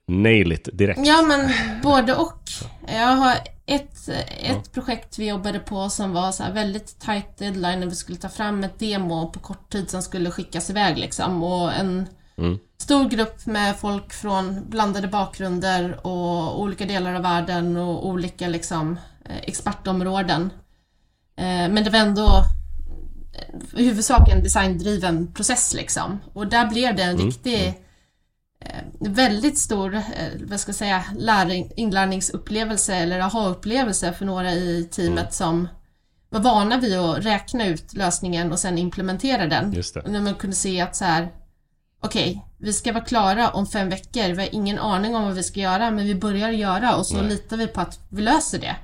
nail 0.08 0.52
it 0.52 0.70
direkt. 0.74 1.00
Ja, 1.04 1.22
men 1.22 1.50
både 1.84 2.16
och. 2.16 2.42
Jag 2.88 3.16
har 3.16 3.36
ett, 3.66 4.08
ett 4.08 4.28
ja. 4.48 4.62
projekt 4.74 5.20
vi 5.20 5.30
jobbade 5.30 5.60
på 5.60 5.90
som 5.90 6.14
var 6.14 6.32
så 6.32 6.44
väldigt 6.54 7.00
tight 7.00 7.38
deadline 7.38 7.80
när 7.80 7.88
vi 7.88 7.96
skulle 7.96 8.18
ta 8.18 8.30
fram 8.30 8.64
ett 8.64 8.80
demo 8.80 9.32
på 9.32 9.40
kort 9.40 9.70
tid 9.70 9.90
som 9.90 10.02
skulle 10.02 10.32
skickas 10.32 10.70
iväg 10.70 10.98
liksom 10.98 11.44
och 11.44 11.74
en 11.74 12.08
mm. 12.38 12.60
Stor 12.82 13.10
grupp 13.10 13.46
med 13.46 13.78
folk 13.78 14.14
från 14.14 14.70
blandade 14.70 15.08
bakgrunder 15.08 16.08
och 16.08 16.62
olika 16.62 16.86
delar 16.86 17.14
av 17.14 17.22
världen 17.22 17.78
och 17.78 18.08
olika 18.08 18.48
liksom, 18.48 19.00
eh, 19.26 19.38
expertområden. 19.38 20.42
Eh, 21.36 21.46
men 21.46 21.84
det 21.84 21.90
var 21.90 22.00
ändå 22.00 22.44
i 23.76 23.86
huvudsak 23.86 24.30
en 24.30 24.44
designdriven 24.44 25.34
process 25.34 25.74
liksom. 25.74 26.20
Och 26.34 26.48
där 26.48 26.70
blev 26.70 26.96
det 26.96 27.04
en 27.04 27.16
mm. 27.16 27.26
riktig 27.26 27.84
mm. 28.60 29.14
väldigt 29.14 29.58
stor, 29.58 30.02
vad 30.50 30.60
ska 30.60 30.70
jag 30.70 30.76
säga, 30.76 31.04
läring, 31.18 31.72
inlärningsupplevelse 31.76 32.96
eller 32.96 33.20
aha-upplevelse 33.20 34.14
för 34.14 34.26
några 34.26 34.54
i 34.54 34.88
teamet 34.92 35.20
mm. 35.20 35.32
som 35.32 35.68
var 36.30 36.40
vana 36.40 36.78
vid 36.78 36.98
att 36.98 37.26
räkna 37.26 37.66
ut 37.66 37.94
lösningen 37.94 38.52
och 38.52 38.60
sen 38.60 38.78
implementera 38.78 39.48
den. 39.48 39.76
När 40.06 40.22
man 40.22 40.36
kunde 40.36 40.56
se 40.56 40.82
att 40.82 40.96
så 40.96 41.06
här, 41.06 41.30
okej, 42.02 42.32
okay, 42.32 42.42
vi 42.58 42.74
ska 42.74 42.94
vara 42.94 43.04
klara 43.04 43.50
om 43.50 43.68
fem 43.68 43.90
veckor, 43.90 44.34
vi 44.34 44.42
har 44.42 44.56
ingen 44.56 44.80
aning 44.80 45.16
om 45.16 45.24
vad 45.24 45.34
vi 45.34 45.44
ska 45.44 45.60
göra, 45.60 45.92
men 45.92 46.06
vi 46.06 46.16
börjar 46.16 46.50
göra 46.50 46.96
och 46.96 47.06
så 47.06 47.18
Nej. 47.18 47.30
litar 47.30 47.58
vi 47.58 47.68
på 47.68 47.82
att 47.82 48.00
vi 48.10 48.22
löser 48.22 48.60
det. 48.60 48.76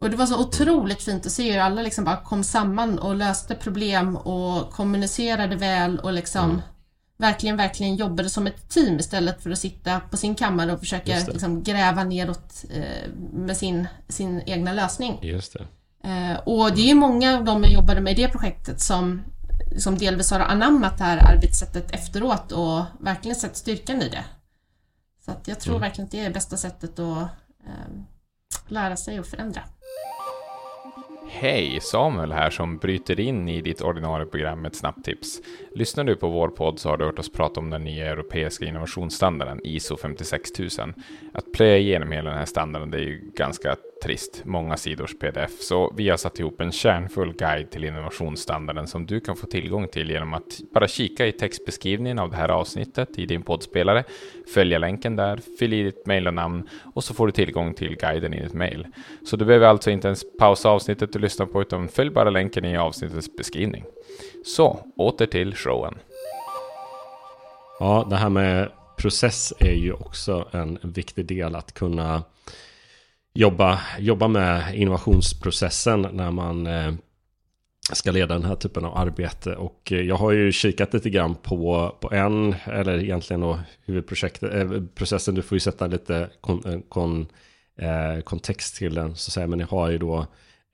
Och 0.00 0.10
det 0.10 0.16
var 0.16 0.26
så 0.26 0.40
otroligt 0.40 1.02
fint 1.02 1.26
att 1.26 1.32
se 1.32 1.52
hur 1.52 1.60
alla 1.60 1.82
liksom 1.82 2.04
bara 2.04 2.16
kom 2.16 2.44
samman 2.44 2.98
och 2.98 3.14
löste 3.14 3.54
problem 3.54 4.16
och 4.16 4.70
kommunicerade 4.70 5.56
väl 5.56 5.98
och 5.98 6.12
liksom 6.12 6.50
mm. 6.50 6.62
verkligen, 7.18 7.56
verkligen 7.56 7.96
jobbade 7.96 8.30
som 8.30 8.46
ett 8.46 8.68
team 8.68 8.98
istället 8.98 9.42
för 9.42 9.50
att 9.50 9.58
sitta 9.58 10.00
på 10.00 10.16
sin 10.16 10.34
kammare 10.34 10.72
och 10.72 10.80
försöka 10.80 11.18
liksom 11.28 11.62
gräva 11.62 12.04
neråt 12.04 12.64
eh, 12.70 13.10
med 13.32 13.56
sin, 13.56 13.86
sin 14.08 14.42
egna 14.46 14.72
lösning. 14.72 15.18
Just 15.22 15.52
det. 15.52 15.66
Eh, 16.08 16.38
och 16.44 16.74
det 16.74 16.80
är 16.80 16.86
ju 16.86 16.94
många 16.94 17.38
av 17.38 17.44
de 17.44 17.62
jag 17.62 17.72
jobbade 17.72 18.00
med 18.00 18.18
i 18.18 18.22
det 18.22 18.28
projektet 18.28 18.80
som, 18.80 19.22
som 19.78 19.98
delvis 19.98 20.30
har 20.30 20.40
anammat 20.40 20.98
det 20.98 21.04
här 21.04 21.34
arbetssättet 21.34 21.90
efteråt 21.94 22.52
och 22.52 22.84
verkligen 23.00 23.36
sett 23.36 23.56
styrkan 23.56 24.02
i 24.02 24.08
det. 24.08 24.24
Så 25.24 25.30
att 25.30 25.48
jag 25.48 25.60
tror 25.60 25.74
mm. 25.74 25.80
verkligen 25.80 26.04
att 26.06 26.12
det 26.12 26.20
är 26.20 26.30
bästa 26.30 26.56
sättet 26.56 26.98
att 26.98 27.28
eh, 27.66 27.88
lära 28.68 28.96
sig 28.96 29.20
och 29.20 29.26
förändra. 29.26 29.62
Hej! 31.28 31.78
Samuel 31.82 32.32
här 32.32 32.50
som 32.50 32.78
bryter 32.78 33.20
in 33.20 33.48
i 33.48 33.60
ditt 33.60 33.80
ordinarie 33.80 34.26
program 34.26 34.62
med 34.62 34.68
ett 34.70 34.76
snabbt 34.76 35.04
tips. 35.04 35.40
Lyssnar 35.74 36.04
du 36.04 36.16
på 36.16 36.28
vår 36.28 36.48
podd 36.48 36.78
så 36.78 36.88
har 36.88 36.96
du 36.96 37.04
hört 37.04 37.18
oss 37.18 37.32
prata 37.32 37.60
om 37.60 37.70
den 37.70 37.84
nya 37.84 38.06
europeiska 38.06 38.64
innovationsstandarden 38.64 39.60
ISO 39.64 39.96
56000. 39.96 40.94
Att 41.34 41.52
plöja 41.52 41.78
igenom 41.78 42.12
hela 42.12 42.30
den 42.30 42.38
här 42.38 42.46
standarden 42.46 42.90
det 42.90 42.98
är 42.98 43.02
ju 43.02 43.30
ganska 43.36 43.76
trist, 44.06 44.42
många 44.44 44.76
sidors 44.76 45.18
pdf, 45.18 45.60
så 45.60 45.92
vi 45.96 46.08
har 46.08 46.16
satt 46.16 46.38
ihop 46.38 46.60
en 46.60 46.72
kärnfull 46.72 47.32
guide 47.32 47.70
till 47.70 47.84
innovationsstandarden 47.84 48.86
som 48.86 49.06
du 49.06 49.20
kan 49.20 49.36
få 49.36 49.46
tillgång 49.46 49.88
till 49.88 50.10
genom 50.10 50.34
att 50.34 50.60
bara 50.74 50.88
kika 50.88 51.26
i 51.26 51.32
textbeskrivningen 51.32 52.18
av 52.18 52.30
det 52.30 52.36
här 52.36 52.48
avsnittet 52.48 53.18
i 53.18 53.26
din 53.26 53.42
poddspelare, 53.42 54.04
följa 54.54 54.78
länken 54.78 55.16
där, 55.16 55.40
fyll 55.58 55.72
i 55.72 55.82
ditt 55.82 56.06
mejl 56.06 56.26
och 56.26 56.34
namn 56.34 56.68
och 56.94 57.04
så 57.04 57.14
får 57.14 57.26
du 57.26 57.32
tillgång 57.32 57.74
till 57.74 57.96
guiden 57.96 58.34
i 58.34 58.42
ditt 58.42 58.54
mejl. 58.54 58.86
Så 59.24 59.36
du 59.36 59.44
behöver 59.44 59.66
alltså 59.66 59.90
inte 59.90 60.08
ens 60.08 60.24
pausa 60.38 60.68
avsnittet 60.68 61.12
du 61.12 61.18
lyssnar 61.18 61.46
på 61.46 61.62
utan 61.62 61.88
följ 61.88 62.10
bara 62.10 62.30
länken 62.30 62.64
i 62.64 62.76
avsnittets 62.76 63.36
beskrivning. 63.36 63.84
Så, 64.44 64.80
åter 64.96 65.26
till 65.26 65.54
showen. 65.54 65.94
Ja, 67.80 68.06
det 68.10 68.16
här 68.16 68.30
med 68.30 68.70
process 68.96 69.52
är 69.60 69.74
ju 69.74 69.92
också 69.92 70.48
en 70.52 70.78
viktig 70.82 71.26
del 71.26 71.54
att 71.54 71.74
kunna 71.74 72.22
jobba, 73.36 73.80
jobba 73.98 74.28
med 74.28 74.74
innovationsprocessen 74.74 76.06
när 76.12 76.30
man 76.30 76.66
eh, 76.66 76.92
ska 77.92 78.10
leda 78.10 78.34
den 78.34 78.44
här 78.44 78.54
typen 78.54 78.84
av 78.84 78.96
arbete. 78.96 79.56
Och 79.56 79.92
eh, 79.92 80.00
jag 80.00 80.16
har 80.16 80.32
ju 80.32 80.52
kikat 80.52 80.94
lite 80.94 81.10
grann 81.10 81.34
på, 81.34 81.96
på 82.00 82.12
en, 82.12 82.54
eller 82.64 82.98
egentligen 82.98 83.40
då 83.40 83.60
huvudprojektet, 83.84 84.54
eh, 84.54 84.82
processen, 84.94 85.34
du 85.34 85.42
får 85.42 85.56
ju 85.56 85.60
sätta 85.60 85.86
lite 85.86 86.30
kon, 86.40 86.62
eh, 86.66 86.80
kon, 86.88 87.26
eh, 87.78 88.22
kontext 88.22 88.76
till 88.76 88.94
den, 88.94 89.16
så 89.16 89.28
att 89.28 89.32
säga. 89.32 89.46
men 89.46 89.58
ni 89.58 89.64
har 89.64 89.90
ju 89.90 89.98
då 89.98 90.26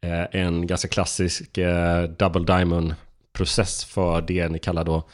eh, 0.05 0.41
en 0.41 0.67
ganska 0.67 0.89
klassisk 0.89 1.59
eh, 1.59 2.03
double 2.03 2.45
diamond 2.45 2.95
process 3.33 3.85
för 3.85 4.21
det 4.21 4.49
ni 4.49 4.59
kallar 4.59 4.85
då 4.85 5.09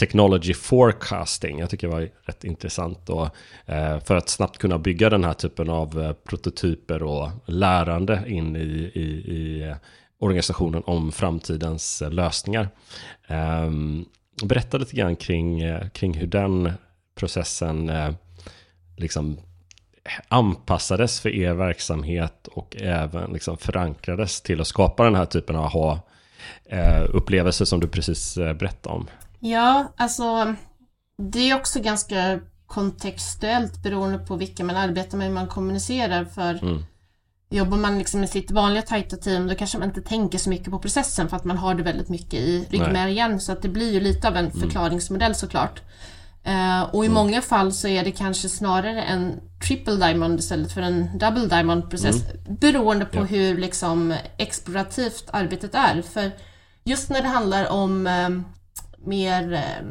technology 0.00 0.54
forecasting. 0.54 1.58
Jag 1.58 1.70
tycker 1.70 1.88
det 1.88 1.94
var 1.94 2.08
rätt 2.22 2.44
intressant 2.44 3.06
då. 3.06 3.30
Eh, 3.66 4.00
för 4.00 4.16
att 4.16 4.28
snabbt 4.28 4.58
kunna 4.58 4.78
bygga 4.78 5.10
den 5.10 5.24
här 5.24 5.32
typen 5.32 5.70
av 5.70 6.02
eh, 6.02 6.12
prototyper 6.12 7.02
och 7.02 7.28
lärande 7.46 8.22
in 8.26 8.56
i, 8.56 8.90
i, 8.94 9.32
i 9.34 9.68
eh, 9.68 9.76
organisationen 10.18 10.82
om 10.86 11.12
framtidens 11.12 12.02
lösningar. 12.10 12.68
Ehm, 13.26 14.04
berätta 14.44 14.78
lite 14.78 14.96
grann 14.96 15.16
kring, 15.16 15.62
kring 15.92 16.14
hur 16.14 16.26
den 16.26 16.72
processen 17.14 17.92
liksom 18.96 19.38
anpassades 20.28 21.20
för 21.20 21.34
er 21.34 21.54
verksamhet 21.54 22.46
och 22.46 22.76
även 22.80 23.32
liksom 23.32 23.56
förankrades 23.56 24.42
till 24.42 24.60
att 24.60 24.66
skapa 24.66 25.04
den 25.04 25.14
här 25.14 25.26
typen 25.26 25.56
av 25.56 25.64
aha-upplevelser 25.64 27.64
som 27.64 27.80
du 27.80 27.88
precis 27.88 28.34
berättade 28.34 28.94
om. 28.94 29.06
Ja, 29.40 29.92
alltså 29.96 30.54
det 31.18 31.50
är 31.50 31.56
också 31.56 31.80
ganska 31.80 32.40
kontextuellt 32.66 33.82
beroende 33.82 34.18
på 34.18 34.36
vilka 34.36 34.64
man 34.64 34.76
arbetar 34.76 35.18
med, 35.18 35.26
hur 35.26 35.34
man 35.34 35.46
kommunicerar. 35.46 36.24
För 36.24 36.62
mm. 36.62 36.84
jobbar 37.50 37.76
man 37.76 37.98
liksom 37.98 38.20
med 38.20 38.28
sitt 38.28 38.50
vanliga 38.50 38.82
tajta 38.82 39.16
team 39.16 39.48
då 39.48 39.54
kanske 39.54 39.78
man 39.78 39.88
inte 39.88 40.02
tänker 40.02 40.38
så 40.38 40.50
mycket 40.50 40.70
på 40.70 40.78
processen 40.78 41.28
för 41.28 41.36
att 41.36 41.44
man 41.44 41.58
har 41.58 41.74
det 41.74 41.82
väldigt 41.82 42.08
mycket 42.08 42.34
i 42.34 42.66
ryggmärgen. 42.70 43.40
Så 43.40 43.52
att 43.52 43.62
det 43.62 43.68
blir 43.68 43.92
ju 43.92 44.00
lite 44.00 44.28
av 44.28 44.36
en 44.36 44.46
mm. 44.46 44.60
förklaringsmodell 44.60 45.34
såklart. 45.34 45.82
Uh, 46.46 46.82
och 46.82 47.04
i 47.04 47.06
mm. 47.06 47.14
många 47.14 47.42
fall 47.42 47.72
så 47.72 47.88
är 47.88 48.04
det 48.04 48.12
kanske 48.12 48.48
snarare 48.48 49.02
en 49.02 49.40
triple 49.66 49.96
diamond 49.96 50.38
istället 50.38 50.72
för 50.72 50.82
en 50.82 51.18
double 51.18 51.46
diamond 51.46 51.90
process. 51.90 52.22
Mm. 52.22 52.56
Beroende 52.60 53.04
på 53.04 53.18
ja. 53.18 53.24
hur 53.24 53.58
liksom 53.58 54.14
explorativt 54.36 55.24
arbetet 55.32 55.74
är. 55.74 56.02
För 56.02 56.30
just 56.84 57.10
när 57.10 57.22
det 57.22 57.28
handlar 57.28 57.70
om 57.70 58.06
um, 58.06 58.44
mer 59.04 59.52
eh, 59.52 59.86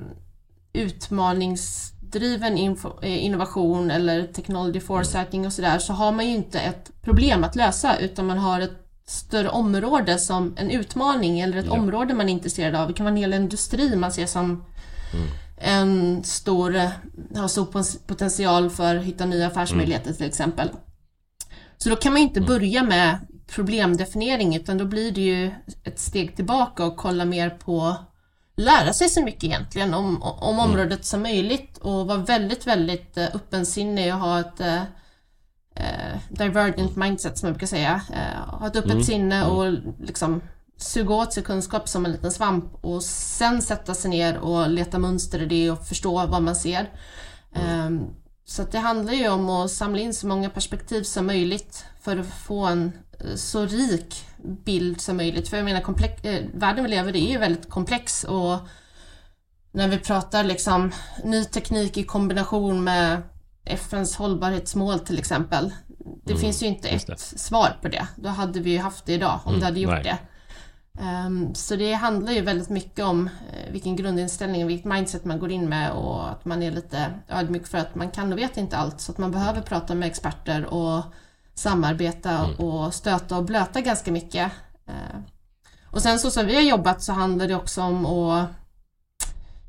utmaningsdriven 0.74 2.58
eh, 3.02 3.26
innovation 3.26 3.92
eller 3.92 4.24
technology 4.24 4.80
foresighting 4.80 5.46
och 5.46 5.54
sådär 5.54 5.80
så 5.80 5.94
har 5.94 6.12
man 6.12 6.26
ju 6.28 6.32
inte 6.32 6.60
ett 6.60 6.92
problem 7.02 7.44
att 7.44 7.56
lösa 7.56 7.98
utan 7.98 8.28
man 8.28 8.38
har 8.38 8.62
ett 8.62 8.86
större 9.10 9.50
område 9.50 10.18
som 10.18 10.54
en 10.58 10.72
utmaning 10.72 11.40
eller 11.40 11.58
ett 11.58 11.66
ja. 11.66 11.72
område 11.72 12.14
man 12.14 12.30
är 12.30 12.34
intresserad 12.34 12.76
av. 12.76 12.88
Det 12.88 12.94
kan 12.94 13.04
vara 13.04 13.14
en 13.14 13.18
hel 13.18 13.34
industri 13.34 13.96
man 13.96 14.12
ser 14.12 14.26
som 14.26 14.66
mm. 15.14 15.28
en 15.58 16.24
stor, 16.24 16.76
eh, 16.76 16.90
har 17.36 17.48
stor 17.48 18.08
potential 18.08 18.70
för 18.70 18.96
att 18.96 19.04
hitta 19.04 19.26
nya 19.26 19.48
affärsmöjligheter 19.48 20.08
mm. 20.08 20.18
till 20.18 20.28
exempel. 20.28 20.70
Så 21.78 21.90
då 21.90 21.96
kan 21.96 22.14
man 22.14 22.22
inte 22.22 22.40
mm. 22.40 22.48
börja 22.48 22.84
med 22.84 23.18
problemdefiniering 23.48 24.56
utan 24.56 24.78
då 24.78 24.86
blir 24.86 25.12
det 25.12 25.22
ju 25.22 25.52
ett 25.84 26.00
steg 26.00 26.36
tillbaka 26.36 26.86
och 26.86 26.98
kolla 26.98 27.26
mer 27.26 27.50
på 27.50 27.96
lära 28.60 28.94
sig 28.94 29.10
så 29.10 29.24
mycket 29.24 29.44
egentligen 29.44 29.94
om, 29.94 30.24
om 30.24 30.56
mm. 30.56 30.60
området 30.60 31.06
som 31.06 31.22
möjligt 31.22 31.78
och 31.78 32.08
vara 32.08 32.18
väldigt, 32.18 32.68
väldigt 32.68 33.18
uh, 33.18 33.24
öppensinnig 33.24 34.14
och 34.14 34.20
ha 34.20 34.40
ett 34.40 34.62
uh, 34.62 34.82
divergent 36.30 36.96
mindset 36.96 37.38
som 37.38 37.48
jag 37.48 37.56
brukar 37.56 37.68
säga. 37.68 38.02
Uh, 38.10 38.60
ha 38.60 38.68
ett 38.68 38.76
öppet 38.76 38.92
mm. 38.92 39.04
sinne 39.04 39.36
mm. 39.36 39.50
och 39.50 39.74
liksom 40.00 40.42
suga 40.78 41.16
åt 41.16 41.34
sig 41.34 41.44
kunskap 41.44 41.90
som 41.90 42.06
en 42.06 42.12
liten 42.12 42.32
svamp 42.32 42.66
och 42.82 43.04
sen 43.04 43.62
sätta 43.62 43.94
sig 43.94 44.10
ner 44.10 44.38
och 44.38 44.70
leta 44.70 45.00
mönster 45.00 45.42
i 45.42 45.46
det 45.46 45.72
och 45.72 45.88
förstå 45.88 46.26
vad 46.28 46.42
man 46.42 46.56
ser. 46.56 46.90
Um, 47.86 48.08
så 48.46 48.64
det 48.64 48.78
handlar 48.78 49.14
ju 49.14 49.30
om 49.30 49.50
att 49.50 49.72
samla 49.72 50.00
in 50.00 50.14
så 50.14 50.28
många 50.28 50.50
perspektiv 50.50 51.04
som 51.04 51.26
möjligt 51.26 51.86
för 52.02 52.18
att 52.18 52.28
få 52.28 52.66
en 52.66 52.92
så 53.36 53.66
rik 53.66 54.26
bild 54.66 55.02
som 55.02 55.18
möjligt. 55.18 55.50
För 55.50 55.58
jag 55.58 55.64
menar, 55.64 55.82
komplex, 55.82 56.24
eh, 56.24 56.46
världen 56.54 56.84
vi 56.84 56.90
lever 56.90 57.16
i 57.16 57.28
är 57.28 57.32
ju 57.32 57.38
väldigt 57.38 57.70
komplex 57.70 58.24
och 58.24 58.58
när 59.72 59.88
vi 59.88 59.98
pratar 59.98 60.44
liksom 60.44 60.92
ny 61.24 61.44
teknik 61.44 61.98
i 61.98 62.04
kombination 62.04 62.84
med 62.84 63.22
FNs 63.66 64.16
hållbarhetsmål 64.16 65.00
till 65.00 65.20
exempel. 65.20 65.74
Det 66.26 66.32
mm, 66.32 66.42
finns 66.42 66.64
ju 66.64 66.68
inte 66.68 66.90
ett 66.90 67.20
svar 67.20 67.78
på 67.82 67.88
det. 67.88 68.08
Då 68.16 68.30
hade 68.30 68.60
vi 68.60 68.72
ju 68.72 68.80
haft 68.80 69.06
det 69.06 69.14
idag 69.14 69.40
om 69.44 69.50
mm, 69.50 69.60
det 69.60 69.66
hade 69.66 69.80
gjort 69.80 69.92
nej. 69.92 70.04
det. 70.04 70.18
Um, 71.02 71.56
så 71.56 71.76
det 71.76 71.94
handlar 71.94 72.32
ju 72.32 72.42
väldigt 72.42 72.70
mycket 72.70 73.06
om 73.06 73.26
uh, 73.28 73.72
vilken 73.72 73.96
grundinställning, 73.96 74.68
vilket 74.68 74.86
mindset 74.86 75.26
man 75.26 75.40
går 75.40 75.52
in 75.52 75.70
med 75.70 75.92
och 75.92 76.30
att 76.30 76.46
man 76.46 76.64
är 76.64 76.72
lite 76.72 77.14
ödmjuk 77.28 77.68
för 77.68 77.78
att 77.78 77.96
man 77.96 78.12
kan 78.12 78.34
och 78.34 78.40
vet 78.40 78.58
inte 78.58 78.78
allt 78.78 79.02
så 79.02 79.12
att 79.12 79.18
man 79.18 79.32
behöver 79.32 79.62
prata 79.62 79.96
med 79.96 80.08
experter 80.08 80.66
och 80.66 81.04
samarbeta 81.60 82.32
mm. 82.32 82.56
och 82.56 82.94
stöta 82.94 83.38
och 83.38 83.44
blöta 83.44 83.82
ganska 83.82 84.12
mycket. 84.12 84.52
Eh, 84.88 85.20
och 85.92 86.02
sen 86.02 86.20
så 86.20 86.32
som 86.32 86.46
vi 86.46 86.56
har 86.56 86.62
jobbat 86.62 87.04
så 87.04 87.14
handlar 87.14 87.48
det 87.48 87.56
också 87.56 87.82
om 87.82 88.06
att 88.06 88.50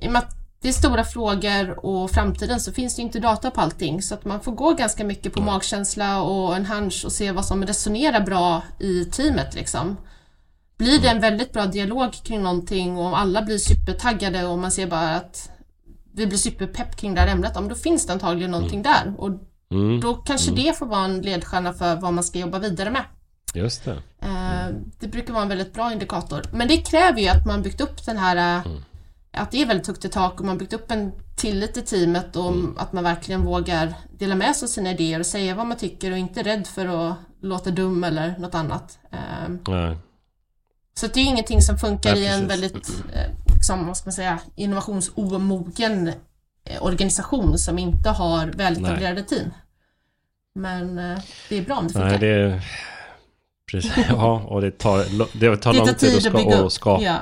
i 0.00 0.08
och 0.08 0.12
med 0.12 0.22
att 0.22 0.36
det 0.62 0.68
är 0.68 0.72
stora 0.72 1.04
frågor 1.04 1.86
och 1.86 2.10
framtiden 2.10 2.60
så 2.60 2.72
finns 2.72 2.96
det 2.96 3.02
inte 3.02 3.20
data 3.20 3.50
på 3.50 3.60
allting 3.60 4.02
så 4.02 4.14
att 4.14 4.24
man 4.24 4.40
får 4.40 4.52
gå 4.52 4.72
ganska 4.72 5.04
mycket 5.04 5.32
på 5.32 5.40
mm. 5.40 5.52
magkänsla 5.52 6.22
och 6.22 6.56
en 6.56 6.66
hunch 6.66 7.04
och 7.04 7.12
se 7.12 7.32
vad 7.32 7.44
som 7.44 7.66
resonerar 7.66 8.20
bra 8.20 8.62
i 8.78 9.04
teamet 9.04 9.54
liksom. 9.54 9.96
Blir 10.76 10.98
det 10.98 11.08
en 11.08 11.20
väldigt 11.20 11.52
bra 11.52 11.66
dialog 11.66 12.12
kring 12.12 12.42
någonting 12.42 12.98
och 12.98 13.18
alla 13.18 13.42
blir 13.42 13.58
supertaggade 13.58 14.46
och 14.46 14.58
man 14.58 14.70
ser 14.70 14.86
bara 14.86 15.16
att 15.16 15.50
vi 16.12 16.26
blir 16.26 16.38
superpepp 16.38 16.96
kring 16.96 17.14
det 17.14 17.20
här 17.20 17.28
ämnet, 17.28 17.56
om 17.56 17.68
då 17.68 17.74
finns 17.74 18.06
det 18.06 18.12
antagligen 18.12 18.50
någonting 18.50 18.80
Mm. 18.80 18.92
där 18.92 19.20
och 19.20 19.30
då 20.02 20.14
kanske 20.14 20.50
det 20.50 20.78
får 20.78 20.86
vara 20.86 21.04
en 21.04 21.20
ledstjärna 21.22 21.72
för 21.72 21.96
vad 21.96 22.12
man 22.12 22.24
ska 22.24 22.38
jobba 22.38 22.58
vidare 22.58 22.90
med. 22.90 23.04
Just 23.54 23.84
det. 23.84 23.92
Eh, 24.22 24.74
Det 25.00 25.08
brukar 25.08 25.32
vara 25.32 25.42
en 25.42 25.48
väldigt 25.48 25.74
bra 25.74 25.92
indikator. 25.92 26.42
Men 26.52 26.68
det 26.68 26.76
kräver 26.76 27.20
ju 27.20 27.28
att 27.28 27.46
man 27.46 27.62
byggt 27.62 27.80
upp 27.80 28.06
den 28.06 28.16
här 28.16 28.36
eh, 28.66 28.72
att 29.32 29.50
det 29.50 29.62
är 29.62 29.66
väldigt 29.66 29.86
högt 29.86 30.04
i 30.04 30.08
tak 30.08 30.40
och 30.40 30.46
man 30.46 30.58
byggt 30.58 30.72
upp 30.72 30.90
en 30.90 31.12
tillit 31.36 31.76
i 31.76 31.82
teamet 31.82 32.36
och 32.36 32.52
att 32.76 32.92
man 32.92 33.04
verkligen 33.04 33.42
vågar 33.44 33.94
dela 34.18 34.34
med 34.34 34.56
sig 34.56 34.66
av 34.66 34.68
sina 34.68 34.90
idéer 34.90 35.20
och 35.20 35.26
säga 35.26 35.54
vad 35.54 35.66
man 35.66 35.76
tycker 35.76 36.10
och 36.12 36.18
inte 36.18 36.40
är 36.40 36.44
rädd 36.44 36.66
för 36.66 36.86
att 37.10 37.16
låta 37.42 37.70
dum 37.70 38.04
eller 38.04 38.38
något 38.38 38.54
annat. 38.54 38.98
Eh, 39.12 39.48
Nej. 39.68 39.96
Så 40.94 41.06
det 41.06 41.20
är 41.20 41.24
ingenting 41.24 41.62
som 41.62 41.78
funkar 41.78 42.12
Nej, 42.14 42.22
i 42.22 42.26
en 42.26 42.48
väldigt, 42.48 42.88
eh, 43.14 43.54
liksom, 43.54 43.86
vad 43.86 43.96
ska 43.96 44.06
man 44.06 44.12
säga, 44.12 44.38
innovationsomogen 44.56 46.12
organisation 46.80 47.58
som 47.58 47.78
inte 47.78 48.10
har 48.10 48.46
väletablerade 48.46 49.22
team. 49.22 49.50
Men 50.54 50.98
eh, 50.98 51.18
det 51.48 51.58
är 51.58 51.62
bra 51.62 51.76
om 51.76 51.86
det 51.86 51.92
funkar. 51.92 52.08
Nej, 52.08 52.18
det... 52.18 52.62
Precis. 53.70 53.92
Ja, 54.08 54.42
och 54.48 54.60
det 54.60 54.78
tar, 54.78 54.98
det 55.40 55.56
tar 55.56 55.72
Det 55.72 55.78
lång 55.78 55.94
tid 55.94 56.16
att, 56.16 56.22
ska, 56.22 56.64
att 56.66 56.72
skapa. 56.72 57.02
ja. 57.02 57.16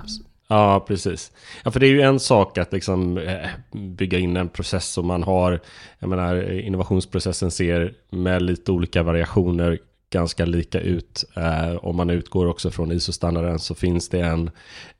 Ja, 0.51 0.85
precis. 0.89 1.33
Ja, 1.65 1.71
för 1.71 1.81
det 1.81 1.87
är 1.87 1.91
ju 1.91 2.03
en 2.03 2.21
sak 2.21 2.59
att 2.59 2.73
liksom 2.73 3.19
eh, 3.19 3.49
bygga 3.73 4.19
in 4.19 4.37
en 4.37 4.49
process 4.49 4.89
som 4.89 5.07
man 5.07 5.23
har. 5.23 5.61
Jag 5.99 6.09
menar, 6.09 6.51
innovationsprocessen 6.53 7.51
ser 7.51 7.95
med 8.11 8.43
lite 8.43 8.73
olika 8.73 9.03
variationer 9.03 9.79
ganska 10.11 10.45
lika 10.45 10.81
ut. 10.81 11.25
Eh, 11.37 11.77
om 11.77 11.97
man 11.97 12.11
utgår 12.11 12.47
också 12.47 12.71
från 12.71 12.93
ISO-standarden 12.93 13.59
så 13.59 13.75
finns 13.75 14.09
det 14.09 14.21
en, 14.21 14.51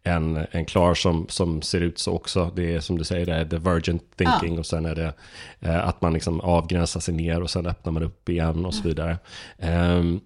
en, 0.03 0.47
en 0.51 0.65
klar 0.65 0.95
som, 0.95 1.27
som 1.29 1.63
ser 1.63 1.81
ut 1.81 1.99
så 1.99 2.13
också. 2.13 2.53
Det 2.57 2.75
är 2.75 2.81
som 2.81 2.99
du 2.99 3.05
säger, 3.05 3.27
det 3.27 3.35
är 3.35 3.45
divergent 3.45 4.17
thinking 4.17 4.59
och 4.59 4.67
sen 4.67 4.87
är 4.87 4.95
det 4.95 5.13
eh, 5.61 5.89
att 5.89 6.03
man 6.03 6.13
liksom 6.13 6.41
avgränsar 6.41 7.01
sig 7.01 7.15
ner 7.15 7.43
och 7.43 7.51
sen 7.51 7.67
öppnar 7.67 7.93
man 7.93 8.03
upp 8.03 8.29
igen 8.29 8.67
och 8.67 8.75
så 8.75 8.83
vidare. 8.83 9.19
Ehm, 9.59 10.21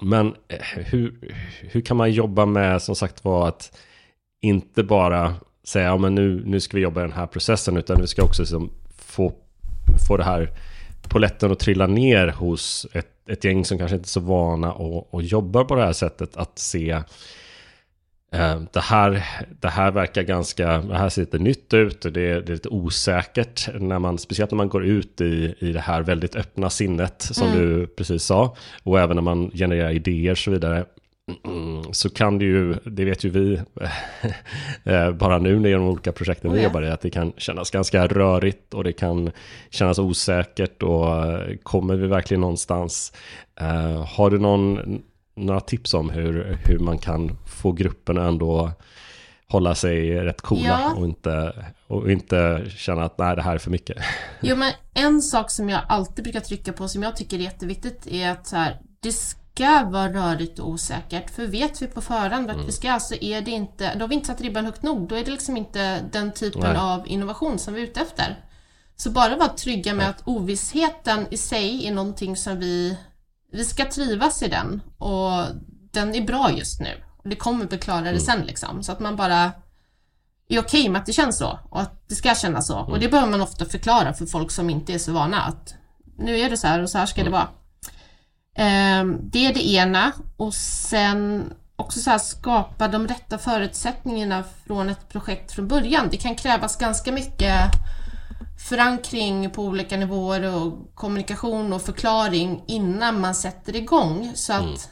men 0.00 0.34
eh, 0.48 0.58
hur, 0.76 1.34
hur 1.60 1.80
kan 1.80 1.96
man 1.96 2.12
jobba 2.12 2.46
med 2.46 2.82
som 2.82 2.96
sagt 2.96 3.24
var 3.24 3.48
att 3.48 3.78
inte 4.40 4.82
bara 4.82 5.34
säga 5.64 5.86
ja, 5.86 5.98
men 5.98 6.14
nu, 6.14 6.42
nu 6.46 6.60
ska 6.60 6.76
vi 6.76 6.82
jobba 6.82 7.00
i 7.00 7.04
den 7.04 7.12
här 7.12 7.26
processen 7.26 7.76
utan 7.76 8.00
vi 8.00 8.06
ska 8.06 8.22
också 8.22 8.42
liksom 8.42 8.70
få, 8.96 9.32
få 10.08 10.16
det 10.16 10.24
här 10.24 10.50
poletten 11.08 11.52
att 11.52 11.58
trilla 11.58 11.86
ner 11.86 12.28
hos 12.28 12.86
ett, 12.92 13.11
ett 13.28 13.44
gäng 13.44 13.64
som 13.64 13.78
kanske 13.78 13.96
inte 13.96 14.06
är 14.06 14.08
så 14.08 14.20
vana 14.20 14.72
och, 14.72 15.14
och 15.14 15.22
jobbar 15.22 15.64
på 15.64 15.74
det 15.74 15.82
här 15.84 15.92
sättet 15.92 16.36
att 16.36 16.58
se 16.58 16.90
eh, 18.32 18.60
det 18.72 18.80
här, 18.80 19.24
det 19.60 19.68
här 19.68 19.90
verkar 19.90 20.22
ganska, 20.22 20.78
det 20.78 20.96
här 20.98 21.08
ser 21.08 21.22
lite 21.22 21.38
nytt 21.38 21.74
ut 21.74 22.04
och 22.04 22.12
det, 22.12 22.20
är- 22.30 22.40
det 22.40 22.52
är 22.52 22.54
lite 22.54 22.68
osäkert 22.68 23.68
när 23.80 23.98
man, 23.98 24.18
speciellt 24.18 24.50
när 24.50 24.56
man 24.56 24.68
går 24.68 24.84
ut 24.84 25.20
i, 25.20 25.54
i 25.58 25.72
det 25.72 25.80
här 25.80 26.02
väldigt 26.02 26.36
öppna 26.36 26.70
sinnet 26.70 27.22
som 27.22 27.48
Mm. 27.48 27.58
du 27.60 27.86
precis 27.86 28.22
sa 28.24 28.56
och 28.82 29.00
även 29.00 29.16
när 29.16 29.22
man 29.22 29.50
genererar 29.50 29.90
idéer 29.90 30.30
och 30.32 30.38
så 30.38 30.50
vidare 30.50 30.84
Mm, 31.44 31.82
så 31.92 32.10
kan 32.10 32.38
det 32.38 32.44
ju, 32.44 32.74
det 32.84 33.04
vet 33.04 33.24
ju 33.24 33.28
vi 33.30 33.60
eh, 34.84 35.12
bara 35.12 35.38
nu 35.38 35.60
när 35.60 35.72
de 35.72 35.88
olika 35.88 36.12
projekten 36.12 36.50
Oh 36.50 36.54
vi 36.54 36.60
ja. 36.60 36.64
jobbar 36.64 36.82
i, 36.82 36.90
att 36.90 37.00
det 37.00 37.10
kan 37.10 37.32
kännas 37.36 37.70
ganska 37.70 38.06
rörigt 38.06 38.74
och 38.74 38.84
det 38.84 38.92
kan 38.92 39.30
kännas 39.70 39.98
osäkert 39.98 40.82
och 40.82 41.26
eh, 41.26 41.56
kommer 41.62 41.96
vi 41.96 42.06
verkligen 42.06 42.40
någonstans? 42.40 43.12
Eh, 43.60 44.06
har 44.06 44.30
du 44.30 44.38
någon, 44.38 45.02
några 45.34 45.60
tips 45.60 45.94
om 45.94 46.10
hur, 46.10 46.58
hur 46.64 46.78
man 46.78 46.98
kan 46.98 47.38
få 47.46 47.72
gruppen 47.72 48.16
ändå 48.16 48.72
hålla 49.46 49.74
sig 49.74 50.10
rätt 50.24 50.40
coola 50.40 50.62
Ja. 50.64 50.94
och, 50.96 51.04
inte, 51.04 51.52
och 51.86 52.10
inte 52.10 52.64
känna 52.76 53.04
att 53.04 53.18
nej, 53.18 53.36
det 53.36 53.42
här 53.42 53.54
är 53.54 53.58
för 53.58 53.70
mycket? 53.70 53.96
Jo 54.40 54.56
men 54.56 54.72
en 54.94 55.22
sak 55.22 55.50
som 55.50 55.68
jag 55.68 55.80
alltid 55.88 56.24
brukar 56.24 56.40
trycka 56.40 56.72
på 56.72 56.88
som 56.88 57.02
jag 57.02 57.16
tycker 57.16 57.36
är 57.36 57.40
jätteviktigt 57.40 58.06
är 58.06 58.30
att 58.30 58.46
så 58.46 58.56
här, 58.56 58.76
det 59.00 59.12
ska 59.54 59.84
vara 59.84 60.12
rörigt 60.12 60.58
och 60.58 60.68
osäkert. 60.68 61.30
För 61.30 61.46
vet 61.46 61.82
vi 61.82 61.86
på 61.86 62.00
förhand 62.00 62.50
att 62.50 62.66
vi 62.66 62.72
ska 62.72 63.00
så 63.00 63.14
är 63.14 63.40
det 63.40 63.50
inte, 63.50 63.94
då 63.94 64.00
har 64.00 64.08
vi 64.08 64.14
inte 64.14 64.26
satt 64.26 64.40
ribban 64.40 64.64
högt 64.64 64.82
nog. 64.82 65.08
Då 65.08 65.14
är 65.14 65.24
det 65.24 65.30
liksom 65.30 65.56
inte 65.56 66.00
den 66.12 66.32
typen 66.32 66.60
Nej. 66.60 66.76
av 66.76 67.08
innovation 67.08 67.58
som 67.58 67.74
vi 67.74 67.82
är 67.82 67.86
ute 67.86 68.00
efter. 68.00 68.44
Så 68.96 69.10
bara 69.10 69.36
vara 69.36 69.48
trygga 69.48 69.94
med 69.94 70.08
att 70.08 70.22
ovissheten 70.24 71.26
i 71.30 71.36
sig 71.36 71.86
är 71.86 71.92
någonting 71.92 72.36
som 72.36 72.58
vi, 72.58 72.98
vi 73.52 73.64
ska 73.64 73.84
trivas 73.84 74.42
i 74.42 74.48
den 74.48 74.82
och 74.98 75.44
den 75.92 76.14
är 76.14 76.26
bra 76.26 76.50
just 76.52 76.80
nu. 76.80 77.02
Det 77.24 77.36
kommer 77.36 77.66
bli 77.66 77.78
klarare 77.78 78.20
sen 78.20 78.40
liksom. 78.40 78.82
Så 78.82 78.92
att 78.92 79.00
man 79.00 79.16
bara 79.16 79.52
är 80.48 80.58
okej 80.58 80.88
med 80.88 81.00
att 81.00 81.06
det 81.06 81.12
känns 81.12 81.38
så 81.38 81.58
och 81.70 81.80
att 81.80 82.08
det 82.08 82.14
ska 82.14 82.34
kännas 82.34 82.66
så. 82.66 82.78
Och 82.78 83.00
det 83.00 83.08
behöver 83.08 83.30
man 83.30 83.40
ofta 83.40 83.64
förklara 83.64 84.12
för 84.14 84.26
folk 84.26 84.50
som 84.50 84.70
inte 84.70 84.94
är 84.94 84.98
så 84.98 85.12
vana 85.12 85.42
att 85.42 85.74
nu 86.18 86.38
är 86.38 86.50
det 86.50 86.56
så 86.56 86.66
här 86.66 86.82
och 86.82 86.90
så 86.90 86.98
här 86.98 87.06
ska 87.06 87.24
det 87.24 87.30
vara. 87.30 87.48
Ehm, 88.56 89.18
det 89.22 89.46
är 89.46 89.54
det 89.54 89.68
ena. 89.68 90.12
Och 90.36 90.54
sen 90.54 91.52
också 91.76 92.00
så 92.00 92.10
här 92.10 92.18
skapa 92.18 92.88
de 92.88 93.08
rätta 93.08 93.38
förutsättningarna 93.38 94.44
från 94.66 94.88
ett 94.88 95.08
projekt 95.08 95.52
från 95.52 95.68
början. 95.68 96.08
Det 96.10 96.16
kan 96.16 96.34
krävas 96.34 96.76
ganska 96.76 97.12
mycket 97.12 97.70
förankring 98.68 99.50
på 99.50 99.62
olika 99.62 99.96
nivåer 99.96 100.54
och 100.54 100.94
kommunikation 100.94 101.72
och 101.72 101.82
förklaring 101.82 102.62
innan 102.66 103.20
man 103.20 103.34
sätter 103.34 103.76
igång. 103.76 104.32
Så 104.34 104.52
att 104.52 104.90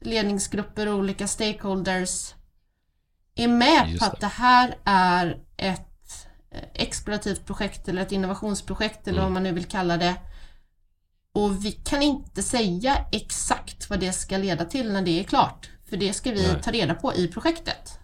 ledningsgrupper 0.00 0.88
och 0.88 0.98
olika 0.98 1.26
stakeholders 1.28 2.34
är 3.34 3.48
med 3.48 3.88
Just 3.88 3.98
på 4.00 4.06
att 4.06 4.20
det. 4.20 4.26
här 4.26 4.74
är 4.84 5.38
ett 5.56 6.26
eh, 6.50 6.60
explorativt 6.74 7.46
projekt 7.46 7.88
eller 7.88 8.02
ett 8.02 8.12
innovationsprojekt 8.12 9.08
eller 9.08 9.22
vad 9.22 9.32
man 9.32 9.42
nu 9.42 9.52
vill 9.52 9.64
kalla 9.64 9.96
det. 9.96 10.14
Och 11.34 11.64
vi 11.64 11.72
kan 11.72 12.02
inte 12.02 12.42
säga 12.42 12.98
exakt 13.12 13.90
vad 13.90 14.00
det 14.00 14.12
ska 14.12 14.36
leda 14.36 14.64
till 14.64 14.92
när 14.92 15.02
det 15.02 15.20
är 15.20 15.24
klart. 15.24 15.70
För 15.88 15.96
det 15.96 16.12
ska 16.12 16.30
vi 16.30 16.46
Nej. 16.46 16.62
ta 16.62 16.70
reda 16.70 16.94
på 16.94 17.14
i 17.14 17.28
projektet. 17.28 17.98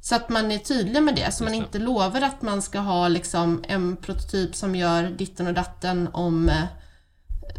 Så 0.00 0.14
att 0.14 0.28
man 0.28 0.52
är 0.52 0.58
tydlig 0.58 1.02
med 1.02 1.14
det, 1.14 1.34
så 1.34 1.44
man 1.44 1.54
inte 1.54 1.78
lovar 1.78 2.22
att 2.22 2.42
man 2.42 2.62
ska 2.62 2.78
ha 2.78 3.08
liksom 3.08 3.64
en 3.68 3.96
prototyp 3.96 4.54
som 4.54 4.74
gör 4.74 5.10
ditten 5.10 5.46
och 5.46 5.54
datten 5.54 6.08
om 6.12 6.48
eh, 6.48 6.64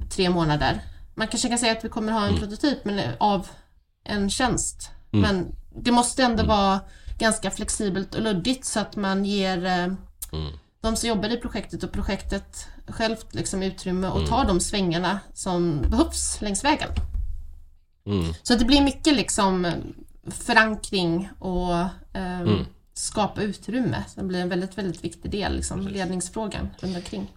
tre 0.10 0.30
månader. 0.30 0.82
Man 1.16 1.28
kanske 1.28 1.50
kan 1.50 1.58
säga 1.58 1.72
att 1.72 1.86
vi 1.86 1.90
kommer 1.90 2.12
ha 2.12 2.26
en 2.26 2.38
prototyp 2.38 2.86
men 2.86 3.00
av 3.18 3.48
en 4.04 4.30
tjänst. 4.30 4.92
Men 5.12 5.56
det 5.76 5.92
måste 5.92 6.24
ändå 6.24 6.44
vara 6.44 6.80
ganska 7.20 7.52
flexibelt 7.52 8.16
och 8.16 8.22
luddigt 8.22 8.66
så 8.66 8.80
att 8.80 8.96
man 8.96 9.26
ger 9.26 9.66
eh, 9.66 9.94
de 10.82 10.96
som 10.96 11.10
jobbar 11.10 11.30
i 11.30 11.38
projektet 11.38 11.84
och 11.84 11.92
projektet 11.92 12.68
självt 12.88 13.36
liksom 13.36 13.64
utrymme 13.64 14.08
och 14.08 14.28
tar 14.28 14.46
de 14.46 14.60
svängarna 14.60 15.20
som 15.34 15.82
behövs 15.82 16.42
längs 16.42 16.64
vägen. 16.64 16.90
Mm. 18.06 18.34
Så 18.44 18.54
att 18.54 18.60
det 18.60 18.66
blir 18.66 18.84
mycket 18.84 19.16
liksom 19.16 19.66
eh, 19.66 19.74
förankring 20.32 21.30
och 21.40 21.74
eh, 22.18 22.60
skapa 22.94 23.42
utrymme. 23.42 24.04
Så 24.08 24.20
det 24.22 24.28
blir 24.28 24.42
en 24.42 24.50
väldigt, 24.50 24.78
väldigt 24.78 25.04
viktig 25.04 25.32
del, 25.32 25.56
liksom, 25.56 25.88
ledningsfrågan 25.88 26.70
runt 26.80 26.96
omkring. 26.96 27.28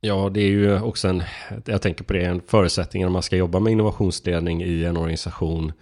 Ja, 0.00 0.30
det 0.30 0.40
är 0.40 0.48
ju 0.48 0.80
också 0.80 1.08
en, 1.08 1.22
jag 1.66 1.82
tänker 1.82 2.04
på 2.04 2.12
det, 2.12 2.24
en 2.24 2.40
förutsättning 2.46 3.02
när 3.02 3.10
man 3.10 3.22
ska 3.22 3.36
jobba 3.36 3.60
med 3.60 3.72
innovationsledning 3.72 4.62
i 4.62 4.84
en 4.84 4.96
organisation. 4.96 5.72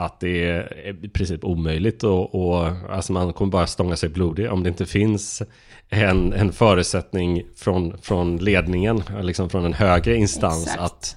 Att 0.00 0.20
det 0.20 0.48
är 0.48 1.04
i 1.04 1.08
princip 1.08 1.44
omöjligt 1.44 2.04
och, 2.04 2.34
och 2.34 2.66
alltså 2.90 3.12
man 3.12 3.32
kommer 3.32 3.52
bara 3.52 3.66
stånga 3.66 3.96
sig 3.96 4.08
blodig 4.08 4.52
om 4.52 4.62
det 4.62 4.68
inte 4.68 4.86
finns 4.86 5.42
en, 5.88 6.32
en 6.32 6.52
förutsättning 6.52 7.42
från, 7.56 7.98
från 7.98 8.36
ledningen, 8.36 9.02
liksom 9.22 9.50
från 9.50 9.64
en 9.64 9.72
högre 9.72 10.16
instans 10.16 10.66
Exakt. 10.66 10.80
att, 10.82 11.16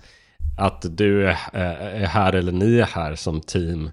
att 0.57 0.97
du 0.97 1.27
är, 1.27 1.37
är 1.53 2.05
här 2.05 2.33
eller 2.33 2.51
ni 2.51 2.79
är 2.79 2.85
här 2.85 3.15
som 3.15 3.41
team 3.41 3.89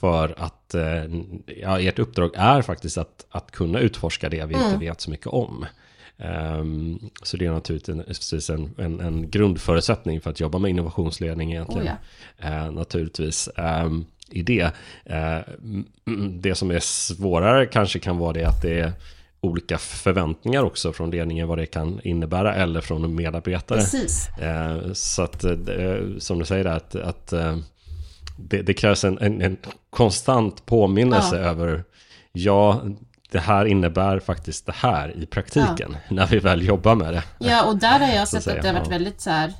för 0.00 0.34
att 0.38 0.74
eh, 0.74 1.04
ja, 1.46 1.80
ert 1.80 1.98
uppdrag 1.98 2.30
är 2.34 2.62
faktiskt 2.62 2.98
att, 2.98 3.26
att 3.30 3.50
kunna 3.50 3.78
utforska 3.78 4.28
det 4.28 4.46
vi 4.46 4.54
Mm. 4.54 4.66
inte 4.66 4.78
vet 4.78 5.00
så 5.00 5.10
mycket 5.10 5.26
om. 5.26 5.66
Ehm, 6.18 6.98
så 7.22 7.36
det 7.36 7.46
är 7.46 7.52
naturligtvis 7.52 8.50
en, 8.50 8.74
en, 8.78 9.00
en 9.00 9.30
grundförutsättning 9.30 10.20
för 10.20 10.30
att 10.30 10.40
jobba 10.40 10.58
med 10.58 10.70
innovationsledning 10.70 11.52
egentligen. 11.52 11.86
Oh 11.86 11.94
Eh, 12.38 12.70
naturligtvis 12.72 13.48
ehm, 13.56 14.04
i 14.30 14.42
det. 14.42 14.70
Eh, 15.04 15.38
det 16.30 16.54
som 16.54 16.70
är 16.70 16.80
svårare 16.80 17.66
kanske 17.66 17.98
kan 17.98 18.18
vara 18.18 18.32
det 18.32 18.44
att 18.44 18.62
det 18.62 18.80
är 18.80 18.92
olika 19.40 19.78
förväntningar 19.78 20.62
också 20.62 20.92
från 20.92 21.10
ledningen 21.10 21.48
vad 21.48 21.58
det 21.58 21.66
kan 21.66 22.00
innebära 22.04 22.54
eller 22.54 22.80
från 22.80 23.14
medarbetare. 23.14 23.78
Precis. 23.78 24.28
Eh, 24.38 24.92
så 24.92 25.22
att, 25.22 25.44
eh, 25.44 25.52
som 26.18 26.38
du 26.38 26.44
säger, 26.44 26.64
att, 26.64 26.94
att 26.94 27.32
det, 28.36 28.62
det 28.62 28.74
krävs 28.74 29.04
en, 29.04 29.18
en, 29.18 29.42
en 29.42 29.56
konstant 29.90 30.66
påminnelse 30.66 31.36
Ja. 31.36 31.42
över, 31.42 31.84
ja, 32.32 32.82
det 33.30 33.38
här 33.38 33.64
innebär 33.64 34.18
faktiskt 34.18 34.66
det 34.66 34.74
här 34.76 35.16
i 35.16 35.26
praktiken, 35.26 35.96
när 36.08 36.26
vi 36.26 36.38
väl 36.38 36.66
jobbar 36.66 36.94
med 36.94 37.14
det. 37.14 37.24
Ja, 37.38 37.64
och 37.64 37.76
där 37.76 37.98
har 37.98 38.08
jag 38.08 38.22
att 38.22 38.28
sett 38.28 38.38
att 38.38 38.44
säga, 38.44 38.62
det 38.62 38.68
har 38.68 38.74
varit 38.74 38.86
ja. 38.86 38.90
väldigt 38.90 39.20
så 39.20 39.30
här 39.30 39.52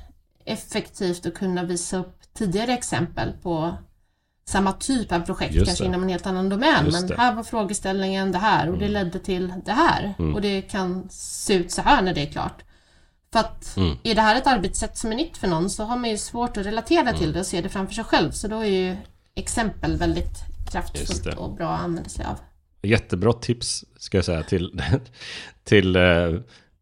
effektivt 0.45 1.25
att 1.25 1.33
kunna 1.33 1.63
visa 1.63 1.97
upp 1.97 2.15
tidigare 2.33 2.73
exempel 2.73 3.31
på 3.43 3.73
samma 4.45 4.73
typ 4.73 5.11
av 5.11 5.19
projekt, 5.19 5.55
Just 5.55 5.65
kanske 5.65 5.83
det. 5.83 5.87
inom 5.87 6.03
en 6.03 6.09
helt 6.09 6.27
annan 6.27 6.49
domän. 6.49 6.85
Just 6.85 6.99
men 6.99 7.07
det. 7.07 7.17
här 7.17 7.35
var 7.35 7.43
frågeställningen 7.43 8.31
det 8.31 8.37
här 8.37 8.69
och 8.69 8.77
det 8.77 8.85
mm. 8.85 8.93
ledde 8.93 9.19
till 9.19 9.53
det 9.65 9.71
här. 9.71 10.13
Mm. 10.19 10.35
Och 10.35 10.41
det 10.41 10.61
kan 10.61 11.07
se 11.09 11.53
ut 11.53 11.71
så 11.71 11.81
här 11.81 12.01
när 12.01 12.13
det 12.13 12.21
är 12.21 12.31
klart. 12.31 12.63
För 13.33 13.39
att 13.39 13.77
mm. 13.77 13.97
är 14.03 14.15
det 14.15 14.21
här 14.21 14.35
ett 14.35 14.47
arbetssätt 14.47 14.97
som 14.97 15.11
är 15.11 15.15
nytt 15.15 15.37
för 15.37 15.47
någon 15.47 15.69
så 15.69 15.83
har 15.83 15.97
man 15.97 16.09
ju 16.09 16.17
svårt 16.17 16.57
att 16.57 16.65
relatera 16.65 17.01
mm. 17.01 17.17
till 17.17 17.33
det 17.33 17.39
och 17.39 17.45
se 17.45 17.61
det 17.61 17.69
framför 17.69 17.93
sig 17.93 18.03
själv. 18.03 18.31
Så 18.31 18.47
då 18.47 18.59
är 18.59 18.69
ju 18.69 18.97
exempel 19.35 19.97
väldigt 19.97 20.37
kraftfullt 20.71 21.37
och 21.37 21.55
bra 21.55 21.69
att 21.69 21.81
använda 21.81 22.09
sig 22.09 22.25
av. 22.25 22.35
Jättebra 22.81 23.33
tips 23.33 23.85
ska 23.97 24.17
jag 24.17 24.25
säga 24.25 24.43
till, 24.43 24.81
till, 25.63 25.95
eh, 25.95 26.33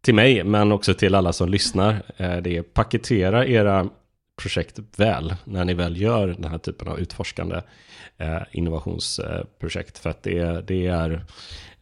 till 0.01 0.15
mig 0.15 0.43
men 0.43 0.71
också 0.71 0.93
till 0.93 1.15
alla 1.15 1.33
som 1.33 1.49
lyssnar. 1.49 2.03
Eh, 2.17 2.37
det 2.37 2.57
är 2.57 2.61
paketera 2.61 3.45
era 3.45 3.89
projekt 4.41 4.79
väl 4.97 5.35
när 5.43 5.65
ni 5.65 5.73
väl 5.73 6.01
gör 6.01 6.27
den 6.27 6.51
här 6.51 6.57
typen 6.57 6.87
av 6.87 6.99
utforskande 6.99 7.61
eh, 8.17 8.41
innovationsprojekt. 8.51 9.97
För 9.97 10.09
att 10.09 10.23
det, 10.23 10.67
det 10.67 10.87
är 10.87 11.25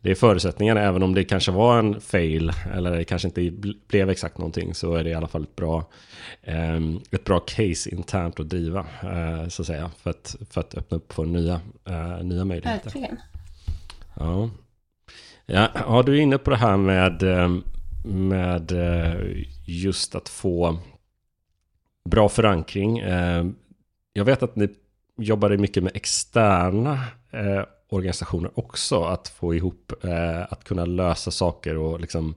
det 0.01 0.11
är 0.11 0.15
förutsättningarna, 0.15 0.81
även 0.81 1.03
om 1.03 1.15
det 1.15 1.23
kanske 1.23 1.51
var 1.51 1.79
en 1.79 2.01
fail 2.01 2.51
eller 2.73 2.91
det 2.91 3.03
kanske 3.03 3.27
inte 3.27 3.51
blev 3.87 4.09
exakt 4.09 4.37
någonting 4.37 4.73
så 4.73 4.95
är 4.95 5.03
det 5.03 5.09
i 5.09 5.13
alla 5.13 5.27
fall 5.27 5.43
ett 5.43 5.55
bra, 5.55 5.85
eh, 6.41 6.79
ett 7.11 7.23
bra 7.23 7.39
case 7.39 7.89
internt 7.89 8.39
att 8.39 8.49
driva 8.49 8.79
eh, 9.03 9.47
så 9.47 9.61
att 9.61 9.67
säga 9.67 9.91
för 9.97 10.09
att, 10.09 10.35
för 10.49 10.61
att 10.61 10.75
öppna 10.75 10.97
upp 10.97 11.13
för 11.13 11.25
nya, 11.25 11.61
eh, 11.85 12.23
nya 12.23 12.45
möjligheter. 12.45 12.83
Verkligen. 12.83 13.17
Ja. 14.13 14.49
Ja, 15.45 15.67
ja, 15.73 16.03
du 16.05 16.17
är 16.17 16.21
inne 16.21 16.37
på 16.37 16.49
det 16.49 16.57
här 16.57 16.77
med, 16.77 17.23
ehm, 17.23 17.63
med 18.05 18.71
eh, 18.71 19.15
just 19.65 20.15
att 20.15 20.29
få 20.29 20.79
bra 22.09 22.29
förankring. 22.29 22.99
Ehm, 22.99 23.55
jag 24.13 24.25
vet 24.25 24.43
att 24.43 24.55
ni 24.55 24.69
jobbade 25.17 25.57
mycket 25.57 25.83
med 25.83 25.95
externa 25.95 27.03
eh, 27.31 27.63
organisationer 27.89 28.51
också. 28.55 29.03
Att 29.03 29.27
få 29.27 29.55
ihop, 29.55 29.93
eh, 30.03 30.41
att 30.49 30.63
kunna 30.63 30.85
lösa 30.85 31.31
saker 31.31 31.77
och 31.77 31.99
liksom 31.99 32.35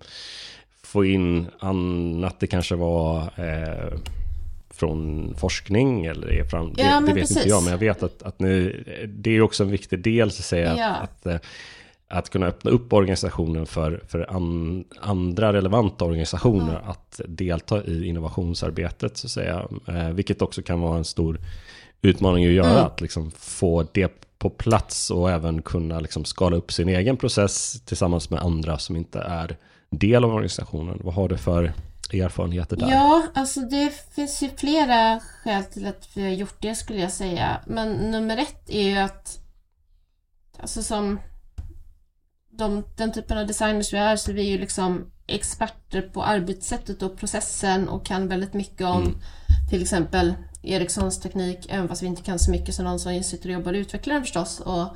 få 0.82 1.04
in 1.04 1.46
annat. 1.58 2.40
Det 2.40 2.46
kanske 2.46 2.74
var 2.74 3.22
eh, 3.22 3.98
från 4.70 5.35
forskning 5.38 6.06
eller 6.06 6.44
fram, 6.44 6.74
ja, 6.76 7.00
det, 7.00 7.06
det 7.06 7.12
vet 7.12 7.14
precis. 7.14 7.37
inte 7.37 7.48
jag. 7.48 7.62
Men 7.62 7.70
jag 7.70 7.78
vet 7.78 8.02
att, 8.02 8.22
att 8.22 8.40
ni, 8.40 8.85
det 9.08 9.30
är 9.30 9.40
också 9.40 9.62
en 9.62 9.70
viktig 9.70 9.98
del 9.98 10.30
så 10.30 10.40
att 10.40 10.44
säga. 10.44 10.76
Ja. 10.78 10.90
Att, 10.90 11.26
att, 11.26 11.26
eh, 11.26 11.38
att 12.12 12.31
kunna 12.31 12.46
öppna 12.46 12.70
upp 12.70 12.92
organisationen 12.92 13.66
för, 13.66 14.03
för 14.09 14.37
an, 14.37 14.85
andra 15.01 15.53
relevanta 15.53 16.05
organisationer 16.05 16.81
ja. 16.85 16.90
att 16.90 17.20
delta 17.29 17.85
i 17.85 18.07
innovationsarbetet 18.07 19.16
så 19.16 19.27
att 19.27 19.31
säga. 19.31 19.66
Eh, 19.88 20.09
vilket 20.09 20.42
också 20.42 20.62
kan 20.62 20.81
vara 20.81 20.98
en 20.98 21.05
stor 21.05 21.40
utmaning 22.03 22.46
att 22.46 22.53
göra. 22.53 22.70
Mm. 22.70 22.85
Att 22.85 23.01
liksom 23.01 23.31
få 23.31 23.87
det 23.92 24.38
på 24.38 24.51
plats 24.51 25.11
och 25.11 25.31
även 25.31 25.62
kunna 25.62 26.01
liksom 26.01 26.25
skala 26.25 26.57
upp 26.57 26.72
sin 26.72 26.88
egen 26.88 27.16
process 27.16 27.83
tillsammans 27.85 28.31
med 28.31 28.40
andra 28.40 28.79
som 28.79 28.96
inte 28.96 29.20
är 29.20 29.57
del 29.90 30.25
av 30.25 30.31
organisationen. 30.31 31.01
Vad 31.05 31.14
har 31.14 31.29
du 31.29 31.37
för 31.37 31.72
erfarenheter 32.12 32.77
där? 32.77 32.90
Ja, 32.90 33.27
alltså 33.35 33.61
det 33.61 33.92
finns 34.14 34.42
ju 34.42 34.51
flera 34.57 35.20
skäl 35.20 35.64
till 35.64 35.87
att 35.87 36.09
vi 36.14 36.22
har 36.22 36.31
gjort 36.31 36.57
det 36.59 36.75
skulle 36.75 37.01
jag 37.01 37.12
säga. 37.12 37.61
Men 37.66 37.92
nummer 37.92 38.37
ett 38.37 38.70
är 38.70 38.83
ju 38.83 38.96
att 38.96 39.38
alltså 40.59 40.83
som 40.83 41.18
de, 42.59 42.85
den 42.97 43.12
typen 43.12 43.38
av 43.38 43.47
designers 43.47 43.93
vi 43.93 43.99
är 43.99 44.17
så 44.17 44.33
vi 44.33 44.41
är 44.41 44.51
ju 44.51 44.59
liksom 44.59 45.11
experter 45.27 46.03
på 46.03 46.25
arbetssättet 46.25 47.03
och 47.03 47.17
processen 47.17 47.88
och 47.88 48.07
kan 48.07 48.29
väldigt 48.29 48.55
mycket 48.55 48.87
om 48.87 49.03
mm. 49.03 49.15
till 49.71 49.83
exempel 49.83 50.35
Ericssons 50.62 51.21
teknik, 51.21 51.67
även 51.69 51.88
fast 51.88 52.03
vi 52.03 52.07
inte 52.07 52.23
kan 52.23 52.38
så 52.38 52.51
mycket 52.51 52.75
som 52.75 52.85
någon 52.85 52.99
som 52.99 53.23
sitter 53.23 53.49
och 53.49 53.53
jobbar 53.53 53.73
och 53.73 53.77
utvecklar 53.77 54.15
den 54.15 54.23
förstås. 54.23 54.61
Och 54.61 54.87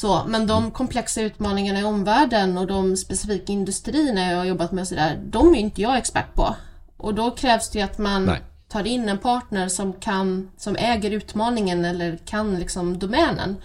så. 0.00 0.22
Men 0.26 0.46
de 0.46 0.70
komplexa 0.70 1.22
utmaningarna 1.22 1.80
i 1.80 1.84
omvärlden 1.84 2.58
och 2.58 2.66
de 2.66 2.96
specifika 2.96 3.52
industrierna 3.52 4.30
jag 4.30 4.38
har 4.38 4.44
jobbat 4.44 4.72
med 4.72 4.82
och 4.82 4.88
sådär, 4.88 5.20
de 5.24 5.54
är 5.54 5.58
inte 5.58 5.82
jag 5.82 5.96
expert 5.96 6.34
på. 6.34 6.56
Och 6.96 7.14
då 7.14 7.30
krävs 7.30 7.70
det 7.70 7.82
att 7.82 7.98
man 7.98 8.24
Nej. 8.24 8.40
tar 8.68 8.86
in 8.86 9.08
en 9.08 9.18
partner 9.18 9.68
som, 9.68 9.92
kan, 9.92 10.50
som 10.56 10.76
äger 10.76 11.10
utmaningen 11.10 11.84
eller 11.84 12.16
kan 12.16 12.58
liksom 12.58 12.98
domänen. 12.98 13.56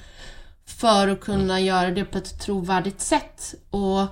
För 0.67 1.07
att 1.07 1.21
kunna 1.21 1.53
mm. 1.53 1.65
göra 1.65 1.91
det 1.91 2.05
på 2.05 2.17
ett 2.17 2.39
trovärdigt 2.39 3.01
sätt. 3.01 3.55
Och 3.69 4.07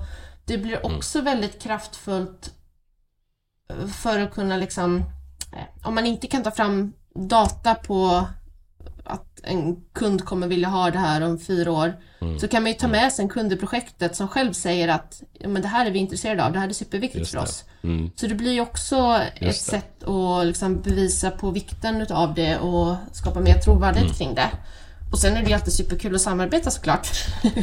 det 0.46 0.58
blir 0.58 0.86
mm. 0.86 0.96
också 0.96 1.20
mm. 1.20 1.34
väldigt 1.34 1.62
kraftfullt 1.62 2.52
för 4.04 4.20
att 4.20 4.34
kunna 4.34 4.58
liksom, 4.58 4.98
eh, 5.52 5.88
om 5.88 5.96
man 5.96 6.06
inte 6.06 6.28
kan 6.28 6.44
ta 6.44 6.52
fram 6.52 6.94
data 7.14 7.76
på 7.76 8.28
att 9.06 9.40
en 9.44 9.76
kund 9.94 10.26
kommer 10.26 10.48
vilja 10.48 10.68
ha 10.68 10.92
det 10.92 11.00
här 11.00 11.22
om 11.22 11.40
fyra 11.40 11.72
år. 11.72 11.94
Mm. 12.22 12.40
Så 12.40 12.48
kan 12.48 12.64
man 12.64 12.72
ju 12.72 12.78
ta 12.78 12.88
med 12.88 13.14
sig 13.14 13.24
en 13.24 13.30
kund 13.30 13.54
i 13.54 13.56
projektet 13.56 14.16
som 14.16 14.28
själv 14.28 14.54
säger 14.54 14.88
att 14.88 15.24
ja, 15.34 15.48
men 15.48 15.62
det 15.62 15.68
här 15.68 15.86
är 15.86 15.92
vi 15.92 16.00
intresserade 16.00 16.46
av, 16.46 16.54
det 16.54 16.60
här 16.60 16.70
är 16.70 16.74
superviktigt 16.74 17.30
för 17.30 17.38
oss. 17.38 17.64
Mm. 17.84 18.12
Så 18.16 18.28
det 18.28 18.36
blir 18.36 18.52
ju 18.52 18.62
också 18.62 19.22
Just 19.40 19.68
ett 19.68 19.72
det. 19.72 19.80
sätt 19.80 20.04
att 20.04 20.46
liksom 20.46 20.82
bevisa 20.82 21.32
på 21.32 21.52
vikten 21.52 22.02
utav 22.02 22.34
det 22.34 22.58
och 22.58 22.96
skapa 23.12 23.40
mer 23.40 23.54
trovärdighet 23.54 24.06
mm. 24.06 24.16
kring 24.16 24.36
det. 24.36 24.50
Och 25.16 25.22
sen 25.22 25.38
är 25.38 25.42
det 25.44 25.48
ju 25.48 25.54
alltid 25.54 25.74
superkul 25.74 26.16
att 26.16 26.22
samarbeta 26.22 26.72
såklart. 26.72 27.08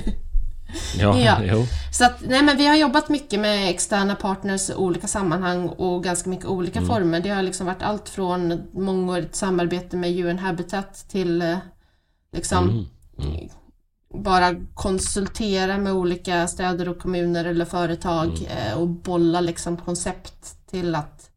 Ja, 0.99 1.19
ja. 1.19 1.39
Jo. 1.43 1.67
Så 1.93 2.05
att, 2.05 2.21
nej 2.29 2.43
men 2.43 2.57
vi 2.57 2.67
har 2.67 2.77
jobbat 2.77 3.09
mycket 3.09 3.41
med 3.41 3.71
externa 3.71 4.15
partners 4.15 4.71
i 4.71 4.75
olika 4.75 5.07
sammanhang 5.07 5.69
och 5.69 6.05
ganska 6.05 6.31
mycket 6.31 6.47
olika 6.47 6.79
mm. 6.79 6.89
former. 6.91 7.21
Det 7.21 7.29
har 7.29 7.43
liksom 7.43 7.67
varit 7.67 7.83
allt 7.83 8.09
från 8.09 8.63
mångårigt 8.73 9.35
samarbete 9.35 9.97
med 9.97 10.11
UN 10.11 10.39
Habitat 10.39 11.05
till 11.09 11.43
eh, 11.43 11.59
liksom 12.33 12.69
mm. 12.69 12.87
Mm. 13.19 13.49
bara 14.25 14.55
konsultera 14.75 15.79
med 15.79 15.93
olika 15.93 16.49
städer 16.49 16.89
och 16.89 16.99
kommuner 16.99 17.45
eller 17.45 17.65
företag 17.65 18.29
mm. 18.29 18.73
eh, 18.73 18.79
och 18.79 18.89
bolla 18.89 19.41
liksom 19.41 19.77
koncept 19.77 20.71
till 20.71 20.95
att 20.95 21.31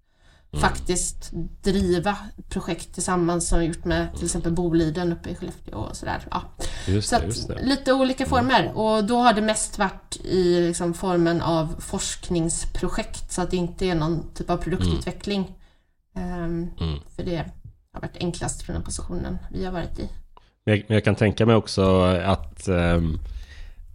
Mm. 0.56 0.70
faktiskt 0.70 1.32
driva 1.62 2.18
projekt 2.50 2.94
tillsammans 2.94 3.48
som 3.48 3.60
vi 3.60 3.66
gjort 3.66 3.86
med 3.86 4.16
till 4.16 4.26
exempel 4.26 4.52
Boliden 4.52 5.12
uppe 5.12 5.30
i 5.30 5.36
Skellefteå 5.36 5.78
och 5.78 5.96
sådär. 5.96 6.22
Ja. 6.32 6.42
Just 6.88 7.10
så 7.10 7.20
det, 7.20 7.62
lite 7.62 7.94
olika 7.94 8.24
mm. 8.24 8.30
former 8.30 8.72
och 8.76 9.04
då 9.04 9.18
har 9.18 9.34
det 9.34 9.42
mest 9.42 9.80
varit 9.80 10.18
i 10.24 10.68
liksom 10.68 10.94
formen 10.94 11.42
av 11.42 11.76
forskningsprojekt 11.80 13.32
så 13.32 13.42
att 13.42 13.52
det 13.52 13.58
inte 13.58 13.86
är 13.86 13.96
någon 13.96 14.34
typ 14.34 14.50
av 14.50 14.58
produktutveckling. 14.58 15.58
Mm. 16.16 16.44
Um, 16.44 16.70
mm. 16.80 17.00
För 17.16 17.24
det 17.24 17.46
har 17.94 18.02
varit 18.02 18.18
enklast 18.18 18.62
för 18.62 18.74
den 18.74 18.84
positionen 18.84 19.38
vi 19.52 19.66
har 19.66 19.72
varit 19.72 20.00
i. 20.00 20.10
Men 20.66 20.76
jag, 20.78 20.86
jag 20.88 21.04
kan 21.04 21.16
tänka 21.16 21.46
mig 21.46 21.56
också 21.56 22.02
att 22.04 22.68
um 22.68 23.20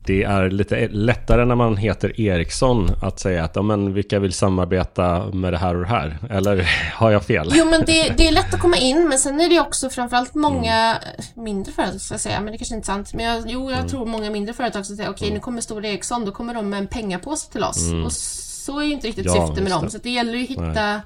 det 0.04 0.22
är 0.22 0.50
lite 0.50 0.88
lättare 0.88 1.44
när 1.44 1.54
man 1.54 1.76
heter 1.76 2.20
Ericsson 2.20 2.90
att 3.02 3.20
säga 3.20 3.44
att 3.44 3.56
ja, 3.56 3.62
men 3.62 3.94
vilka 3.94 4.18
vill 4.18 4.32
samarbeta 4.32 5.26
med 5.32 5.52
det 5.52 5.58
här 5.58 5.74
och 5.74 5.80
det 5.80 5.88
här? 5.88 6.18
Eller 6.30 6.68
har 6.94 7.10
jag 7.10 7.24
fel? 7.24 7.48
Jo, 7.52 7.64
men 7.64 7.80
det, 7.80 8.14
det 8.16 8.28
är 8.28 8.32
lätt 8.32 8.54
att 8.54 8.60
komma 8.60 8.76
in, 8.76 9.08
men 9.08 9.18
sen 9.18 9.40
är 9.40 9.48
det 9.48 9.60
också 9.60 9.90
framförallt 9.90 10.34
många 10.34 10.74
mm. 10.74 11.44
mindre 11.44 11.72
företag, 11.72 12.00
ska 12.00 12.14
jag 12.14 12.20
säga, 12.20 12.40
men 12.40 12.52
det 12.52 12.58
kanske 12.58 12.74
inte 12.74 12.92
är 12.92 12.94
sant. 12.94 13.14
Men 13.14 13.24
jag, 13.24 13.42
jo, 13.46 13.70
jag 13.70 13.78
mm. 13.78 13.90
tror 13.90 14.06
många 14.06 14.30
mindre 14.30 14.54
företag 14.54 14.86
som 14.86 14.96
säger 14.96 15.10
okej, 15.10 15.16
okay, 15.16 15.28
mm. 15.28 15.34
nu 15.34 15.40
kommer 15.40 15.60
stora 15.60 15.88
Ericsson, 15.88 16.24
då 16.24 16.32
kommer 16.32 16.54
de 16.54 16.70
med 16.70 16.78
en 16.78 16.86
pengapåse 16.86 17.52
till 17.52 17.64
oss. 17.64 17.90
Mm. 17.90 18.04
Och 18.04 18.12
så 18.12 18.80
är 18.80 18.84
ju 18.84 18.92
inte 18.92 19.06
riktigt 19.06 19.26
ja, 19.26 19.32
syftet 19.32 19.62
med 19.62 19.72
dem, 19.72 19.90
så 19.90 19.98
det 19.98 20.10
gäller 20.10 20.34
ju 20.34 20.42
att 20.42 20.50
hitta 20.50 20.62
Nej. 20.72 21.00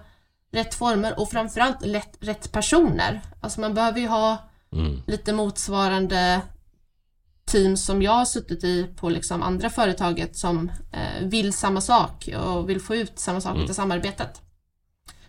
rätt 0.52 0.74
former 0.74 1.20
och 1.20 1.30
framförallt 1.30 1.86
rätt, 1.86 2.16
rätt 2.20 2.52
personer. 2.52 3.20
Alltså 3.40 3.60
man 3.60 3.74
behöver 3.74 4.00
ju 4.00 4.06
ha 4.06 4.38
mm. 4.72 5.02
lite 5.06 5.32
motsvarande 5.32 6.40
team 7.46 7.76
som 7.76 8.02
jag 8.02 8.12
har 8.12 8.24
suttit 8.24 8.64
i 8.64 8.86
på 8.96 9.08
liksom 9.08 9.42
andra 9.42 9.70
företaget 9.70 10.36
som 10.36 10.70
eh, 10.92 11.28
vill 11.28 11.52
samma 11.52 11.80
sak 11.80 12.28
och 12.46 12.70
vill 12.70 12.80
få 12.80 12.94
ut 12.94 13.18
samma 13.18 13.40
sak 13.40 13.56
mm. 13.56 13.70
i 13.70 13.74
samarbetet. 13.74 14.42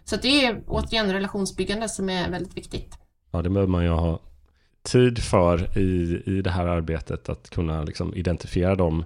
Så 0.04 0.16
det 0.16 0.46
är 0.46 0.64
återigen 0.68 1.14
relationsbyggande 1.14 1.90
som 1.90 2.10
är 2.10 2.30
väldigt 2.30 2.58
viktigt. 2.58 2.98
Ja, 3.32 3.42
det 3.42 3.50
behöver 3.50 3.72
man 3.72 3.84
ju 3.84 3.90
ha 3.90 4.20
tid 4.84 5.24
för 5.24 5.78
i, 5.78 6.24
i 6.26 6.42
det 6.42 6.50
här 6.50 6.66
arbetet 6.66 7.30
att 7.30 7.50
kunna 7.50 7.84
liksom 7.84 8.16
identifiera 8.16 8.76
de 8.76 9.04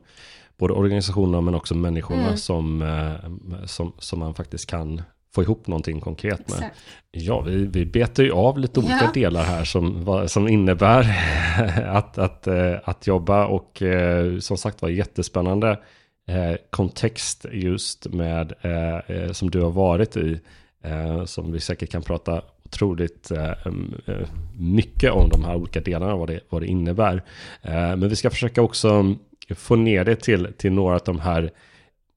både 0.57 0.73
organisationerna 0.73 1.41
men 1.41 1.55
också 1.55 1.75
människorna 1.75 2.25
mm. 2.25 2.37
som, 2.37 2.81
eh, 2.81 3.65
som, 3.65 3.93
som 3.99 4.19
man 4.19 4.33
faktiskt 4.33 4.69
kan 4.69 5.01
få 5.35 5.43
ihop 5.43 5.67
någonting 5.67 5.99
konkret 5.99 6.49
med. 6.49 6.57
Exakt. 6.57 6.79
Ja, 7.11 7.41
vi, 7.41 7.65
vi 7.65 7.85
betar 7.85 8.23
ju 8.23 8.31
av 8.31 8.59
lite 8.59 8.79
olika 8.79 9.01
ja. 9.01 9.11
delar 9.13 9.43
här 9.43 9.63
som, 9.63 10.25
som 10.27 10.47
innebär 10.47 11.17
att, 11.87 12.17
att, 12.17 12.47
eh, 12.47 12.75
att 12.83 13.07
jobba 13.07 13.45
och 13.45 13.81
eh, 13.81 14.37
som 14.39 14.57
sagt 14.57 14.81
var 14.81 14.89
jättespännande 14.89 15.79
eh, 16.27 16.55
kontext 16.69 17.45
just 17.51 18.07
med 18.07 18.53
som 19.31 19.51
du 19.51 19.61
har 19.61 19.71
varit 19.71 20.17
i 20.17 20.39
som 21.25 21.51
vi 21.51 21.59
säkert 21.59 21.91
kan 21.91 22.01
prata 22.01 22.41
otroligt 22.63 23.31
mycket 24.57 25.11
om 25.11 25.29
de 25.29 25.43
här 25.43 25.55
olika 25.55 25.81
delarna 25.81 26.15
vad 26.15 26.27
det, 26.27 26.39
vad 26.49 26.61
det 26.61 26.67
innebär. 26.67 27.23
Men 27.63 28.09
vi 28.09 28.15
ska 28.15 28.29
försöka 28.29 28.61
också 28.61 29.15
få 29.55 29.75
ner 29.75 30.05
det 30.05 30.15
till, 30.15 30.47
till 30.57 30.71
några 30.71 30.95
av 30.95 31.01
de 31.05 31.19
här 31.19 31.51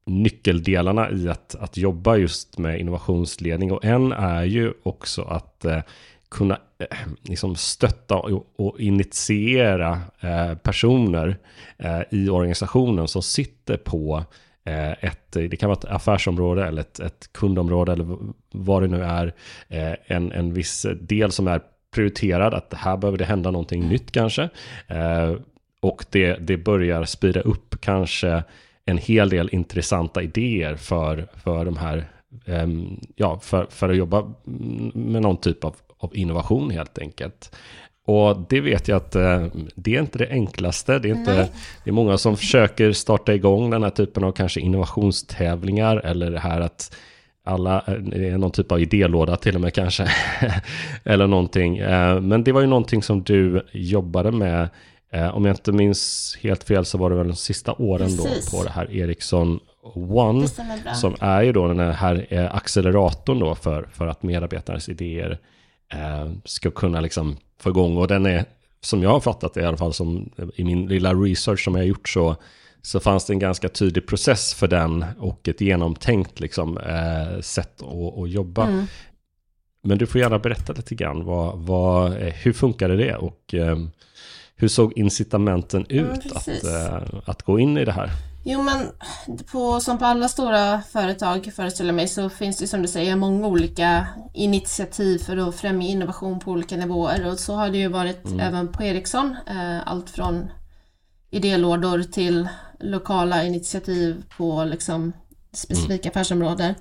nyckeldelarna 0.07 1.11
i 1.11 1.29
att, 1.29 1.55
att 1.55 1.77
jobba 1.77 2.17
just 2.17 2.59
med 2.59 2.81
innovationsledning. 2.81 3.73
Och 3.73 3.85
en 3.85 4.13
är 4.13 4.45
ju 4.45 4.73
också 4.83 5.23
att 5.23 5.65
eh, 5.65 5.81
kunna 6.29 6.59
eh, 6.79 6.97
liksom 7.23 7.57
stötta 7.57 8.17
och, 8.17 8.47
och 8.57 8.81
initiera 8.81 10.01
eh, 10.21 10.55
personer 10.55 11.37
eh, 11.79 12.01
i 12.11 12.29
organisationen 12.29 13.09
som 13.09 13.23
sitter 13.23 13.77
på 13.77 14.25
eh, 14.65 14.91
ett, 14.91 15.33
det 15.33 15.57
kan 15.57 15.69
vara 15.69 15.79
ett 15.79 15.85
affärsområde 15.85 16.67
eller 16.67 16.81
ett, 16.81 17.01
ett 17.01 17.33
kundområde 17.33 17.93
eller 17.93 18.17
vad 18.53 18.83
det 18.83 18.89
nu 18.89 19.03
är, 19.03 19.35
eh, 19.69 19.95
en, 20.07 20.33
en 20.33 20.55
viss 20.55 20.87
del 21.01 21.33
som 21.33 21.49
är 21.49 21.61
prioriterad, 21.95 22.55
att 22.55 22.75
här 22.75 22.97
behöver 22.97 23.19
det 23.19 23.25
hända 23.25 23.51
någonting 23.51 23.89
nytt 23.89 24.13
kanske. 24.13 24.49
Eh, 24.87 25.35
och 25.81 26.05
det, 26.11 26.35
det 26.35 26.57
börjar 26.57 27.05
spira 27.05 27.41
upp 27.41 27.81
kanske 27.81 28.45
en 28.85 28.99
hel 28.99 29.29
del 29.29 29.49
intressanta 29.53 30.23
idéer 30.23 30.77
för, 30.77 31.29
för 31.37 31.65
de 31.65 31.77
här, 31.77 32.05
um, 32.47 33.01
ja, 33.17 33.39
för, 33.43 33.67
för 33.71 33.89
att 33.89 33.97
jobba 33.97 34.35
med 34.95 35.23
någon 35.23 35.37
typ 35.37 35.65
av, 35.65 35.77
av 35.99 36.17
innovation 36.17 36.71
helt 36.71 36.99
enkelt. 36.99 37.57
Och 38.07 38.47
det 38.49 38.61
vet 38.61 38.89
jag 38.89 38.97
att 38.97 39.17
uh, 39.17 39.47
det 39.75 39.97
är 39.97 40.01
inte 40.01 40.19
det 40.19 40.29
enklaste. 40.31 40.99
Det 40.99 41.09
är, 41.09 41.15
inte, 41.15 41.49
det 41.85 41.91
är 41.91 41.95
många 41.95 42.19
som 42.19 42.37
försöker 42.37 42.93
starta 42.93 43.35
igång 43.35 43.71
den 43.71 43.83
här 43.83 43.91
typen 43.91 44.25
av 44.25 44.33
kanske 44.33 44.61
innovationstävlingar 44.61 45.97
eller 45.97 46.31
det 46.31 46.39
här 46.39 46.61
att 46.61 46.97
alla, 47.45 47.85
eh, 47.87 47.95
det 47.95 48.29
är 48.29 48.39
någon 48.39 48.51
typ 48.51 48.73
av 48.73 48.81
idélåda 48.81 49.37
till 49.37 49.55
och 49.55 49.61
med 49.61 49.75
kanske. 49.75 50.09
eller 51.05 51.27
någonting. 51.27 51.81
Uh, 51.81 52.21
men 52.21 52.45
det 52.45 52.53
var 52.53 52.61
ju 52.61 52.67
någonting 52.67 53.03
som 53.03 53.23
du 53.23 53.67
jobbade 53.73 54.31
med 54.31 54.69
Eh, 55.13 55.37
om 55.37 55.45
jag 55.45 55.53
inte 55.53 55.73
minns 55.73 56.37
helt 56.41 56.65
fel 56.65 56.85
så 56.85 56.99
var 56.99 57.11
det 57.11 57.17
väl 57.17 57.29
de 57.29 57.37
sista 57.37 57.73
åren 57.73 58.09
Precis. 58.09 58.51
då 58.51 58.59
på 58.59 58.65
det 58.65 58.71
här 58.71 58.91
Ericsson 58.91 59.61
One. 59.95 60.49
Som 60.95 61.17
är 61.21 61.43
ju 61.43 61.53
då 61.53 61.69
den 61.69 61.81
här 61.81 62.27
eh, 62.31 62.55
acceleratorn 62.55 63.39
då 63.39 63.55
för, 63.55 63.89
för 63.93 64.07
att 64.07 64.23
medarbetares 64.23 64.89
idéer 64.89 65.39
eh, 65.93 66.33
ska 66.45 66.71
kunna 66.71 67.01
liksom 67.01 67.37
få 67.61 67.71
igång. 67.71 67.97
Och 67.97 68.09
den 68.09 68.27
är, 68.27 68.45
som 68.81 69.03
jag 69.03 69.11
har 69.11 69.21
fattat 69.21 69.55
det 69.55 69.61
i 69.61 69.65
alla 69.65 69.77
fall, 69.77 69.93
som 69.93 70.31
i 70.55 70.65
min 70.65 70.87
lilla 70.87 71.15
research 71.15 71.65
som 71.65 71.75
jag 71.75 71.83
har 71.83 71.87
gjort 71.87 72.09
så, 72.09 72.37
så 72.83 73.01
fanns 73.01 73.27
det 73.27 73.33
en 73.33 73.39
ganska 73.39 73.69
tydlig 73.69 74.07
process 74.07 74.55
för 74.55 74.69
den 74.69 75.05
och 75.19 75.49
ett 75.49 75.61
genomtänkt 75.61 76.41
liksom, 76.41 76.79
eh, 76.79 77.41
sätt 77.41 77.83
att, 77.83 78.19
att 78.19 78.31
jobba. 78.31 78.67
Mm. 78.67 78.87
Men 79.83 79.99
du 79.99 80.07
får 80.07 80.21
gärna 80.21 80.39
berätta 80.39 80.73
lite 80.73 80.95
grann, 80.95 81.25
vad, 81.25 81.59
vad, 81.59 82.13
eh, 82.13 82.33
hur 82.33 82.53
funkade 82.53 82.97
det? 82.97 83.17
Och 83.17 83.55
eh, 83.55 83.77
hur 84.57 84.69
såg 84.69 84.93
incitamenten 84.99 85.87
ut 85.89 86.21
ja, 86.25 86.37
att, 86.37 86.65
äh, 86.65 87.19
att 87.25 87.43
gå 87.43 87.59
in 87.59 87.79
i 87.79 87.85
det 87.85 87.93
här? 87.93 88.11
Jo 88.45 88.63
men 88.63 88.89
på, 89.53 89.81
som 89.81 89.99
på 89.99 90.05
alla 90.05 90.29
stora 90.29 90.83
företag 90.83 91.53
föreställer 91.57 91.93
mig 91.93 92.09
så 92.09 92.29
finns 92.29 92.59
det 92.59 92.67
som 92.67 92.83
du 92.83 92.89
säger 92.89 93.17
många 93.17 93.47
olika 93.47 94.07
initiativ 94.35 95.19
för 95.19 95.49
att 95.49 95.55
främja 95.55 95.89
innovation 95.89 96.41
på 96.41 96.51
olika 96.51 96.77
nivåer 96.77 97.27
och 97.27 97.39
så 97.39 97.55
har 97.55 97.71
det 97.71 97.79
ju 97.79 97.89
varit 97.89 98.27
mm. 98.27 98.41
även 98.41 98.69
på 98.69 98.83
Ericsson. 98.83 99.37
Eh, 99.47 99.89
allt 99.89 100.11
från 100.11 100.51
idélådor 101.31 102.03
till 102.03 102.49
lokala 102.81 103.45
initiativ 103.45 104.25
på 104.37 104.65
liksom 104.65 105.13
specifika 105.53 106.09
mm. 106.09 106.11
affärsområden. 106.11 106.75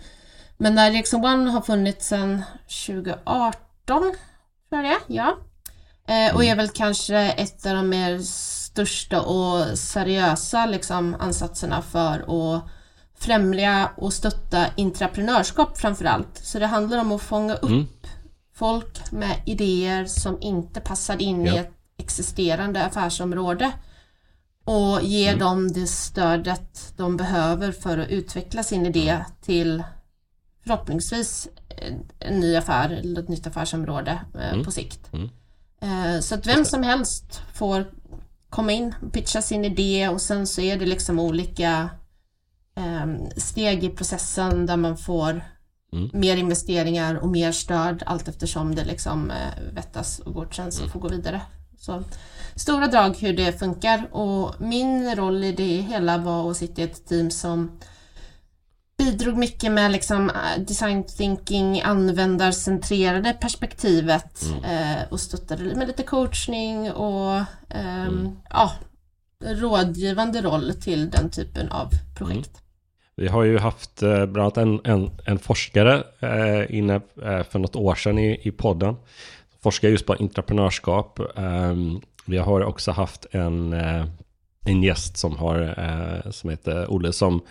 Men 0.57 0.76
när 0.76 0.91
Ericsson 0.91 1.26
One 1.26 1.51
har 1.51 1.61
funnits 1.61 2.07
sedan 2.07 2.43
2018 2.88 3.55
tror 3.86 4.15
jag 4.69 4.84
det 4.84 4.97
ja. 5.07 5.38
Eh, 6.12 6.36
och 6.36 6.43
är 6.43 6.55
väl 6.55 6.70
kanske 6.70 7.18
ett 7.18 7.66
av 7.66 7.76
de 7.76 7.89
mer 7.89 8.20
största 8.20 9.22
och 9.22 9.78
seriösa 9.78 10.66
liksom, 10.66 11.16
ansatserna 11.20 11.82
för 11.82 12.20
att 12.20 12.64
främja 13.16 13.89
och 13.97 14.14
stötta 14.14 14.66
entreprenörskap 14.78 15.78
framför 15.78 16.05
allt. 16.05 16.38
Så 16.38 16.59
det 16.59 16.68
handlar 16.68 16.97
om 16.97 17.12
att 17.12 17.22
fånga 17.22 17.55
upp 17.55 17.70
mm. 17.70 17.88
folk 18.53 19.12
med 19.12 19.41
idéer 19.45 20.05
som 20.05 20.41
inte 20.41 20.80
passar 20.80 21.22
in 21.22 21.45
ja. 21.45 21.53
i 21.53 21.57
ett 21.57 21.74
existerande 21.97 22.86
affärsområde 22.86 23.72
och 24.66 25.03
ge 25.03 25.28
mm. 25.28 25.39
dem 25.39 25.72
det 25.72 25.88
stödet 25.88 26.93
de 26.97 27.18
behöver 27.18 27.72
för 27.72 27.97
att 27.97 28.09
utveckla 28.09 28.64
sin 28.64 28.86
idé 28.86 29.26
till 29.41 29.84
förhoppningsvis 30.64 31.47
en 32.20 32.39
ny 32.39 32.55
affär 32.55 32.89
eller 32.89 33.22
ett 33.22 33.30
nytt 33.30 33.47
affärsområde 33.47 34.22
eh, 34.36 34.53
mm. 34.53 34.66
på 34.66 34.72
sikt. 34.72 35.14
Mm. 35.14 35.30
Eh, 35.82 36.19
så 36.19 36.36
att 36.36 36.47
vem 36.47 36.65
som 36.65 36.84
helst 36.84 37.41
får 37.53 37.86
komma 38.49 38.71
in, 38.71 38.95
pitcha 39.11 39.41
sin 39.41 39.65
idé 39.65 40.09
och 40.09 40.21
sen 40.21 40.47
så 40.47 40.61
är 40.61 40.77
det 40.77 40.86
liksom 40.86 41.19
olika 41.19 41.89
ehm, 42.75 43.29
steg 43.38 43.84
i 43.84 43.89
processen 43.89 44.65
där 44.65 44.77
man 44.77 44.97
får 44.97 45.41
mm. 45.93 46.09
mer 46.13 46.38
investeringar 46.38 47.15
och 47.15 47.29
mer 47.29 47.51
stöd 47.51 48.03
allt 48.05 48.27
eftersom 48.27 48.75
det 48.75 48.86
liksom 48.86 49.32
eh, 49.32 49.73
vettas 49.73 50.19
och 50.19 50.34
godkänns 50.34 50.75
och 50.75 50.82
mm. 50.82 50.91
får 50.91 50.99
gå 50.99 51.07
vidare. 51.07 51.41
Så 51.77 52.03
stora 52.55 52.88
drag 52.88 53.17
hur 53.17 53.34
det 53.34 53.59
funkar 53.59 54.07
och 54.11 54.61
min 54.61 55.15
roll 55.15 55.43
i 55.43 55.51
det 55.51 55.82
hela 55.82 56.17
var 56.17 56.51
att 56.51 56.57
sitta 56.57 56.82
i 56.82 56.86
ett 56.86 57.07
team 57.07 57.32
som 57.32 57.79
bidrog 59.01 59.37
mycket 59.37 59.71
med 59.71 59.91
liksom 59.91 60.29
eh, 60.29 60.63
design 60.67 61.03
thinking, 61.03 61.81
användarcentrerade 61.81 63.33
perspektivet 63.33 64.43
mm. 64.43 64.63
eh, 64.63 65.03
och 65.09 65.19
stöttade 65.19 65.75
med 65.75 65.87
lite 65.87 66.03
coachning 66.03 66.91
och 66.91 67.35
eh, 67.69 68.03
mm. 68.03 68.37
ja, 68.49 68.71
rådgivande 69.45 70.41
roll 70.41 70.73
till 70.73 71.09
den 71.09 71.29
typen 71.29 71.71
av 71.71 71.89
projekt. 72.17 72.49
Mm. 72.49 72.61
Vi 73.15 73.27
har 73.27 73.43
ju 73.43 73.59
haft 73.59 74.03
eh, 74.03 74.25
bland 74.25 74.37
annat 74.37 74.57
en, 74.57 74.79
en, 74.83 75.11
en 75.25 75.39
forskare 75.39 76.03
eh, 76.19 76.77
inne 76.77 76.95
eh, 77.23 77.43
för 77.43 77.59
något 77.59 77.75
år 77.75 77.95
sedan 77.95 78.19
i, 78.19 78.39
i 78.47 78.51
podden. 78.51 78.95
Forskar 79.63 79.89
just 79.89 80.05
på 80.05 80.13
entreprenörskap. 80.13 81.19
Ehm, 81.35 82.01
vi 82.25 82.37
har 82.37 82.61
också 82.61 82.91
haft 82.91 83.25
en, 83.31 83.73
en 84.65 84.83
gäst 84.83 85.17
som, 85.17 85.37
har, 85.37 86.31
som 86.31 86.49
heter 86.49 86.91
Olle 86.91 87.13
som 87.13 87.41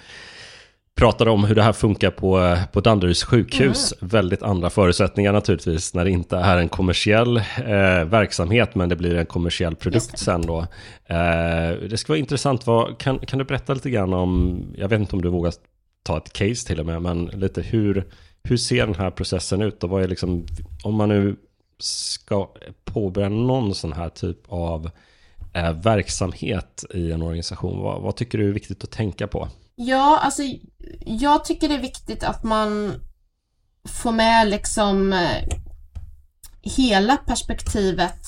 pratade 0.94 1.30
om 1.30 1.44
hur 1.44 1.54
det 1.54 1.62
här 1.62 1.72
funkar 1.72 2.10
på, 2.10 2.56
på 2.72 2.80
Danderyds 2.80 3.24
sjukhus. 3.24 3.94
Mm. 4.00 4.08
Väldigt 4.08 4.42
andra 4.42 4.70
förutsättningar 4.70 5.32
naturligtvis 5.32 5.94
när 5.94 6.04
det 6.04 6.10
inte 6.10 6.36
är 6.36 6.56
en 6.56 6.68
kommersiell 6.68 7.36
eh, 7.36 8.04
verksamhet 8.04 8.74
men 8.74 8.88
det 8.88 8.96
blir 8.96 9.14
en 9.14 9.26
kommersiell 9.26 9.76
produkt 9.76 10.18
sen 10.18 10.42
då. 10.42 10.58
Eh, 11.06 11.70
det 11.90 11.96
ska 11.98 12.12
vara 12.12 12.18
intressant, 12.18 12.66
vad, 12.66 12.98
kan, 12.98 13.18
kan 13.18 13.38
du 13.38 13.44
berätta 13.44 13.74
lite 13.74 13.90
grann 13.90 14.12
om, 14.12 14.62
jag 14.76 14.88
vet 14.88 15.00
inte 15.00 15.16
om 15.16 15.22
du 15.22 15.28
vågar 15.28 15.52
ta 16.02 16.16
ett 16.16 16.32
case 16.32 16.66
till 16.66 16.80
och 16.80 16.86
med, 16.86 17.02
men 17.02 17.24
lite 17.24 17.62
hur, 17.62 18.06
hur 18.42 18.56
ser 18.56 18.86
den 18.86 18.94
här 18.94 19.10
processen 19.10 19.62
ut 19.62 19.84
och 19.84 19.90
vad 19.90 20.02
är 20.02 20.08
liksom, 20.08 20.46
om 20.84 20.94
man 20.94 21.08
nu 21.08 21.36
ska 21.78 22.50
påbörja 22.84 23.28
någon 23.28 23.74
sån 23.74 23.92
här 23.92 24.08
typ 24.08 24.38
av 24.48 24.90
eh, 25.52 25.72
verksamhet 25.72 26.84
i 26.94 27.12
en 27.12 27.22
organisation, 27.22 27.82
vad, 27.82 28.02
vad 28.02 28.16
tycker 28.16 28.38
du 28.38 28.48
är 28.48 28.52
viktigt 28.52 28.84
att 28.84 28.90
tänka 28.90 29.26
på? 29.26 29.48
Ja, 29.82 30.18
alltså 30.18 30.42
jag 31.00 31.44
tycker 31.44 31.68
det 31.68 31.74
är 31.74 31.80
viktigt 31.80 32.22
att 32.24 32.44
man 32.44 33.00
får 33.88 34.12
med 34.12 34.48
liksom 34.48 35.12
eh, 35.12 35.44
hela 36.62 37.16
perspektivet 37.16 38.26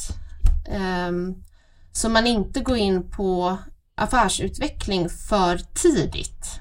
um, 1.09 1.44
så 1.92 2.09
man 2.09 2.26
inte 2.26 2.61
går 2.61 2.76
in 2.76 3.11
på 3.11 3.59
affärsutveckling 3.94 5.09
för 5.09 5.59
tidigt. 5.59 6.61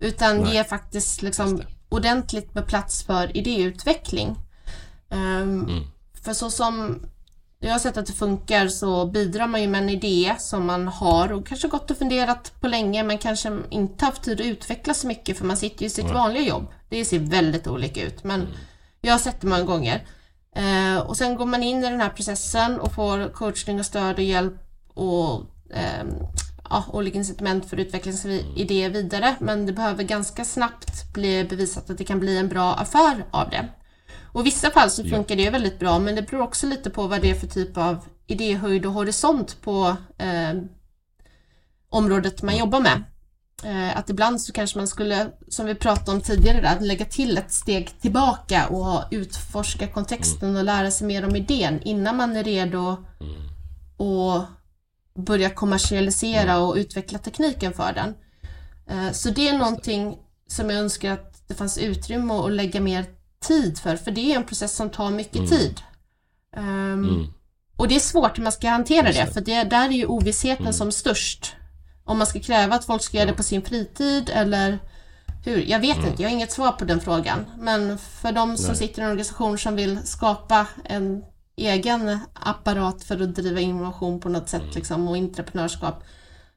Utan 0.00 0.36
Nej. 0.36 0.54
ger 0.54 0.64
faktiskt 0.64 1.22
liksom 1.22 1.62
ordentligt 1.88 2.54
med 2.54 2.66
plats 2.66 3.02
för 3.02 3.36
idéutveckling. 3.36 4.36
Um, 5.10 5.64
mm. 5.64 5.84
För 6.22 6.32
så 6.32 6.50
som 6.50 7.06
jag 7.66 7.74
har 7.74 7.78
sett 7.78 7.96
att 7.96 8.06
det 8.06 8.12
funkar 8.12 8.68
så 8.68 9.06
bidrar 9.06 9.46
man 9.46 9.62
ju 9.62 9.68
med 9.68 9.82
en 9.82 9.88
idé 9.88 10.34
som 10.38 10.66
man 10.66 10.88
har 10.88 11.32
och 11.32 11.46
kanske 11.46 11.68
gått 11.68 11.90
och 11.90 11.98
funderat 11.98 12.52
på 12.60 12.68
länge 12.68 13.02
men 13.02 13.18
kanske 13.18 13.58
inte 13.70 14.04
haft 14.04 14.22
tid 14.22 14.40
att 14.40 14.46
utveckla 14.46 14.94
så 14.94 15.06
mycket 15.06 15.38
för 15.38 15.44
man 15.44 15.56
sitter 15.56 15.80
ju 15.80 15.86
i 15.86 15.90
sitt 15.90 16.04
mm. 16.04 16.16
vanliga 16.16 16.42
jobb. 16.42 16.66
Det 16.88 17.04
ser 17.04 17.18
väldigt 17.18 17.66
olika 17.66 18.02
ut 18.02 18.24
men 18.24 18.40
mm. 18.40 18.52
jag 19.00 19.12
har 19.12 19.18
sett 19.18 19.40
det 19.40 19.46
många 19.46 19.62
gånger. 19.62 20.06
Eh, 20.56 20.98
och 20.98 21.16
sen 21.16 21.36
går 21.36 21.46
man 21.46 21.62
in 21.62 21.84
i 21.84 21.90
den 21.90 22.00
här 22.00 22.08
processen 22.08 22.80
och 22.80 22.92
får 22.92 23.28
coachning 23.32 23.78
och 23.78 23.86
stöd 23.86 24.14
och 24.14 24.22
hjälp 24.22 24.54
och 24.94 25.42
eh, 25.70 26.04
ja, 26.70 26.84
olika 26.92 27.18
incitament 27.18 27.70
för 27.70 27.76
att 27.76 27.86
utveckla 27.86 28.12
sin 28.12 28.30
idé 28.56 28.88
vidare 28.88 29.36
men 29.38 29.66
det 29.66 29.72
behöver 29.72 30.04
ganska 30.04 30.44
snabbt 30.44 31.12
bli 31.12 31.44
bevisat 31.44 31.90
att 31.90 31.98
det 31.98 32.04
kan 32.04 32.20
bli 32.20 32.38
en 32.38 32.48
bra 32.48 32.74
affär 32.74 33.24
av 33.30 33.50
det. 33.50 33.68
Och 34.36 34.42
i 34.42 34.44
vissa 34.44 34.70
fall 34.70 34.90
så 34.90 35.04
funkar 35.04 35.36
ja. 35.36 35.44
det 35.44 35.50
väldigt 35.50 35.78
bra 35.78 35.98
men 35.98 36.14
det 36.14 36.22
beror 36.22 36.42
också 36.42 36.66
lite 36.66 36.90
på 36.90 37.06
vad 37.06 37.22
det 37.22 37.30
är 37.30 37.34
för 37.34 37.46
typ 37.46 37.76
av 37.76 38.04
idéhöjd 38.26 38.86
och 38.86 38.92
horisont 38.92 39.62
på 39.62 39.96
eh, 40.18 40.62
området 41.88 42.42
man 42.42 42.56
jobbar 42.56 42.80
med. 42.80 43.02
Eh, 43.64 43.98
att 43.98 44.10
ibland 44.10 44.40
så 44.40 44.52
kanske 44.52 44.78
man 44.78 44.88
skulle, 44.88 45.30
som 45.48 45.66
vi 45.66 45.74
pratade 45.74 46.10
om 46.10 46.20
tidigare, 46.20 46.60
där, 46.60 46.80
lägga 46.80 47.04
till 47.04 47.38
ett 47.38 47.52
steg 47.52 48.00
tillbaka 48.00 48.68
och 48.68 49.04
utforska 49.10 49.88
kontexten 49.88 50.48
mm. 50.48 50.56
och 50.56 50.64
lära 50.64 50.90
sig 50.90 51.06
mer 51.06 51.26
om 51.26 51.36
idén 51.36 51.82
innan 51.82 52.16
man 52.16 52.36
är 52.36 52.44
redo 52.44 52.96
mm. 53.20 53.36
att 54.08 54.48
börja 55.26 55.50
kommersialisera 55.50 56.52
mm. 56.52 56.62
och 56.62 56.74
utveckla 56.74 57.18
tekniken 57.18 57.72
för 57.72 57.92
den. 57.92 58.14
Eh, 58.88 59.12
så 59.12 59.30
det 59.30 59.48
är 59.48 59.58
någonting 59.58 60.18
som 60.48 60.70
jag 60.70 60.78
önskar 60.78 61.12
att 61.12 61.48
det 61.48 61.54
fanns 61.54 61.78
utrymme 61.78 62.34
att 62.34 62.52
lägga 62.52 62.80
mer 62.80 63.15
tid 63.46 63.78
för, 63.78 63.96
för 63.96 64.10
det 64.10 64.32
är 64.32 64.36
en 64.36 64.44
process 64.44 64.76
som 64.76 64.90
tar 64.90 65.10
mycket 65.10 65.36
mm. 65.36 65.48
tid. 65.48 65.80
Um, 66.56 66.64
mm. 66.64 67.26
Och 67.76 67.88
det 67.88 67.96
är 67.96 68.00
svårt 68.00 68.38
hur 68.38 68.42
man 68.42 68.52
ska 68.52 68.68
hantera 68.68 69.12
det, 69.12 69.26
för 69.34 69.40
det, 69.40 69.64
där 69.64 69.88
är 69.88 69.92
ju 69.92 70.06
ovissheten 70.06 70.66
mm. 70.66 70.72
som 70.72 70.92
störst. 70.92 71.54
Om 72.04 72.18
man 72.18 72.26
ska 72.26 72.40
kräva 72.40 72.74
att 72.74 72.84
folk 72.84 73.02
ska 73.02 73.16
göra 73.16 73.26
det 73.26 73.36
på 73.36 73.42
sin 73.42 73.62
fritid 73.62 74.30
eller 74.34 74.78
hur? 75.44 75.64
Jag 75.66 75.80
vet 75.80 75.96
mm. 75.96 76.08
inte, 76.08 76.22
jag 76.22 76.30
har 76.30 76.34
inget 76.34 76.52
svar 76.52 76.72
på 76.72 76.84
den 76.84 77.00
frågan. 77.00 77.44
Men 77.58 77.98
för 77.98 78.32
de 78.32 78.56
som 78.56 78.66
Nej. 78.66 78.76
sitter 78.76 79.02
i 79.02 79.04
en 79.04 79.10
organisation 79.10 79.58
som 79.58 79.76
vill 79.76 79.98
skapa 80.04 80.66
en 80.84 81.22
egen 81.56 82.18
apparat 82.32 83.04
för 83.04 83.22
att 83.22 83.34
driva 83.34 83.60
innovation 83.60 84.20
på 84.20 84.28
något 84.28 84.48
sätt 84.48 84.62
mm. 84.62 84.74
liksom, 84.74 85.08
och 85.08 85.16
entreprenörskap 85.16 86.04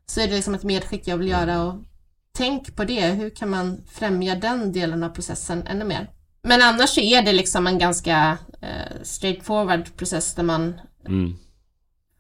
så 0.06 0.22
är 0.22 0.28
det 0.28 0.36
liksom 0.36 0.56
ett 0.56 0.64
medskick 0.64 1.08
jag 1.08 1.18
vill 1.18 1.28
göra 1.28 1.62
och 1.62 1.76
tänk 2.38 2.76
på 2.76 2.84
det. 2.84 3.08
Hur 3.08 3.30
kan 3.30 3.50
man 3.50 3.82
främja 3.92 4.36
den 4.36 4.72
delen 4.72 5.04
av 5.04 5.10
processen 5.10 5.68
ännu 5.68 5.86
mer? 5.86 6.10
Men 6.42 6.62
annars 6.62 6.90
så 6.90 7.02
är 7.02 7.22
det 7.22 7.34
liksom 7.34 7.68
en 7.68 7.78
ganska 7.78 8.38
eh, 8.62 9.02
straightforward 9.04 9.98
process 9.98 10.34
där 10.34 10.44
man 10.44 10.82
mm. 11.08 11.36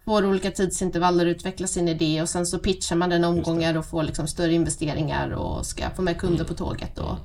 får 0.05 0.25
olika 0.25 0.51
tidsintervaller, 0.51 1.25
utveckla 1.25 1.67
sin 1.67 1.87
idé 1.87 2.21
och 2.21 2.29
sen 2.29 2.45
så 2.45 2.59
pitchar 2.59 2.95
man 2.95 3.09
den 3.09 3.23
omgångar 3.23 3.77
och 3.77 3.85
får 3.85 4.03
liksom 4.03 4.27
större 4.27 4.53
investeringar 4.53 5.29
och 5.29 5.65
ska 5.65 5.89
få 5.89 6.01
med 6.01 6.17
kunder 6.17 6.35
mm. 6.35 6.47
på 6.47 6.53
tåget. 6.53 6.97
Och, 6.97 7.15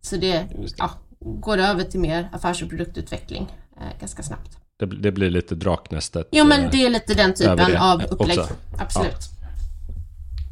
så 0.00 0.16
det, 0.16 0.32
det. 0.32 0.48
Ja, 0.76 0.90
går 1.20 1.58
över 1.58 1.84
till 1.84 2.00
mer 2.00 2.28
affärs 2.32 2.62
och 2.62 2.68
produktutveckling 2.68 3.46
eh, 3.76 4.00
ganska 4.00 4.22
snabbt. 4.22 4.58
Det, 4.78 4.86
det, 4.86 5.12
blir 5.12 5.30
lite 5.30 5.54
Draknästet. 5.54 6.28
Jo 6.32 6.44
men 6.44 6.70
det 6.70 6.86
är 6.86 6.90
lite 6.90 7.14
den 7.14 7.34
typen 7.34 7.76
av 7.76 8.02
upplägg. 8.02 8.38
Också. 8.38 8.54
Absolut. 8.78 9.12
Ja. 9.12 9.48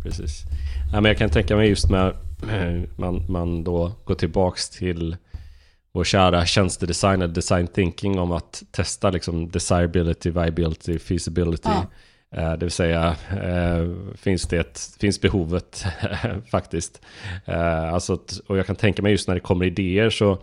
Precis. 0.03 0.43
Ja, 0.93 1.01
men 1.01 1.05
jag 1.05 1.19
kan 1.19 1.31
tänka 1.31 1.57
mig 1.57 1.69
just 1.69 1.91
när 1.91 2.09
eh, 2.51 2.89
man, 2.97 3.33
man 3.33 3.65
då 3.65 3.93
går 4.05 4.15
tillbaks 4.15 4.71
till 4.71 5.17
vår 5.93 6.05
kära 6.05 6.47
tjänstedesigner, 6.47 7.29
design 7.29 7.67
thinking, 7.67 8.19
om 8.19 8.33
att 8.33 8.63
testa 8.71 9.11
liksom 9.11 9.51
desirability, 9.51 10.31
viability, 10.31 10.99
feasibility. 10.99 11.69
Ja. 11.69 11.87
Eh, 12.37 12.53
det 12.53 12.65
vill 12.65 12.71
säga, 12.71 13.17
eh, 13.31 13.89
finns, 14.17 14.43
det, 14.43 14.97
finns 15.01 15.21
behovet 15.21 15.85
faktiskt? 16.51 17.01
Alltså, 17.93 18.19
och 18.47 18.59
jag 18.59 18.67
kan 18.67 18.77
tänka 18.77 19.03
mig 19.03 19.13
just 19.13 19.29
när 19.29 19.35
det 19.35 19.41
kommer 19.41 19.67
idéer 19.67 20.11
så 20.11 20.39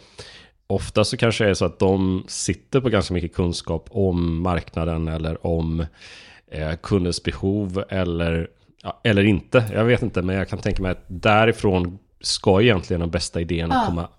ofta 0.67 1.03
så 1.03 1.17
kanske 1.17 1.43
det 1.43 1.49
är 1.49 1.53
så 1.53 1.65
att 1.65 1.79
de 1.79 2.23
sitter 2.27 2.81
på 2.81 2.89
ganska 2.89 3.13
mycket 3.13 3.33
kunskap 3.33 3.87
om 3.91 4.41
marknaden 4.41 5.07
eller 5.07 5.47
om 5.47 5.85
kundens 6.81 7.23
behov 7.23 7.83
eller 7.89 8.47
eller 9.03 9.23
inte, 9.23 9.63
jag 9.73 9.85
vet 9.85 10.01
inte, 10.01 10.21
men 10.21 10.35
jag 10.35 10.49
kan 10.49 10.59
tänka 10.59 10.81
mig 10.81 10.91
att 10.91 11.03
därifrån 11.07 11.99
ska 12.21 12.61
egentligen 12.61 13.01
de 13.01 13.09
bästa 13.09 13.41
idéerna 13.41 13.75
ja. 13.75 13.83
komma 13.85 14.09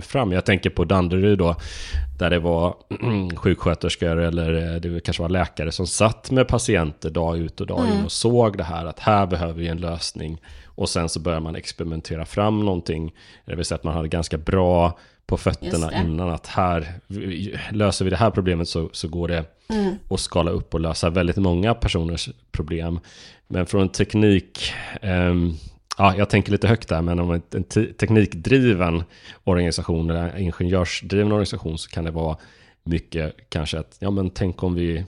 fram. 0.00 0.32
Jag 0.32 0.44
tänker 0.44 0.70
på 0.70 0.84
Danderyd 0.84 1.38
då, 1.38 1.56
där 2.18 2.30
det 2.30 2.38
var 2.38 2.76
sjuksköterskor 3.36 4.20
eller 4.20 4.74
eh, 4.74 4.80
det 4.80 5.04
kanske 5.04 5.22
var 5.22 5.28
läkare 5.28 5.72
som 5.72 5.86
satt 5.86 6.30
med 6.30 6.48
patienter 6.48 7.10
dag 7.10 7.38
ut 7.38 7.60
och 7.60 7.66
dag 7.66 7.80
mm. 7.80 7.98
in 7.98 8.04
och 8.04 8.12
såg 8.12 8.58
det 8.58 8.64
här 8.64 8.86
att 8.86 8.98
här 8.98 9.26
behöver 9.26 9.54
vi 9.54 9.68
en 9.68 9.78
lösning. 9.78 10.40
Och 10.64 10.88
sen 10.88 11.08
så 11.08 11.20
börjar 11.20 11.40
man 11.40 11.56
experimentera 11.56 12.26
fram 12.26 12.64
någonting. 12.64 13.14
Det 13.44 13.56
vill 13.56 13.64
säga 13.64 13.76
att 13.76 13.84
man 13.84 13.94
hade 13.94 14.08
ganska 14.08 14.38
bra 14.38 14.98
på 15.26 15.36
fötterna 15.36 16.02
innan 16.02 16.28
att 16.28 16.46
här 16.46 16.92
löser 17.70 18.04
vi 18.04 18.10
det 18.10 18.16
här 18.16 18.30
problemet 18.30 18.68
så, 18.68 18.88
så 18.92 19.08
går 19.08 19.28
det 19.28 19.44
mm. 19.68 19.94
att 20.10 20.20
skala 20.20 20.50
upp 20.50 20.74
och 20.74 20.80
lösa 20.80 21.10
väldigt 21.10 21.36
många 21.36 21.74
personers 21.74 22.28
problem. 22.52 23.00
Men 23.48 23.66
från 23.66 23.88
teknik, 23.88 24.72
um, 25.02 25.56
ja, 25.98 26.16
jag 26.16 26.30
tänker 26.30 26.52
lite 26.52 26.68
högt 26.68 26.88
där, 26.88 27.02
men 27.02 27.20
om 27.20 27.42
en 27.54 27.64
teknikdriven 27.98 29.04
organisation 29.44 30.10
eller 30.10 30.38
ingenjörsdriven 30.38 31.32
organisation 31.32 31.78
så 31.78 31.90
kan 31.90 32.04
det 32.04 32.10
vara 32.10 32.36
mycket 32.84 33.36
kanske 33.48 33.78
att, 33.78 33.96
ja 33.98 34.10
men 34.10 34.30
tänk 34.30 34.62
om 34.62 34.74
vi 34.74 35.04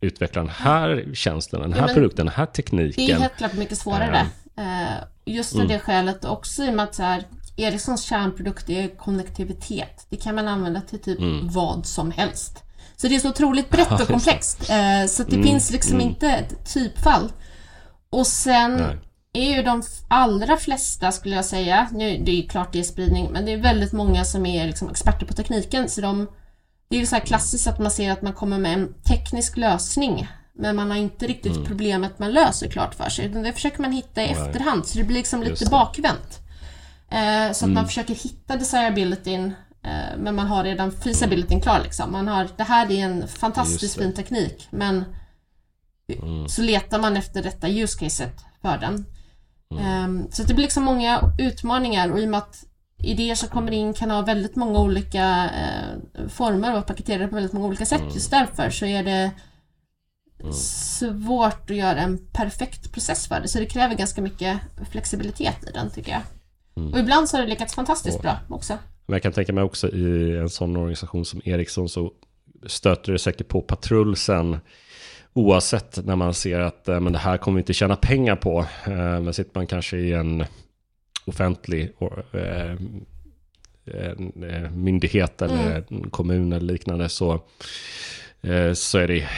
utvecklar 0.00 0.42
den 0.42 0.52
här 0.52 1.08
tjänsten, 1.14 1.60
den 1.60 1.72
här 1.72 1.88
ja, 1.88 1.94
produkten, 1.94 2.26
den 2.26 2.34
här 2.34 2.46
tekniken. 2.46 3.06
Det 3.06 3.12
är 3.12 3.18
helt 3.18 3.36
klart 3.36 3.54
mycket 3.54 3.78
svårare. 3.78 4.26
Uh, 4.58 5.04
just 5.24 5.54
av 5.54 5.60
mm. 5.60 5.72
det 5.72 5.78
skälet 5.78 6.24
också 6.24 6.64
i 6.64 6.70
och 6.70 6.74
med 6.74 6.84
att 6.84 6.94
så 6.94 7.02
här, 7.02 7.24
Ericssons 7.56 8.02
kärnprodukt 8.02 8.70
är 8.70 8.88
konnektivitet. 8.88 10.06
Det 10.10 10.16
kan 10.16 10.34
man 10.34 10.48
använda 10.48 10.80
till 10.80 11.02
typ 11.02 11.18
mm. 11.18 11.48
vad 11.48 11.86
som 11.86 12.10
helst. 12.10 12.62
Så 12.96 13.08
det 13.08 13.14
är 13.14 13.18
så 13.18 13.28
otroligt 13.28 13.70
brett 13.70 14.00
och 14.00 14.06
komplext. 14.06 14.60
Uh, 14.60 15.06
så 15.08 15.22
det 15.22 15.36
mm. 15.36 15.46
finns 15.46 15.70
liksom 15.70 15.94
mm. 15.94 16.06
inte 16.06 16.28
ett 16.28 16.74
typfall. 16.74 17.32
Och 18.10 18.26
sen 18.26 18.76
Nej. 18.76 18.96
Är 19.36 19.56
ju 19.56 19.62
de 19.62 19.82
allra 20.08 20.56
flesta, 20.56 21.12
skulle 21.12 21.36
jag 21.36 21.44
säga, 21.44 21.88
nu 21.92 22.18
det 22.18 22.30
är 22.30 22.36
ju 22.36 22.48
klart 22.48 22.72
det 22.72 22.78
är 22.78 22.82
spridning, 22.82 23.30
men 23.32 23.44
det 23.44 23.52
är 23.52 23.56
väldigt 23.56 23.92
många 23.92 24.24
som 24.24 24.46
är 24.46 24.66
liksom 24.66 24.90
experter 24.90 25.26
på 25.26 25.34
tekniken. 25.34 25.88
Så 25.88 26.00
de, 26.00 26.28
det 26.88 26.96
är 26.96 27.00
ju 27.00 27.06
så 27.06 27.16
här 27.16 27.22
klassiskt 27.22 27.66
att 27.66 27.78
man 27.78 27.90
ser 27.90 28.12
att 28.12 28.22
man 28.22 28.32
kommer 28.32 28.58
med 28.58 28.72
en 28.72 28.94
teknisk 29.02 29.56
lösning, 29.56 30.28
men 30.54 30.76
man 30.76 30.90
har 30.90 30.98
inte 30.98 31.26
riktigt 31.26 31.56
mm. 31.56 31.64
problemet 31.64 32.18
man 32.18 32.32
löser 32.32 32.68
klart 32.68 32.94
för 32.94 33.08
sig, 33.08 33.26
utan 33.26 33.42
det 33.42 33.52
försöker 33.52 33.82
man 33.82 33.92
hitta 33.92 34.22
i 34.22 34.26
Nej. 34.26 34.48
efterhand, 34.48 34.86
så 34.86 34.98
det 34.98 35.04
blir 35.04 35.16
liksom 35.16 35.42
lite 35.42 35.66
bakvänt. 35.70 36.40
Eh, 37.10 37.52
så 37.52 37.58
att 37.58 37.62
mm. 37.62 37.74
man 37.74 37.86
försöker 37.86 38.14
hitta 38.14 38.56
desirabilityn 38.56 39.44
eh, 39.82 40.18
men 40.18 40.34
man 40.34 40.46
har 40.46 40.64
redan 40.64 40.92
feasibilityn 40.92 41.60
klar 41.60 41.80
liksom. 41.84 42.12
Man 42.12 42.28
har, 42.28 42.48
det 42.56 42.62
här 42.62 42.90
är 42.90 43.04
en 43.04 43.28
fantastiskt 43.28 43.98
fin 43.98 44.14
teknik 44.14 44.68
men 44.70 45.04
Mm. 46.12 46.48
Så 46.48 46.62
letar 46.62 46.98
man 46.98 47.16
efter 47.16 47.42
detta 47.42 47.68
use 47.68 47.98
caset 47.98 48.44
för 48.62 48.78
den. 48.78 49.06
Mm. 49.70 50.04
Um, 50.04 50.30
så 50.30 50.42
det 50.42 50.54
blir 50.54 50.64
liksom 50.64 50.84
många 50.84 51.32
utmaningar 51.38 52.12
och 52.12 52.20
i 52.20 52.24
och 52.24 52.28
med 52.28 52.38
att 52.38 52.64
idéer 52.98 53.34
som 53.34 53.48
kommer 53.48 53.72
in 53.72 53.94
kan 53.94 54.10
ha 54.10 54.22
väldigt 54.22 54.56
många 54.56 54.78
olika 54.78 55.44
uh, 55.44 56.28
former 56.28 56.78
och 56.78 56.86
paketerade 56.86 57.28
på 57.28 57.34
väldigt 57.34 57.52
många 57.52 57.66
olika 57.66 57.86
sätt. 57.86 58.00
Mm. 58.00 58.14
Just 58.14 58.30
därför 58.30 58.70
så 58.70 58.86
är 58.86 59.04
det 59.04 59.30
mm. 60.40 60.52
svårt 60.52 61.70
att 61.70 61.76
göra 61.76 61.98
en 61.98 62.18
perfekt 62.32 62.92
process 62.92 63.28
för 63.28 63.40
det. 63.40 63.48
Så 63.48 63.58
det 63.58 63.66
kräver 63.66 63.94
ganska 63.94 64.22
mycket 64.22 64.60
flexibilitet 64.90 65.68
i 65.68 65.72
den 65.72 65.90
tycker 65.90 66.12
jag. 66.12 66.22
Mm. 66.76 66.92
Och 66.92 66.98
ibland 66.98 67.28
så 67.28 67.36
har 67.36 67.42
det 67.42 67.48
lyckats 67.48 67.74
fantastiskt 67.74 68.22
bra 68.22 68.38
också. 68.48 68.78
Men 69.06 69.14
jag 69.14 69.22
kan 69.22 69.32
tänka 69.32 69.52
mig 69.52 69.64
också 69.64 69.88
i 69.88 70.36
en 70.38 70.48
sån 70.48 70.76
organisation 70.76 71.24
som 71.24 71.40
Ericsson 71.44 71.88
så 71.88 72.12
stöter 72.66 73.12
det 73.12 73.18
säkert 73.18 73.48
på 73.48 73.60
patrull 73.60 74.16
sen 74.16 74.60
Oavsett 75.36 76.04
när 76.04 76.16
man 76.16 76.34
ser 76.34 76.60
att 76.60 76.88
eh, 76.88 77.00
men 77.00 77.12
det 77.12 77.18
här 77.18 77.36
kommer 77.36 77.56
vi 77.56 77.60
inte 77.60 77.72
tjäna 77.72 77.96
pengar 77.96 78.36
på. 78.36 78.66
Eh, 78.86 79.20
men 79.20 79.34
sitter 79.34 79.50
man 79.54 79.66
kanske 79.66 79.96
i 79.96 80.12
en 80.12 80.44
offentlig 81.24 81.92
eh, 82.32 82.76
en 83.94 84.32
myndighet 84.84 85.42
eller 85.42 85.66
mm. 85.66 85.84
en 85.88 86.10
kommun 86.10 86.52
eller 86.52 86.72
liknande 86.72 87.08
så, 87.08 87.40
så 88.74 88.98
är 88.98 89.08
det 89.08 89.28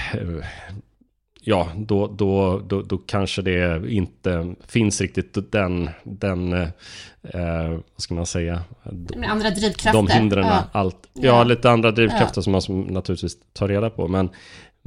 ja, 1.49 1.69
då, 1.77 2.07
då, 2.07 2.59
då, 2.59 2.83
då 2.83 2.99
kanske 2.99 3.43
det 3.43 3.91
inte 3.91 4.55
finns 4.67 5.01
riktigt 5.01 5.53
den, 5.53 5.91
den 6.03 6.53
eh, 6.53 7.69
vad 7.69 7.83
ska 7.97 8.15
man 8.15 8.27
säga? 8.27 8.63
De, 8.83 9.25
andra 9.25 9.51
drivkrafter. 9.51 9.93
De 9.93 10.09
hindren, 10.09 10.47
ja. 10.47 10.65
allt. 10.73 11.09
Ja, 11.13 11.23
ja, 11.23 11.45
lite 11.45 11.71
andra 11.71 11.91
drivkrafter 11.91 12.39
ja. 12.39 12.43
som 12.43 12.53
man 12.53 12.87
naturligtvis 12.95 13.37
tar 13.53 13.69
reda 13.69 13.91
på. 13.91 14.09
Men, 14.09 14.31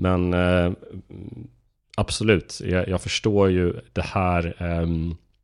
men 0.02 0.34
eh, 0.34 0.72
absolut, 1.98 2.62
jag, 2.66 2.88
jag, 2.88 3.02
förstår 3.02 3.50
ju 3.50 3.74
det 3.94 4.02
här 4.02 4.56
eh, 4.60 4.88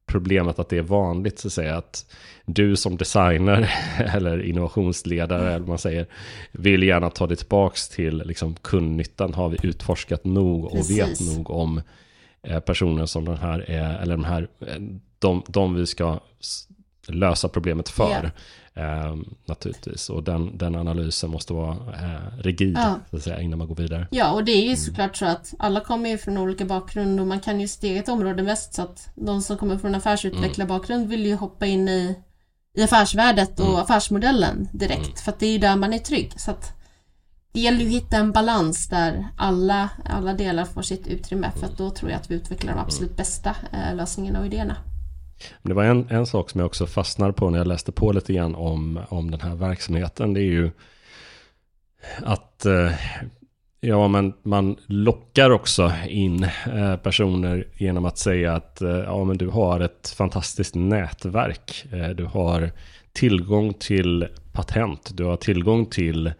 problemet 0.05 0.59
att 0.59 0.69
det 0.69 0.77
är 0.77 0.81
vanligt 0.81 1.39
så 1.39 1.47
att 1.47 1.53
säga 1.53 1.77
att 1.77 2.15
du 2.45 2.75
som 2.75 2.97
designer 2.97 3.71
eller 4.15 4.41
innovationsledare 4.41 5.53
eller 5.53 5.65
man 5.65 5.77
säger 5.77 6.07
vill 6.51 6.83
gärna 6.83 7.09
ta 7.09 7.27
det 7.27 7.35
tillbaks 7.35 7.89
till 7.89 8.23
liksom 8.25 8.55
kundnyttan 8.55 9.33
har 9.33 9.49
vi 9.49 9.57
utforskat 9.63 10.25
nog 10.25 10.65
och 10.65 10.71
Precis. 10.71 10.99
vet 10.99 11.35
nog 11.35 11.49
om 11.49 11.81
eh, 12.43 12.59
personer 12.59 13.05
som 13.05 13.25
den 13.25 13.37
här 13.37 13.69
är 13.69 13.99
eller 14.01 14.17
de 14.17 14.23
här 14.23 14.47
eh, 14.59 14.81
de, 15.19 15.43
de 15.47 15.75
vi 15.75 15.85
ska 15.85 16.19
lösa 17.07 17.49
problemet 17.49 17.89
för. 17.89 18.09
Yeah. 18.09 18.29
Eh, 18.77 19.15
naturligtvis. 19.45 20.09
Och 20.09 20.23
den, 20.23 20.57
den 20.57 20.75
analysen 20.75 21.29
måste 21.29 21.53
vara 21.53 21.71
eh, 21.71 22.37
rigid 22.43 22.77
ja. 22.77 22.99
så 23.09 23.17
att 23.17 23.23
säga, 23.23 23.41
innan 23.41 23.59
man 23.59 23.67
går 23.67 23.75
vidare. 23.75 24.07
Ja, 24.11 24.31
och 24.31 24.43
det 24.43 24.51
är 24.51 24.69
ju 24.69 24.75
såklart 24.75 25.15
så 25.15 25.25
att 25.25 25.53
alla 25.59 25.79
kommer 25.79 26.09
ju 26.09 26.17
från 26.17 26.37
olika 26.37 26.65
bakgrund 26.65 27.19
och 27.19 27.27
man 27.27 27.39
kan 27.39 27.61
ju 27.61 27.67
sitt 27.67 27.83
eget 27.83 28.09
område 28.09 28.43
mest 28.43 28.73
så 28.73 28.81
att 28.81 29.09
de 29.15 29.41
som 29.41 29.57
kommer 29.57 29.77
från 29.77 29.95
affärsutvecklarbakgrund 29.95 30.99
mm. 30.99 31.09
vill 31.09 31.25
ju 31.25 31.35
hoppa 31.35 31.65
in 31.65 31.89
i, 31.89 32.15
i 32.77 32.83
affärsvärdet 32.83 33.59
och 33.59 33.67
mm. 33.67 33.79
affärsmodellen 33.79 34.69
direkt 34.71 35.05
mm. 35.05 35.15
för 35.15 35.31
att 35.31 35.39
det 35.39 35.45
är 35.45 35.51
ju 35.51 35.57
där 35.57 35.75
man 35.75 35.93
är 35.93 35.99
trygg. 35.99 36.33
Så 36.35 36.51
att 36.51 36.73
det 37.51 37.59
gäller 37.59 37.79
ju 37.79 37.85
att 37.85 38.03
hitta 38.03 38.17
en 38.17 38.31
balans 38.31 38.89
där 38.89 39.27
alla, 39.37 39.89
alla 40.05 40.33
delar 40.33 40.65
får 40.65 40.81
sitt 40.81 41.07
utrymme 41.07 41.51
för 41.55 41.65
att 41.65 41.77
då 41.77 41.89
tror 41.89 42.11
jag 42.11 42.19
att 42.19 42.31
vi 42.31 42.35
utvecklar 42.35 42.73
de 42.73 42.79
absolut 42.79 43.09
mm. 43.09 43.17
bästa 43.17 43.55
eh, 43.71 43.95
lösningarna 43.95 44.39
och 44.39 44.45
idéerna. 44.45 44.75
Men 45.61 45.69
det 45.69 45.75
var 45.75 45.83
en, 45.83 46.07
en 46.09 46.25
sak 46.25 46.49
som 46.49 46.59
jag 46.59 46.65
också 46.65 46.85
fastnade 46.85 47.33
på 47.33 47.49
när 47.49 47.57
jag 47.57 47.67
läste 47.67 47.91
på 47.91 48.11
lite 48.11 48.33
grann 48.33 48.55
om, 48.55 48.99
om 49.09 49.31
den 49.31 49.41
här 49.41 49.55
verksamheten. 49.55 50.33
Det 50.33 50.39
är 50.39 50.51
ju 50.51 50.71
att 52.23 52.65
eh, 52.65 52.91
ja, 53.79 54.07
men 54.07 54.33
man 54.43 54.77
lockar 54.85 55.49
också 55.49 55.91
in 56.07 56.43
eh, 56.73 56.95
personer 56.95 57.67
genom 57.77 58.05
att 58.05 58.17
säga 58.17 58.53
att 58.53 58.81
eh, 58.81 58.89
ja, 58.89 59.23
men 59.23 59.37
du 59.37 59.47
har 59.47 59.79
ett 59.79 60.13
fantastiskt 60.17 60.75
nätverk. 60.75 61.85
du 62.15 62.25
har 62.25 62.71
tillgång 63.13 63.73
till 63.73 64.27
patent, 64.53 65.11
du 65.13 65.23
har 65.23 65.37
tillgång 65.37 65.85
till 65.85 66.31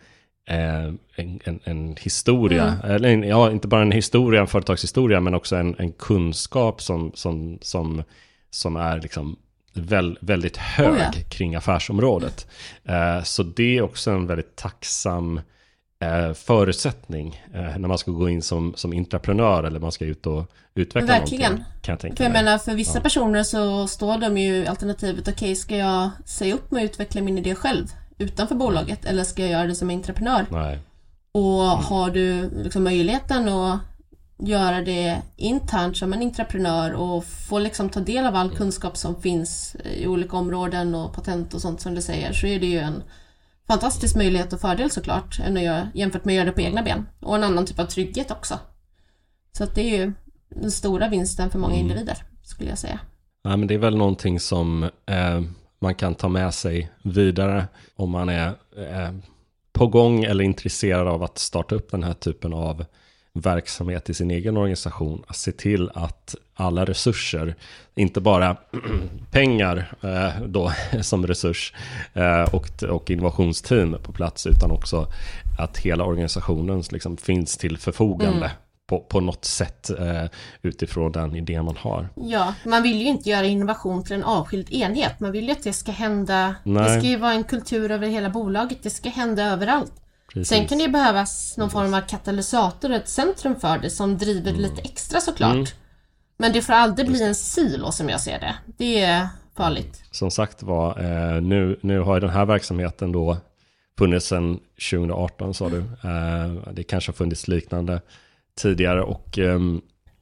en, 0.49 0.99
en, 1.43 1.59
en, 1.63 1.95
historia, 1.99 2.79
mm. 2.83 2.95
eller 2.95 3.27
ja, 3.27 3.51
inte 3.51 3.67
bara 3.67 3.81
en 3.81 3.91
historia, 3.91 4.41
en 4.41 4.47
företagshistoria, 4.47 5.19
men 5.19 5.33
också 5.33 5.55
en, 5.55 5.75
en 5.77 5.91
kunskap 5.91 6.81
som, 6.81 7.11
som, 7.13 7.57
som, 7.61 8.03
som 8.49 8.75
är 8.75 9.01
liksom 9.01 9.37
väl, 9.73 10.17
väldigt 10.21 10.57
hög 10.57 10.93
oh 10.93 10.99
ja. 10.99 11.11
kring 11.29 11.55
affärsområdet. 11.55 12.47
Eh, 12.83 13.23
så 13.23 13.43
det 13.43 13.77
är 13.77 13.81
också 13.81 14.11
en 14.11 14.27
väldigt 14.27 14.55
tacksam 14.55 15.41
eh, 15.99 16.33
förutsättning 16.33 17.41
eh, 17.53 17.77
när 17.77 17.87
man 17.87 17.97
ska 17.97 18.11
gå 18.11 18.29
in 18.29 18.41
som, 18.41 18.73
som 18.75 18.93
intraprenör 18.93 19.63
eller 19.63 19.79
man 19.79 19.91
ska 19.91 20.05
ut 20.05 20.27
och 20.27 20.51
utveckla 20.75 21.07
Verkligen. 21.07 21.51
någonting. 21.51 21.73
Kan 21.81 21.93
jag 21.93 21.99
tänka 21.99 22.17
för 22.17 22.23
jag 22.23 22.31
mig. 22.31 22.43
menar, 22.43 22.57
för 22.57 22.75
vissa 22.75 22.97
ja. 22.97 23.01
personer 23.01 23.43
så 23.43 23.87
står 23.87 24.17
de 24.17 24.37
ju 24.37 24.65
alternativet, 24.65 25.21
okej, 25.21 25.33
okay, 25.33 25.55
ska 25.55 25.75
jag 25.75 26.09
säga 26.25 26.53
upp 26.53 26.71
mig 26.71 26.83
och 26.83 26.85
utveckla 26.85 27.21
min 27.21 27.37
idé 27.37 27.55
själv 27.55 27.87
utanför 28.17 28.55
bolaget 28.55 29.05
eller 29.05 29.23
ska 29.23 29.41
jag 29.41 29.51
göra 29.51 29.67
det 29.67 29.75
som 29.75 29.91
intraprenör? 29.91 30.45
Nej. 30.51 30.79
Och 31.31 31.71
mm. 31.71 31.83
har 31.83 32.09
du 32.09 32.49
liksom 32.63 32.83
möjligheten 32.83 33.49
att 33.49 33.79
göra 34.37 34.81
det 34.81 35.21
internt 35.35 35.97
som 35.97 36.13
en 36.13 36.21
intraprenör 36.21 36.93
och 36.93 37.25
få 37.25 37.59
liksom 37.59 37.89
ta 37.89 37.99
del 37.99 38.25
av 38.25 38.35
all 38.35 38.55
kunskap 38.55 38.97
som 38.97 39.21
finns 39.21 39.75
i 39.95 40.07
olika 40.07 40.37
områden 40.37 40.95
och 40.95 41.13
patent 41.13 41.53
och 41.53 41.61
sånt 41.61 41.81
som 41.81 41.95
du 41.95 42.01
säger 42.01 42.33
så 42.33 42.47
är 42.47 42.59
det 42.59 42.67
ju 42.67 42.79
en 42.79 43.03
fantastisk 43.67 44.15
möjlighet 44.15 44.53
och 44.53 44.61
fördel 44.61 44.91
såklart 44.91 45.39
än 45.39 45.57
att 45.57 45.63
göra, 45.63 45.87
jämfört 45.93 46.25
med 46.25 46.33
att 46.33 46.35
göra 46.35 46.45
det 46.45 46.51
på 46.51 46.61
egna 46.61 46.83
ben. 46.83 47.05
Och 47.19 47.35
en 47.35 47.43
annan 47.43 47.65
typ 47.65 47.79
av 47.79 47.85
trygghet 47.85 48.31
också. 48.31 48.59
Så 49.51 49.63
att 49.63 49.75
det 49.75 49.81
är 49.81 49.97
ju 49.97 50.13
den 50.49 50.71
stora 50.71 51.09
vinsten 51.09 51.49
för 51.49 51.59
många 51.59 51.73
mm. 51.73 51.85
individer 51.85 52.17
skulle 52.43 52.69
jag 52.69 52.79
säga. 52.79 52.99
Ja, 53.43 53.57
men 53.57 53.67
det 53.67 53.73
är 53.73 53.79
väl 53.79 53.97
någonting 53.97 54.39
som 54.39 54.83
eh, 54.83 55.41
man 55.79 55.95
kan 55.95 56.15
ta 56.15 56.27
med 56.27 56.53
sig 56.53 56.91
vidare 57.03 57.67
om 57.95 58.09
man 58.09 58.29
är 58.29 58.47
eh, 58.77 59.11
på 59.73 59.87
gång 59.87 60.23
eller 60.23 60.43
intresserad 60.43 61.07
av 61.07 61.23
att 61.23 61.37
starta 61.37 61.75
upp 61.75 61.91
den 61.91 62.03
här 62.03 62.13
typen 62.13 62.53
av 62.53 62.85
verksamhet 63.41 64.09
i 64.09 64.13
sin 64.13 64.31
egen 64.31 64.57
organisation. 64.57 65.23
Att 65.27 65.37
se 65.37 65.51
till 65.51 65.91
att 65.93 66.35
alla 66.55 66.85
resurser, 66.85 67.55
inte 67.95 68.21
bara 68.21 68.57
pengar 69.31 69.93
eh, 70.01 70.41
då 70.47 70.71
som 71.01 71.27
resurs 71.27 71.73
eh, 72.13 72.41
och, 72.41 72.83
och 72.83 73.11
innovationsteam 73.11 73.97
på 74.03 74.11
plats, 74.11 74.47
utan 74.47 74.71
också 74.71 75.07
att 75.59 75.77
hela 75.77 76.03
organisationen 76.03 76.83
liksom 76.91 77.17
finns 77.17 77.57
till 77.57 77.77
förfogande. 77.77 78.37
Mm. 78.37 78.49
På, 78.89 78.99
på 78.99 79.19
något 79.19 79.45
sätt 79.45 79.89
eh, 79.89 80.25
utifrån 80.61 81.11
den 81.11 81.35
idén 81.35 81.65
man 81.65 81.77
har. 81.77 82.09
Ja, 82.15 82.53
man 82.65 82.83
vill 82.83 83.01
ju 83.01 83.07
inte 83.07 83.29
göra 83.29 83.45
innovation 83.45 84.03
till 84.03 84.15
en 84.15 84.23
avskild 84.23 84.69
enhet. 84.71 85.19
Man 85.19 85.31
vill 85.31 85.45
ju 85.45 85.51
att 85.51 85.63
det 85.63 85.73
ska 85.73 85.91
hända, 85.91 86.55
Nej. 86.63 86.83
det 86.83 86.99
ska 86.99 87.09
ju 87.09 87.17
vara 87.17 87.33
en 87.33 87.43
kultur 87.43 87.91
över 87.91 88.07
hela 88.07 88.29
bolaget, 88.29 88.83
det 88.83 88.89
ska 88.89 89.09
hända 89.09 89.43
överallt. 89.43 89.93
Precis. 90.33 90.47
Sen 90.47 90.67
kan 90.67 90.77
det 90.77 90.87
behövas 90.87 91.57
någon 91.57 91.69
form 91.69 91.93
av 91.93 92.01
katalysator, 92.01 92.91
ett 92.91 93.09
centrum 93.09 93.59
för 93.59 93.77
det 93.77 93.89
som 93.89 94.17
driver 94.17 94.49
mm. 94.49 94.61
lite 94.61 94.81
extra 94.81 95.21
såklart. 95.21 95.55
Mm. 95.55 95.65
Men 96.37 96.53
det 96.53 96.61
får 96.61 96.73
aldrig 96.73 97.07
bli 97.07 97.23
en 97.23 97.35
silo 97.35 97.91
som 97.91 98.09
jag 98.09 98.21
ser 98.21 98.39
det. 98.39 98.55
Det 98.77 98.99
är 98.99 99.27
farligt. 99.55 100.03
Som 100.11 100.31
sagt 100.31 100.63
var, 100.63 100.99
eh, 100.99 101.41
nu, 101.41 101.79
nu 101.81 101.99
har 101.99 102.13
ju 102.13 102.19
den 102.19 102.29
här 102.29 102.45
verksamheten 102.45 103.11
då 103.11 103.37
funnits 103.97 104.27
sedan 104.27 104.59
2018 104.91 105.53
sa 105.53 105.69
du. 105.69 105.77
Eh, 105.77 106.73
det 106.73 106.83
kanske 106.83 107.09
har 107.11 107.15
funnits 107.15 107.47
liknande 107.47 108.01
tidigare 108.57 109.03
och 109.03 109.37
ehm, 109.37 109.81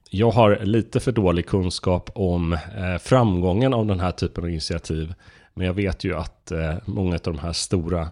jag 0.09 0.31
har 0.31 0.59
lite 0.59 0.99
för 0.99 1.11
dålig 1.11 1.47
kunskap 1.47 2.09
om 2.15 2.53
eh, 2.53 2.97
framgången 2.99 3.73
av 3.73 3.85
den 3.85 3.99
här 3.99 4.11
typen 4.11 4.43
av 4.43 4.49
initiativ. 4.49 5.13
Men 5.53 5.67
jag 5.67 5.73
vet 5.73 6.03
ju 6.03 6.15
att 6.15 6.51
många 6.85 7.15
av 7.15 7.21
de 7.21 7.39
här 7.39 7.53
stora 7.53 8.09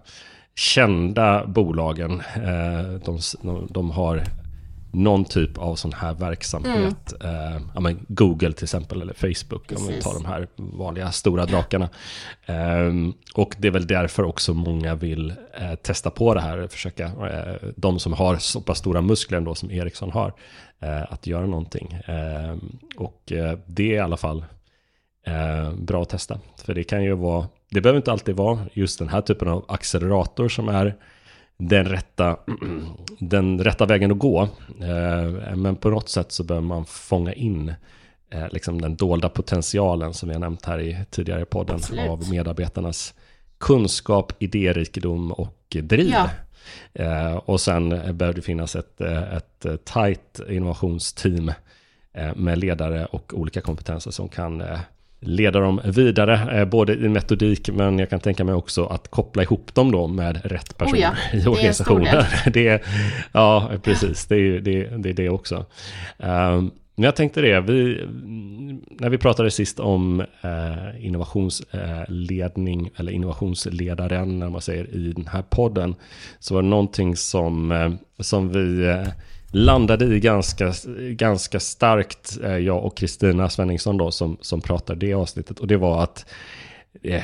kända 0.56 1.46
bolagen, 1.46 2.22
eh, 2.36 3.00
de, 3.06 3.20
de 3.70 3.92
har 3.92 4.24
någon 4.94 5.26
typ 5.26 5.58
av 5.58 5.76
sån 5.76 5.94
här 5.94 6.14
verksamhet. 6.14 7.14
Mm. 7.22 7.54
Eh, 7.56 7.62
ja, 7.74 7.80
men 7.80 8.06
Google 8.08 8.54
till 8.54 8.64
exempel, 8.64 9.02
eller 9.02 9.14
Facebook, 9.14 9.68
Precis. 9.68 9.88
om 9.88 9.94
vi 9.94 10.02
tar 10.02 10.14
de 10.14 10.26
här 10.26 10.48
vanliga 10.56 11.12
stora 11.12 11.46
drakarna. 11.46 11.90
Eh, 12.46 12.94
och 13.36 13.56
det 13.58 13.68
är 13.68 13.72
väl 13.72 13.88
därför 13.88 14.24
också 14.24 14.54
många 14.54 14.96
vill 14.96 15.34
eh, 15.60 15.76
testa 15.76 16.10
på 16.10 16.34
det 16.34 16.42
här, 16.42 16.68
försöka, 16.68 17.06
eh, 17.06 17.70
de 17.76 18.00
som 18.00 18.14
har 18.14 18.38
så 18.38 18.62
pass 18.62 18.78
stora 18.78 19.02
muskler 19.02 19.38
ändå 19.38 19.56
som 19.56 19.72
Ericsson 19.72 20.12
har, 20.12 20.34
att 21.10 21.28
göra 21.28 21.46
någonting. 21.46 22.00
Ehm, 22.06 22.80
och 22.98 23.22
det 23.66 23.92
är 23.92 23.96
i 23.96 24.00
alla 24.00 24.18
fall 24.18 24.46
bra 25.74 26.02
att 26.02 26.10
testa, 26.10 26.40
för 26.66 26.74
det 26.74 26.84
kan 26.84 27.04
ju 27.04 27.14
vara 27.14 27.48
det 27.74 27.82
behöver 27.82 27.98
inte 27.98 28.12
alltid 28.12 28.36
vara 28.36 28.60
just 28.74 29.00
den 29.00 29.10
här 29.10 29.22
typen 29.22 29.48
av 29.48 29.66
accelerator 29.68 30.50
som 30.50 30.70
är 30.70 30.96
den 31.58 31.86
rätta, 31.86 32.38
den 33.20 33.64
rätta 33.64 33.86
vägen 33.86 34.12
att 34.12 34.18
gå. 34.20 34.42
Eh, 34.82 35.56
men 35.56 35.76
på 35.76 35.90
något 35.90 36.10
sätt 36.10 36.32
så 36.32 36.44
behöver 36.44 36.68
man 36.68 36.86
fånga 36.86 37.34
in 37.34 37.74
eh, 38.30 38.46
liksom 38.52 38.82
den 38.82 38.96
dolda 38.96 39.30
potentialen 39.30 40.14
som 40.14 40.30
vi 40.30 40.36
har 40.36 40.40
nämnt 40.40 40.66
här 40.66 40.80
i 40.80 41.06
tidigare 41.10 41.46
podden 41.46 41.76
Absolut. 41.76 42.10
av 42.10 42.30
medarbetarnas 42.30 43.14
kunskap, 43.58 44.34
idérikedom 44.40 45.32
och 45.32 45.76
driv. 45.82 46.14
Ja. 46.14 46.30
Eh, 46.94 47.36
och 47.36 47.62
sen 47.62 47.90
behöver 47.90 48.34
det 48.34 48.42
finnas 48.42 48.76
ett, 48.76 49.02
ett 49.02 49.66
tajt 49.86 50.40
innovationsteam 50.50 51.52
med 52.36 52.58
ledare 52.58 53.06
och 53.06 53.34
olika 53.34 53.62
kompetenser 53.62 54.12
som 54.12 54.30
kan 54.30 54.64
leda 55.26 55.60
dem 55.60 55.82
vidare, 55.86 56.60
eh, 56.60 56.66
både 56.66 56.94
i 56.94 57.10
metodik 57.10 57.70
men 57.70 58.00
jag 58.00 58.10
kan 58.10 58.20
tänka 58.20 58.44
mig 58.44 58.56
också 58.56 58.86
att 58.86 59.08
koppla 59.08 59.44
ihop 59.44 59.76
dem 59.76 59.92
då 59.92 60.08
med 60.08 60.42
rätt 60.44 60.78
personer 60.78 61.00
oh 61.00 61.16
ja, 61.34 61.40
i 61.40 61.48
organisationen. 61.48 62.24
Det 62.54 62.68
är, 62.68 62.82
ja, 63.32 63.72
precis, 63.84 64.26
det 64.26 64.36
är 64.36 64.60
det, 64.60 64.84
det, 64.98 65.10
är 65.10 65.14
det 65.14 65.30
också. 65.30 65.66
Um, 66.18 66.72
men 66.96 67.06
jag 67.06 67.16
tänkte 67.16 67.42
det, 67.42 67.62
vi, 67.62 68.08
när 68.90 69.10
vi 69.10 69.18
pratade 69.18 69.52
sist 69.52 69.80
om 69.80 70.20
eh, 70.20 71.06
innovationsledning 71.06 72.90
eller 72.96 73.12
innovationsledaren, 73.12 74.40
när 74.40 74.50
man 74.50 74.62
säger 74.62 74.96
i 74.96 75.14
den 75.14 75.28
här 75.28 75.42
podden, 75.42 75.96
så 76.40 76.54
var 76.54 76.62
det 76.62 76.68
någonting 76.68 77.16
som, 77.16 77.72
eh, 77.72 77.92
som 78.20 78.50
vi 78.50 78.86
eh, 78.86 79.08
landade 79.54 80.06
i 80.06 80.20
ganska, 80.20 80.74
ganska 80.98 81.60
starkt, 81.60 82.38
eh, 82.44 82.58
jag 82.58 82.86
och 82.86 82.98
Kristina 82.98 83.50
Svenningsson 83.50 83.98
då, 83.98 84.12
som, 84.12 84.38
som 84.42 84.62
pratade 84.62 85.06
det 85.06 85.14
avsnittet. 85.14 85.60
Och 85.60 85.68
det 85.68 85.78
var 85.78 86.04
att 86.04 86.26
eh, 87.04 87.24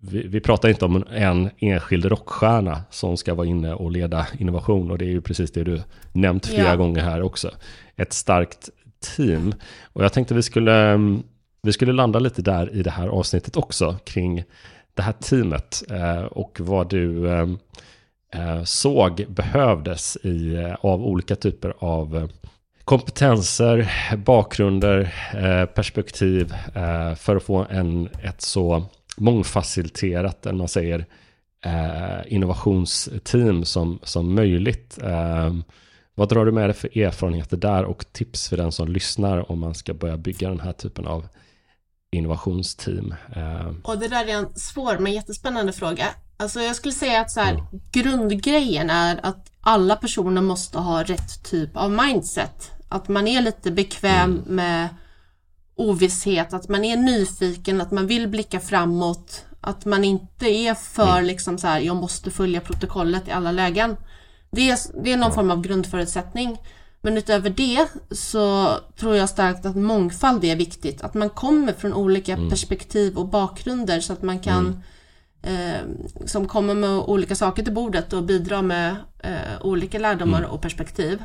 vi, 0.00 0.26
vi 0.26 0.40
pratar 0.40 0.68
inte 0.68 0.84
om 0.84 1.04
en 1.10 1.50
enskild 1.58 2.04
rockstjärna 2.04 2.82
som 2.90 3.16
ska 3.16 3.34
vara 3.34 3.46
inne 3.46 3.74
och 3.74 3.90
leda 3.90 4.26
innovation. 4.38 4.90
Och 4.90 4.98
det 4.98 5.04
är 5.04 5.10
ju 5.10 5.20
precis 5.20 5.52
det 5.52 5.64
du 5.64 5.82
nämnt 6.12 6.46
flera 6.46 6.68
ja. 6.68 6.76
gånger 6.76 7.02
här 7.02 7.22
också. 7.22 7.50
Ett 7.96 8.12
starkt 8.12 8.70
team. 9.16 9.54
Och 9.92 10.04
jag 10.04 10.12
tänkte 10.12 10.34
vi 10.34 10.42
skulle, 10.42 10.90
mm, 10.90 11.22
vi 11.62 11.72
skulle 11.72 11.92
landa 11.92 12.18
lite 12.18 12.42
där 12.42 12.74
i 12.74 12.82
det 12.82 12.90
här 12.90 13.08
avsnittet 13.08 13.56
också 13.56 13.96
kring 14.04 14.44
det 14.94 15.02
här 15.02 15.12
teamet 15.12 15.82
eh, 15.90 16.22
och 16.22 16.60
vad 16.60 16.90
du 16.90 17.28
eh, 17.28 17.46
Eh, 17.46 17.48
Eh, 18.32 18.64
såg 18.64 19.24
behövdes 19.28 20.16
i, 20.16 20.54
eh, 20.54 20.74
av 20.80 21.04
olika 21.04 21.36
typer 21.36 21.74
av 21.78 22.16
eh, 22.16 22.28
kompetenser, 22.84 23.92
bakgrunder, 24.16 25.14
perspektiv 25.66 26.54
för 27.16 27.36
att 27.36 27.42
få 27.42 27.66
en, 27.70 28.08
ett 28.22 28.40
så 28.40 28.84
mångfaciliterat, 29.16 30.46
eller 30.46 30.58
man 30.58 30.68
säger, 30.68 31.06
innovationsteam 32.26 33.64
som, 33.64 33.98
som 34.02 34.34
möjligt. 34.34 34.98
Vad 36.14 36.28
drar 36.28 36.44
du 36.44 36.52
med 36.52 36.68
dig 36.68 36.74
för 36.74 36.98
erfarenheter 36.98 37.56
där 37.56 37.84
och 37.84 38.04
tips 38.12 38.48
för 38.48 38.56
den 38.56 38.72
som 38.72 38.88
lyssnar 38.88 39.52
om 39.52 39.58
man 39.58 39.74
ska 39.74 39.94
börja 39.94 40.16
bygga 40.16 40.48
den 40.48 40.60
här 40.60 40.72
typen 40.72 41.06
av 41.06 41.28
innovationsteam? 42.12 43.14
Och 43.82 43.98
det 43.98 44.08
där 44.08 44.26
är 44.28 44.34
en 44.34 44.54
svår 44.54 44.98
men 44.98 45.12
jättespännande 45.12 45.72
fråga. 45.72 46.06
Alltså 46.40 46.60
jag 46.60 46.76
skulle 46.76 46.94
säga 46.94 47.20
att 47.20 47.30
så 47.30 47.40
här, 47.40 47.52
mm. 47.52 47.64
grundgrejen 47.92 48.90
är 48.90 49.20
att 49.22 49.52
alla 49.60 49.96
personer 49.96 50.42
måste 50.42 50.78
ha 50.78 51.02
rätt 51.02 51.42
typ 51.42 51.76
av 51.76 51.90
mindset. 51.90 52.70
Att 52.88 53.08
man 53.08 53.28
är 53.28 53.42
lite 53.42 53.70
bekväm 53.70 54.30
mm. 54.30 54.56
med 54.56 54.88
ovisshet, 55.76 56.52
att 56.52 56.68
man 56.68 56.84
är 56.84 56.96
nyfiken, 56.96 57.80
att 57.80 57.90
man 57.90 58.06
vill 58.06 58.28
blicka 58.28 58.60
framåt, 58.60 59.44
att 59.60 59.84
man 59.84 60.04
inte 60.04 60.46
är 60.46 60.74
för 60.74 61.12
mm. 61.12 61.24
liksom 61.24 61.58
så 61.58 61.66
här, 61.66 61.80
jag 61.80 61.96
måste 61.96 62.30
följa 62.30 62.60
protokollet 62.60 63.28
i 63.28 63.30
alla 63.30 63.52
lägen. 63.52 63.96
Det 64.50 64.70
är, 64.70 64.78
det 65.02 65.12
är 65.12 65.16
någon 65.16 65.34
form 65.34 65.50
av 65.50 65.62
grundförutsättning. 65.62 66.58
Men 67.00 67.16
utöver 67.16 67.50
det 67.50 67.86
så 68.10 68.76
tror 68.96 69.16
jag 69.16 69.28
starkt 69.28 69.66
att 69.66 69.76
mångfald 69.76 70.44
är 70.44 70.56
viktigt. 70.56 71.02
Att 71.02 71.14
man 71.14 71.30
kommer 71.30 71.72
från 71.72 71.94
olika 71.94 72.32
mm. 72.32 72.50
perspektiv 72.50 73.18
och 73.18 73.28
bakgrunder 73.28 74.00
så 74.00 74.12
att 74.12 74.22
man 74.22 74.38
kan 74.38 74.66
mm 74.66 74.82
eh, 75.42 75.80
som 76.26 76.48
kommer 76.48 76.74
med 76.74 76.90
olika 76.90 77.34
saker 77.34 77.62
till 77.62 77.74
bordet 77.74 78.12
och 78.12 78.22
bidrar 78.22 78.62
med 78.62 78.96
eh, 79.18 79.60
olika 79.60 79.98
lärdomar 79.98 80.38
mm. 80.38 80.50
och 80.50 80.62
perspektiv. 80.62 81.22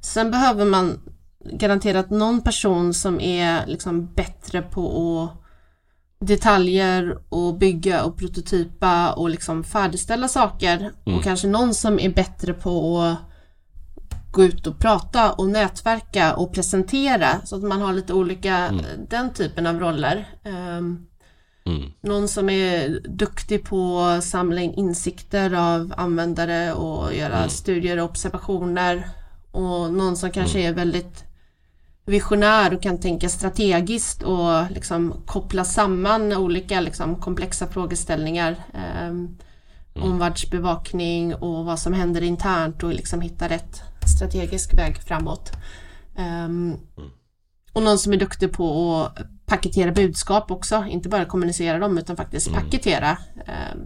Sen 0.00 0.30
behöver 0.30 0.64
man 0.64 1.00
garanterat 1.52 2.10
någon 2.10 2.40
person 2.40 2.94
som 2.94 3.20
är 3.20 3.66
liksom 3.66 4.14
bättre 4.14 4.62
på 4.62 5.22
att 5.22 5.44
detaljer 6.20 7.18
och 7.28 7.58
bygga 7.58 8.04
och 8.04 8.16
prototypa 8.16 9.12
och 9.12 9.30
liksom 9.30 9.64
färdigställa 9.64 10.28
saker. 10.28 10.92
Mm. 11.06 11.18
Och 11.18 11.24
kanske 11.24 11.48
någon 11.48 11.74
som 11.74 12.00
är 12.00 12.10
bättre 12.10 12.52
på 12.52 13.00
att 13.00 13.18
gå 14.32 14.44
ut 14.44 14.66
och 14.66 14.78
prata 14.78 15.32
och 15.32 15.48
nätverka 15.48 16.34
och 16.34 16.52
presentera 16.52 17.28
så 17.44 17.56
att 17.56 17.62
man 17.62 17.80
har 17.80 17.92
lite 17.92 18.12
olika, 18.12 18.70
den 19.08 19.32
typen 19.32 19.66
av 19.66 19.80
roller. 19.80 20.28
Ehm, 20.44 21.06
Mm. 21.68 21.92
någon 22.00 22.28
som 22.28 22.50
är 22.50 23.00
duktig 23.08 23.64
på 23.64 24.00
att 24.00 24.24
samla 24.24 24.60
in 24.60 24.74
insikter 24.74 25.54
av 25.54 25.94
användare 25.96 26.72
och 26.72 27.14
göra 27.14 27.48
studier 27.48 27.98
och 27.98 28.04
observationer. 28.04 29.08
Och 29.50 29.92
någon 29.92 30.16
som 30.16 30.30
kanske 30.30 30.60
är 30.60 30.72
väldigt 30.72 31.24
visionär 32.04 32.74
och 32.74 32.82
kan 32.82 33.00
tänka 33.00 33.28
strategiskt 33.28 34.22
och 34.22 34.70
liksom 34.70 35.14
koppla 35.26 35.64
samman 35.64 36.32
olika 36.32 36.80
liksom 36.80 37.16
komplexa 37.16 37.66
frågeställningar. 37.66 38.56
Um, 39.08 39.38
Omvärldsbevakning 40.02 41.34
och 41.34 41.64
vad 41.64 41.78
som 41.78 41.92
händer 41.92 42.22
internt 42.22 42.82
och 42.82 42.94
liksom 42.94 43.20
hitta 43.20 43.48
rätt 43.48 43.82
strategisk 44.16 44.74
väg 44.78 44.96
framåt. 44.96 45.52
Ehm, 46.16 46.76
och 47.72 47.82
någon 47.82 47.98
som 47.98 48.12
är 48.12 48.16
duktig 48.16 48.52
på 48.52 48.94
att 49.16 49.37
paketera 49.48 49.92
budskap 49.92 50.50
också, 50.50 50.84
inte 50.90 51.08
bara 51.08 51.24
kommunicera 51.24 51.78
dem 51.78 51.98
utan 51.98 52.16
faktiskt 52.16 52.52
paketera 52.52 53.18
ehm, 53.46 53.78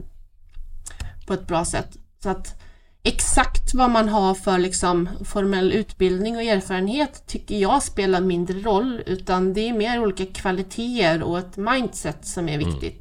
på 1.26 1.34
ett 1.34 1.46
bra 1.46 1.64
sätt. 1.64 1.88
Så 2.22 2.28
att 2.28 2.60
exakt 3.02 3.74
vad 3.74 3.90
man 3.90 4.08
har 4.08 4.34
för 4.34 4.58
liksom 4.58 5.08
formell 5.24 5.72
utbildning 5.72 6.36
och 6.36 6.42
erfarenhet 6.42 7.22
tycker 7.26 7.58
jag 7.58 7.82
spelar 7.82 8.20
mindre 8.20 8.58
roll 8.58 9.02
utan 9.06 9.54
det 9.54 9.68
är 9.68 9.72
mer 9.72 9.98
olika 9.98 10.26
kvaliteter 10.26 11.22
och 11.22 11.38
ett 11.38 11.56
mindset 11.56 12.26
som 12.26 12.48
är 12.48 12.58
viktigt. 12.58 12.98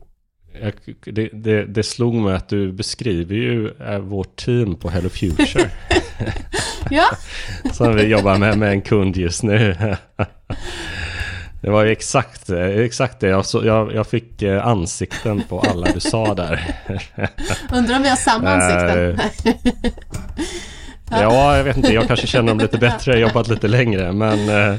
Jag, 0.61 0.73
det, 1.15 1.29
det, 1.33 1.65
det 1.65 1.83
slog 1.83 2.13
mig 2.13 2.35
att 2.35 2.49
du 2.49 2.71
beskriver 2.71 3.35
ju 3.35 3.67
eh, 3.67 3.99
vårt 3.99 4.35
team 4.35 4.75
på 4.75 4.89
Hello 4.89 5.09
Future. 5.09 5.71
Ja, 6.89 7.05
som 7.73 7.95
vi 7.95 8.03
jobbar 8.03 8.37
med 8.37 8.57
med 8.57 8.71
en 8.71 8.81
kund 8.81 9.17
just 9.17 9.43
nu. 9.43 9.75
Det 11.61 11.69
var 11.69 11.83
ju 11.85 11.91
exakt, 11.91 12.49
exakt 12.49 13.19
det. 13.19 13.27
Jag, 13.27 13.45
så, 13.45 13.65
jag, 13.65 13.93
jag 13.93 14.07
fick 14.07 14.41
eh, 14.41 14.67
ansikten 14.67 15.43
på 15.49 15.59
alla 15.59 15.87
du 15.93 15.99
sa 15.99 16.33
där. 16.33 16.75
undrar 17.73 17.95
om 17.95 18.03
vi 18.03 18.09
har 18.09 18.15
samma 18.15 18.49
ansikten. 18.49 19.19
Ja, 21.11 21.57
jag 21.57 21.63
vet 21.63 21.77
inte. 21.77 21.93
Jag 21.93 22.07
kanske 22.07 22.27
känner 22.27 22.47
dem 22.47 22.57
lite 22.59 22.77
bättre. 22.87 23.11
Jag 23.11 23.17
har 23.17 23.27
jobbat 23.29 23.47
lite 23.47 23.67
längre. 23.67 24.11
Men 24.13 24.49
eh, 24.49 24.73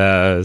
eh, 0.00 0.42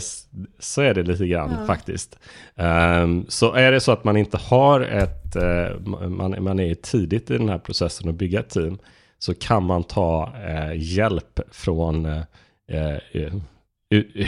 så 0.59 0.81
är 0.81 0.93
det 0.93 1.03
lite 1.03 1.27
grann 1.27 1.67
faktiskt. 1.67 2.19
Ehm, 2.55 3.25
så 3.29 3.53
är 3.53 3.71
det 3.71 3.79
så 3.79 3.91
att 3.91 4.03
man 4.03 4.17
inte 4.17 4.37
har 4.37 4.81
ett... 4.81 5.35
eh, 5.35 5.79
man, 6.09 6.43
man 6.43 6.59
är 6.59 6.75
tidigt 6.75 7.31
i 7.31 7.37
den 7.37 7.49
här 7.49 7.57
processen 7.57 8.09
att 8.09 8.15
bygga 8.15 8.39
ett 8.39 8.49
team. 8.49 8.77
Så 9.19 9.33
kan 9.33 9.63
man 9.63 9.83
ta 9.83 10.33
eh, 10.47 10.71
hjälp 10.75 11.39
från... 11.51 12.05
eh, 12.05 12.21
eh, 12.71 12.97
u- 13.13 13.41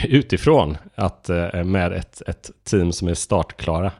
utifrån 0.08 0.76
att, 0.94 1.28
eh, 1.28 1.64
med 1.64 1.92
ett, 1.92 2.22
ett 2.26 2.50
team 2.64 2.92
som 2.92 3.08
är 3.08 3.14
startklara. 3.14 3.92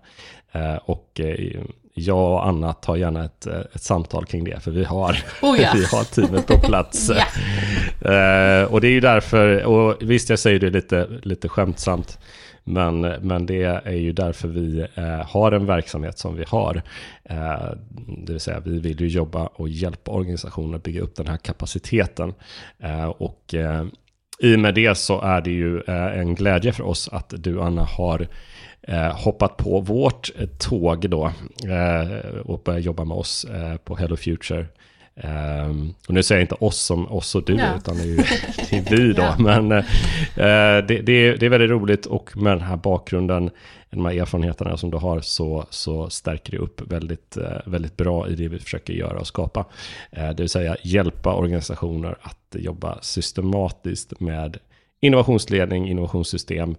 Eh, 0.56 0.76
och 0.76 1.20
eh, 1.20 1.60
jag 1.94 2.32
och 2.32 2.46
Anna 2.46 2.72
tar 2.72 2.96
gärna 2.96 3.24
ett, 3.24 3.46
ett 3.46 3.82
samtal 3.82 4.26
kring 4.26 4.44
det, 4.44 4.60
för 4.60 4.70
vi 4.70 4.84
har, 4.84 5.16
Oh 5.42 5.56
ja. 5.60 5.72
vi 5.74 5.84
har 5.84 6.04
teamet 6.04 6.46
på 6.46 6.58
plats. 6.58 7.10
Eh, 7.96 8.62
och 8.62 8.80
det 8.80 8.88
är 8.88 8.92
ju 8.92 9.00
därför, 9.00 9.64
och 9.64 9.96
visst 10.00 10.30
jag 10.30 10.38
säger 10.38 10.58
det 10.58 10.70
lite, 10.70 11.08
lite 11.22 11.48
skämtsamt, 11.48 12.18
men, 12.64 13.00
men 13.00 13.46
det 13.46 13.62
är 13.64 13.96
ju 13.96 14.12
därför 14.12 14.48
vi 14.48 14.86
har 15.26 15.52
en 15.52 15.66
verksamhet 15.66 16.18
som 16.18 16.36
vi 16.36 16.44
har. 16.48 16.82
Det 18.06 18.32
vill 18.32 18.40
säga 18.40 18.60
vi 18.60 18.78
vill 18.78 19.00
ju 19.00 19.08
jobba 19.08 19.46
och 19.46 19.68
hjälpa 19.68 20.10
organisationer 20.10 20.76
att 20.76 20.82
bygga 20.82 21.00
upp 21.00 21.16
den 21.16 21.26
här 21.26 21.36
kapaciteten. 21.36 22.34
Och 23.18 23.54
i 24.38 24.54
och 24.56 24.60
med 24.60 24.74
det 24.74 24.94
så 24.94 25.20
är 25.20 25.40
det 25.40 25.50
ju 25.50 25.80
eh, 25.80 26.18
en 26.18 26.34
glädje 26.34 26.72
för 26.72 26.84
oss 26.84 27.08
att 27.12 27.34
du 27.36 27.60
Anna 27.60 27.84
har 27.84 28.28
eh, 28.82 29.16
hoppat 29.16 29.56
på 29.56 29.80
vårt 29.80 30.30
eh, 30.38 30.46
tåg 30.46 31.10
då 31.10 31.32
och 32.44 32.62
börjat 32.62 32.84
jobba 32.84 33.04
med 33.04 33.16
oss 33.16 33.46
på 33.84 33.96
Hello 33.96 34.16
Future. 34.16 34.66
Um, 35.24 35.94
och 36.08 36.14
nu 36.14 36.22
säger 36.22 36.40
jag 36.40 36.44
inte 36.44 36.54
oss 36.54 36.76
som 36.78 37.12
oss 37.12 37.34
och 37.34 37.44
du, 37.44 37.54
Ja. 37.54 37.76
utan 37.76 37.96
det 37.96 38.02
är 38.02 38.06
ju 38.06 38.16
det 38.70 38.76
är 38.76 38.96
vi 38.96 39.12
då. 39.12 39.22
Ja. 39.22 39.36
Men 39.38 39.72
eh, 39.72 39.84
det, 40.86 41.02
det, 41.02 41.12
är, 41.12 41.36
det 41.36 41.46
är 41.46 41.48
väldigt 41.50 41.70
roligt 41.70 42.06
och 42.06 42.36
med 42.36 42.52
den 42.52 42.66
här 42.66 42.76
bakgrunden, 42.76 43.50
de 43.90 44.04
här 44.04 44.20
erfarenheterna 44.20 44.76
som 44.76 44.90
du 44.90 44.96
har, 44.96 45.20
så, 45.20 45.66
så 45.70 46.10
stärker 46.10 46.52
det 46.52 46.58
upp 46.58 46.92
väldigt, 46.92 47.36
eh, 47.36 47.58
väldigt 47.66 47.96
bra 47.96 48.28
i 48.28 48.34
det 48.34 48.48
vi 48.48 48.58
försöker 48.58 48.92
göra 48.92 49.18
och 49.18 49.26
skapa. 49.26 49.64
Eh, 50.10 50.28
det 50.28 50.40
vill 50.42 50.48
säga 50.48 50.76
hjälpa 50.82 51.34
organisationer 51.34 52.16
att 52.22 52.56
jobba 52.58 52.98
systematiskt 53.02 54.20
med 54.20 54.56
innovationsledning, 55.00 55.88
innovationssystem, 55.88 56.76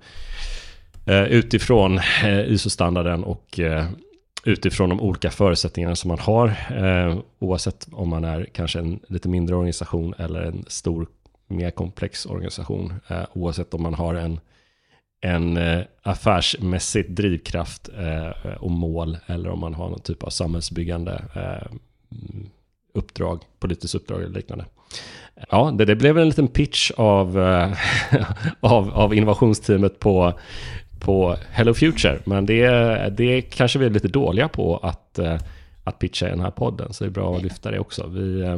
utifrån 1.30 2.00
ISO-standarden 2.48 3.24
och 3.24 3.60
utifrån 4.48 4.90
de 4.90 5.02
olika 5.02 5.32
förutsättningarna 5.32 5.96
som 5.96 6.08
man 6.08 6.20
har, 6.20 6.48
eh, 6.76 7.18
oavsett 7.40 7.88
om 7.92 8.10
man 8.10 8.24
är 8.24 8.46
kanske 8.54 8.80
en 8.80 9.00
lite 9.08 9.30
mindre 9.30 9.56
organisation 9.56 10.14
eller 10.18 10.42
en 10.42 10.66
stor, 10.68 11.08
mer 11.48 11.72
komplex 11.72 12.26
organisation, 12.26 12.94
eh, 13.08 13.24
oavsett 13.34 13.74
om 13.74 13.84
man 13.84 13.94
har 13.94 14.16
en, 14.16 14.40
en 15.22 15.58
eh, 15.58 15.82
affärsmässigt 16.04 17.10
drivkraft 17.10 17.90
eh, 17.98 18.54
och 18.60 18.72
mål 18.72 19.18
eller 19.26 19.50
om 19.50 19.60
man 19.60 19.74
har 19.74 19.90
någon 19.90 20.02
typ 20.02 20.24
av 20.24 20.30
samhällsbyggande 20.30 21.24
eh, 21.36 21.72
uppdrag, 22.94 23.42
politiskt 23.60 23.96
uppdrag 23.96 24.22
eller 24.22 24.36
liknande. 24.36 24.66
Ja, 25.50 25.72
det, 25.78 25.86
det 25.86 25.96
blev 25.96 26.18
en 26.18 26.30
liten 26.30 26.48
pitch 26.48 26.92
av, 26.92 27.40
eh, 27.40 27.74
av, 28.60 28.90
av 28.90 29.14
innovationsteamet 29.14 30.00
på, 30.00 30.34
på 31.00 31.36
Hello 31.52 31.74
Future. 31.74 32.20
Men 32.26 32.46
det, 32.46 33.14
det 33.18 33.42
kanske 33.42 33.80
vi 33.80 33.86
är 33.86 33.90
lite 33.90 34.08
dåliga 34.08 34.48
på 34.48 34.78
att, 34.78 35.20
eh, 35.20 35.38
att 35.84 36.00
pitcha 36.00 36.28
i 36.28 36.30
den 36.30 36.40
här 36.40 36.52
podden. 36.52 36.94
Så 36.94 37.04
det 37.04 37.10
är 37.10 37.12
bra 37.12 37.36
att 37.36 37.44
lyfta 37.44 37.72
det 37.72 37.80
också. 37.80 38.08
Vi, 38.08 38.42
eh, 38.42 38.58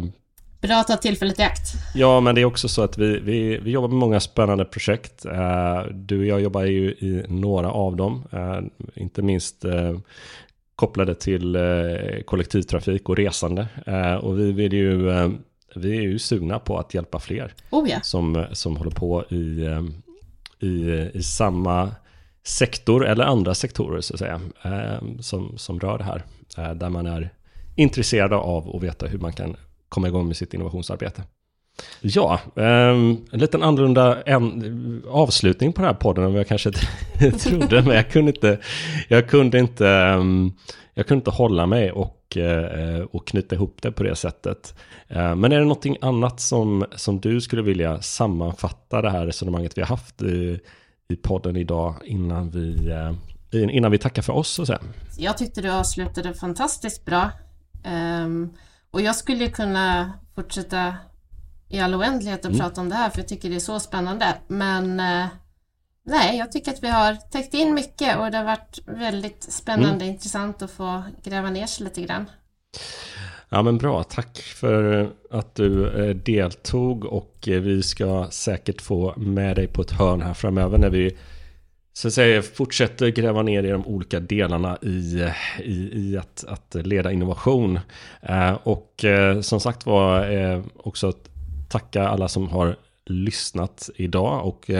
Bra 0.61 0.75
att 0.75 0.87
ta 0.87 0.95
tillfället 0.97 1.39
i 1.39 1.43
akt. 1.43 1.73
Ja, 1.95 2.19
men 2.19 2.35
det 2.35 2.41
är 2.41 2.45
också 2.45 2.67
så 2.67 2.81
att 2.83 2.97
vi, 2.97 3.19
vi, 3.19 3.57
vi 3.57 3.71
jobbar 3.71 3.87
med 3.87 3.97
många 3.97 4.19
spännande 4.19 4.65
projekt. 4.65 5.25
Eh, 5.25 5.83
Du 5.93 6.19
och 6.19 6.25
jag 6.25 6.41
jobbar 6.41 6.63
ju 6.63 6.89
i 6.89 7.25
några 7.27 7.71
av 7.71 7.95
dem. 7.95 8.23
Inte 8.95 9.21
minst 9.21 9.65
kopplade 10.75 11.15
till 11.15 11.57
kollektivtrafik 12.25 13.09
och 13.09 13.17
resande. 13.17 13.67
Och 14.21 14.39
vi 14.39 14.51
vill 14.51 14.73
ju, 14.73 15.11
vi 15.75 15.97
är 15.97 16.01
ju 16.01 16.19
sugna 16.19 16.59
på 16.59 16.77
att 16.79 16.93
hjälpa 16.93 17.19
fler 17.19 17.53
Oh 17.69 17.89
ja. 17.89 17.99
som, 18.01 18.45
som 18.51 18.77
håller 18.77 18.91
på 18.91 19.23
i, 19.29 19.67
i, 20.59 21.09
i 21.13 21.23
samma 21.23 21.91
sektor 22.49 23.05
eller 23.05 23.23
andra 23.23 23.55
sektorer 23.55 24.01
så 24.01 24.13
att 24.13 24.19
säga. 24.19 24.41
Eh, 24.61 25.19
som, 25.19 25.57
som 25.57 25.79
rör 25.79 25.97
det 25.97 26.03
här. 26.03 26.23
Eh, 26.57 26.73
där 26.73 26.89
man 26.89 27.05
är 27.05 27.29
intresserad 27.75 28.33
av 28.33 28.75
att 28.75 28.83
veta 28.83 29.05
hur 29.05 29.19
man 29.19 29.33
kan 29.33 29.55
komma 29.89 30.07
igång 30.07 30.27
med 30.27 30.37
sitt 30.37 30.53
innovationsarbete. 30.53 31.23
Ja, 32.01 32.39
ehm, 32.55 33.17
en 33.31 33.39
liten 33.39 33.63
annorlunda 33.63 34.21
en, 34.21 35.03
avslutning 35.09 35.73
på 35.73 35.81
den 35.81 35.87
här 35.87 35.97
podden 35.99 36.23
än 36.23 36.31
vad 36.31 36.39
jag 36.39 36.47
kanske 36.47 36.71
trodde, 37.39 37.81
men 37.81 37.95
jag 37.95 38.09
kunde 38.09 38.31
inte, 38.31 38.59
jag 39.07 39.29
kunde 39.29 39.59
inte, 39.59 39.87
ehm, 39.89 40.51
jag 40.93 41.07
kunde 41.07 41.19
inte 41.19 41.31
hålla 41.31 41.65
mig 41.65 41.91
och, 41.91 42.37
eh, 42.37 43.01
och 43.01 43.27
knyta 43.27 43.55
ihop 43.55 43.81
det 43.81 43.91
på 43.91 44.03
det 44.03 44.15
sättet. 44.15 44.75
Men 45.07 45.43
är 45.43 45.57
det 45.57 45.63
någonting 45.63 45.97
annat 46.01 46.39
som, 46.39 46.85
som 46.95 47.19
du 47.19 47.41
skulle 47.41 47.61
vilja 47.61 48.01
sammanfatta 48.01 49.01
det 49.01 49.09
här 49.09 49.25
resonemanget 49.25 49.77
vi 49.77 49.81
har 49.81 49.87
haft 49.87 50.21
i, 51.09 51.15
podden 51.15 51.55
idag 51.55 51.95
innan 52.05 52.49
vi, 52.49 52.91
eh, 52.91 53.75
innan 53.75 53.91
vi 53.91 53.97
tackar 53.97 54.21
för 54.21 54.33
oss 54.33 54.59
och 54.59 54.67
så? 54.67 54.77
Jag 55.17 55.37
tyckte 55.37 55.61
du 55.61 55.69
avslutade 55.69 56.33
fantastiskt 56.33 57.05
bra. 57.05 57.31
Ehm, 57.83 58.53
och 58.91 59.01
jag 59.01 59.15
skulle 59.15 59.47
kunna 59.47 60.13
fortsätta 60.35 60.95
i 61.69 61.79
all 61.79 61.95
oändlighet 61.95 62.45
och 62.45 62.57
prata 62.57 62.81
om 62.81 62.89
det 62.89 62.95
här 62.95 63.09
för 63.09 63.19
jag 63.19 63.27
tycker 63.27 63.49
det 63.49 63.55
är 63.55 63.59
så 63.59 63.79
spännande. 63.79 64.37
Men 64.47 64.99
eh, 64.99 65.27
nej, 66.05 66.37
jag 66.37 66.51
tycker 66.51 66.71
att 66.71 66.83
vi 66.83 66.87
har 66.87 67.15
täckt 67.15 67.53
in 67.53 67.73
mycket 67.73 68.17
och 68.17 68.31
det 68.31 68.37
har 68.37 68.45
varit 68.45 68.79
väldigt 68.85 69.43
spännande 69.43 70.05
och 70.05 70.11
intressant 70.11 70.61
att 70.61 70.71
få 70.71 71.03
gräva 71.23 71.49
ner 71.49 71.65
sig 71.65 71.83
lite 71.83 72.01
grann. 72.01 72.25
Ja 73.51 73.61
men 73.61 73.77
bra, 73.77 74.03
tack 74.03 74.37
för 74.37 75.09
att 75.31 75.55
du 75.55 75.87
eh, 75.87 76.15
deltog 76.15 77.05
och 77.05 77.47
eh, 77.47 77.61
vi 77.61 77.83
ska 77.83 78.27
säkert 78.31 78.81
få 78.81 79.13
med 79.17 79.55
dig 79.55 79.67
på 79.67 79.81
ett 79.81 79.91
hörn 79.91 80.21
här 80.21 80.33
framöver 80.33 80.77
när 80.77 80.89
vi 80.89 81.17
så 81.93 82.07
att 82.07 82.13
säga 82.13 82.41
fortsätter 82.41 83.07
gräva 83.07 83.41
ner 83.41 83.63
i 83.63 83.69
de 83.69 83.85
olika 83.85 84.19
delarna 84.19 84.77
i, 84.81 85.27
i, 85.63 85.89
i 85.93 86.17
att, 86.17 86.45
att 86.47 86.87
leda 86.87 87.11
innovation. 87.11 87.79
Eh, 88.21 88.53
och 88.63 89.05
som 89.41 89.59
sagt 89.59 89.85
var 89.85 90.63
också 90.75 91.13
tacka 91.69 92.07
alla 92.07 92.27
som 92.27 92.49
har 92.49 92.75
lyssnat 93.05 93.89
idag 93.95 94.47
och 94.47 94.71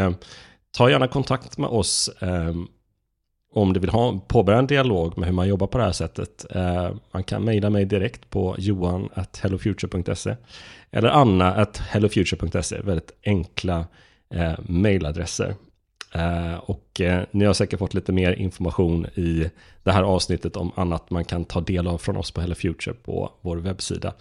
ta 0.78 0.90
gärna 0.90 1.08
kontakt 1.08 1.58
med 1.58 1.70
oss 1.70 2.10
om 3.54 3.74
du 3.74 3.80
vill 3.80 3.90
ha, 3.90 4.20
påbörja 4.28 4.60
en 4.60 4.68
dialog 4.68 5.18
med 5.18 5.28
hur 5.28 5.36
man 5.36 5.48
jobbar 5.48 5.68
på 5.68 5.78
det 5.78 5.84
här 5.84 5.92
sättet. 5.92 6.46
Eh, 6.50 6.90
man 7.12 7.24
kan 7.24 7.44
mejla 7.44 7.70
mig 7.70 7.86
direkt 7.86 8.30
på 8.30 8.56
johan.hellofuture.se 8.58 10.36
eller 10.92 11.10
anna.hellofuture.se. 11.10 12.82
Väldigt 12.82 13.12
enkla 13.24 13.86
eh, 14.34 14.54
mejladresser. 14.60 15.56
Eh, 16.14 16.56
och 16.56 17.02
eh, 17.02 17.24
ni 17.32 17.46
har 17.46 17.54
säkert 17.54 17.80
fått 17.80 17.94
lite 17.94 18.12
mer 18.12 18.32
information 18.32 19.06
i 19.06 19.50
det 19.84 19.92
här 19.92 20.04
avsnittet 20.04 20.56
om 20.56 20.72
annat 20.76 21.10
man 21.10 21.26
kan 21.26 21.46
ta 21.46 21.62
del 21.62 21.88
av 21.88 21.98
från 21.98 22.18
oss 22.18 22.32
på 22.32 22.42
Hello 22.42 22.56
Future 22.56 22.96
på 23.04 23.32
vår 23.42 23.58
webbsida. 23.58 24.14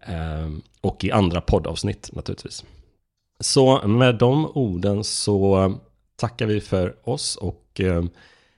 Eh, 0.00 0.50
och 0.80 1.04
i 1.04 1.10
andra 1.10 1.40
poddavsnitt 1.40 2.10
naturligtvis. 2.12 2.64
Så 3.40 3.88
med 3.88 4.14
de 4.14 4.46
orden 4.54 5.04
så 5.04 5.74
tackar 6.16 6.46
vi 6.46 6.60
för 6.60 6.96
oss 7.04 7.36
och 7.36 7.80
eh, 7.80 8.04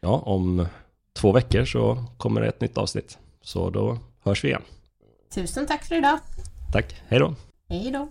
ja, 0.06 0.22
om 0.24 0.66
två 1.12 1.32
veckor 1.32 1.64
så 1.64 2.04
kommer 2.18 2.40
det 2.40 2.48
ett 2.48 2.60
nytt 2.60 2.78
avsnitt. 2.78 3.18
Så 3.42 3.70
då 3.70 3.98
hörs 4.22 4.44
vi 4.44 4.48
igen. 4.48 4.62
Tusen 5.34 5.66
tack 5.66 5.84
för 5.84 5.94
idag. 5.94 6.18
Tack, 6.72 6.94
hej 7.08 7.18
då. 7.18 7.34
Hej 7.68 7.90
då. 7.90 8.08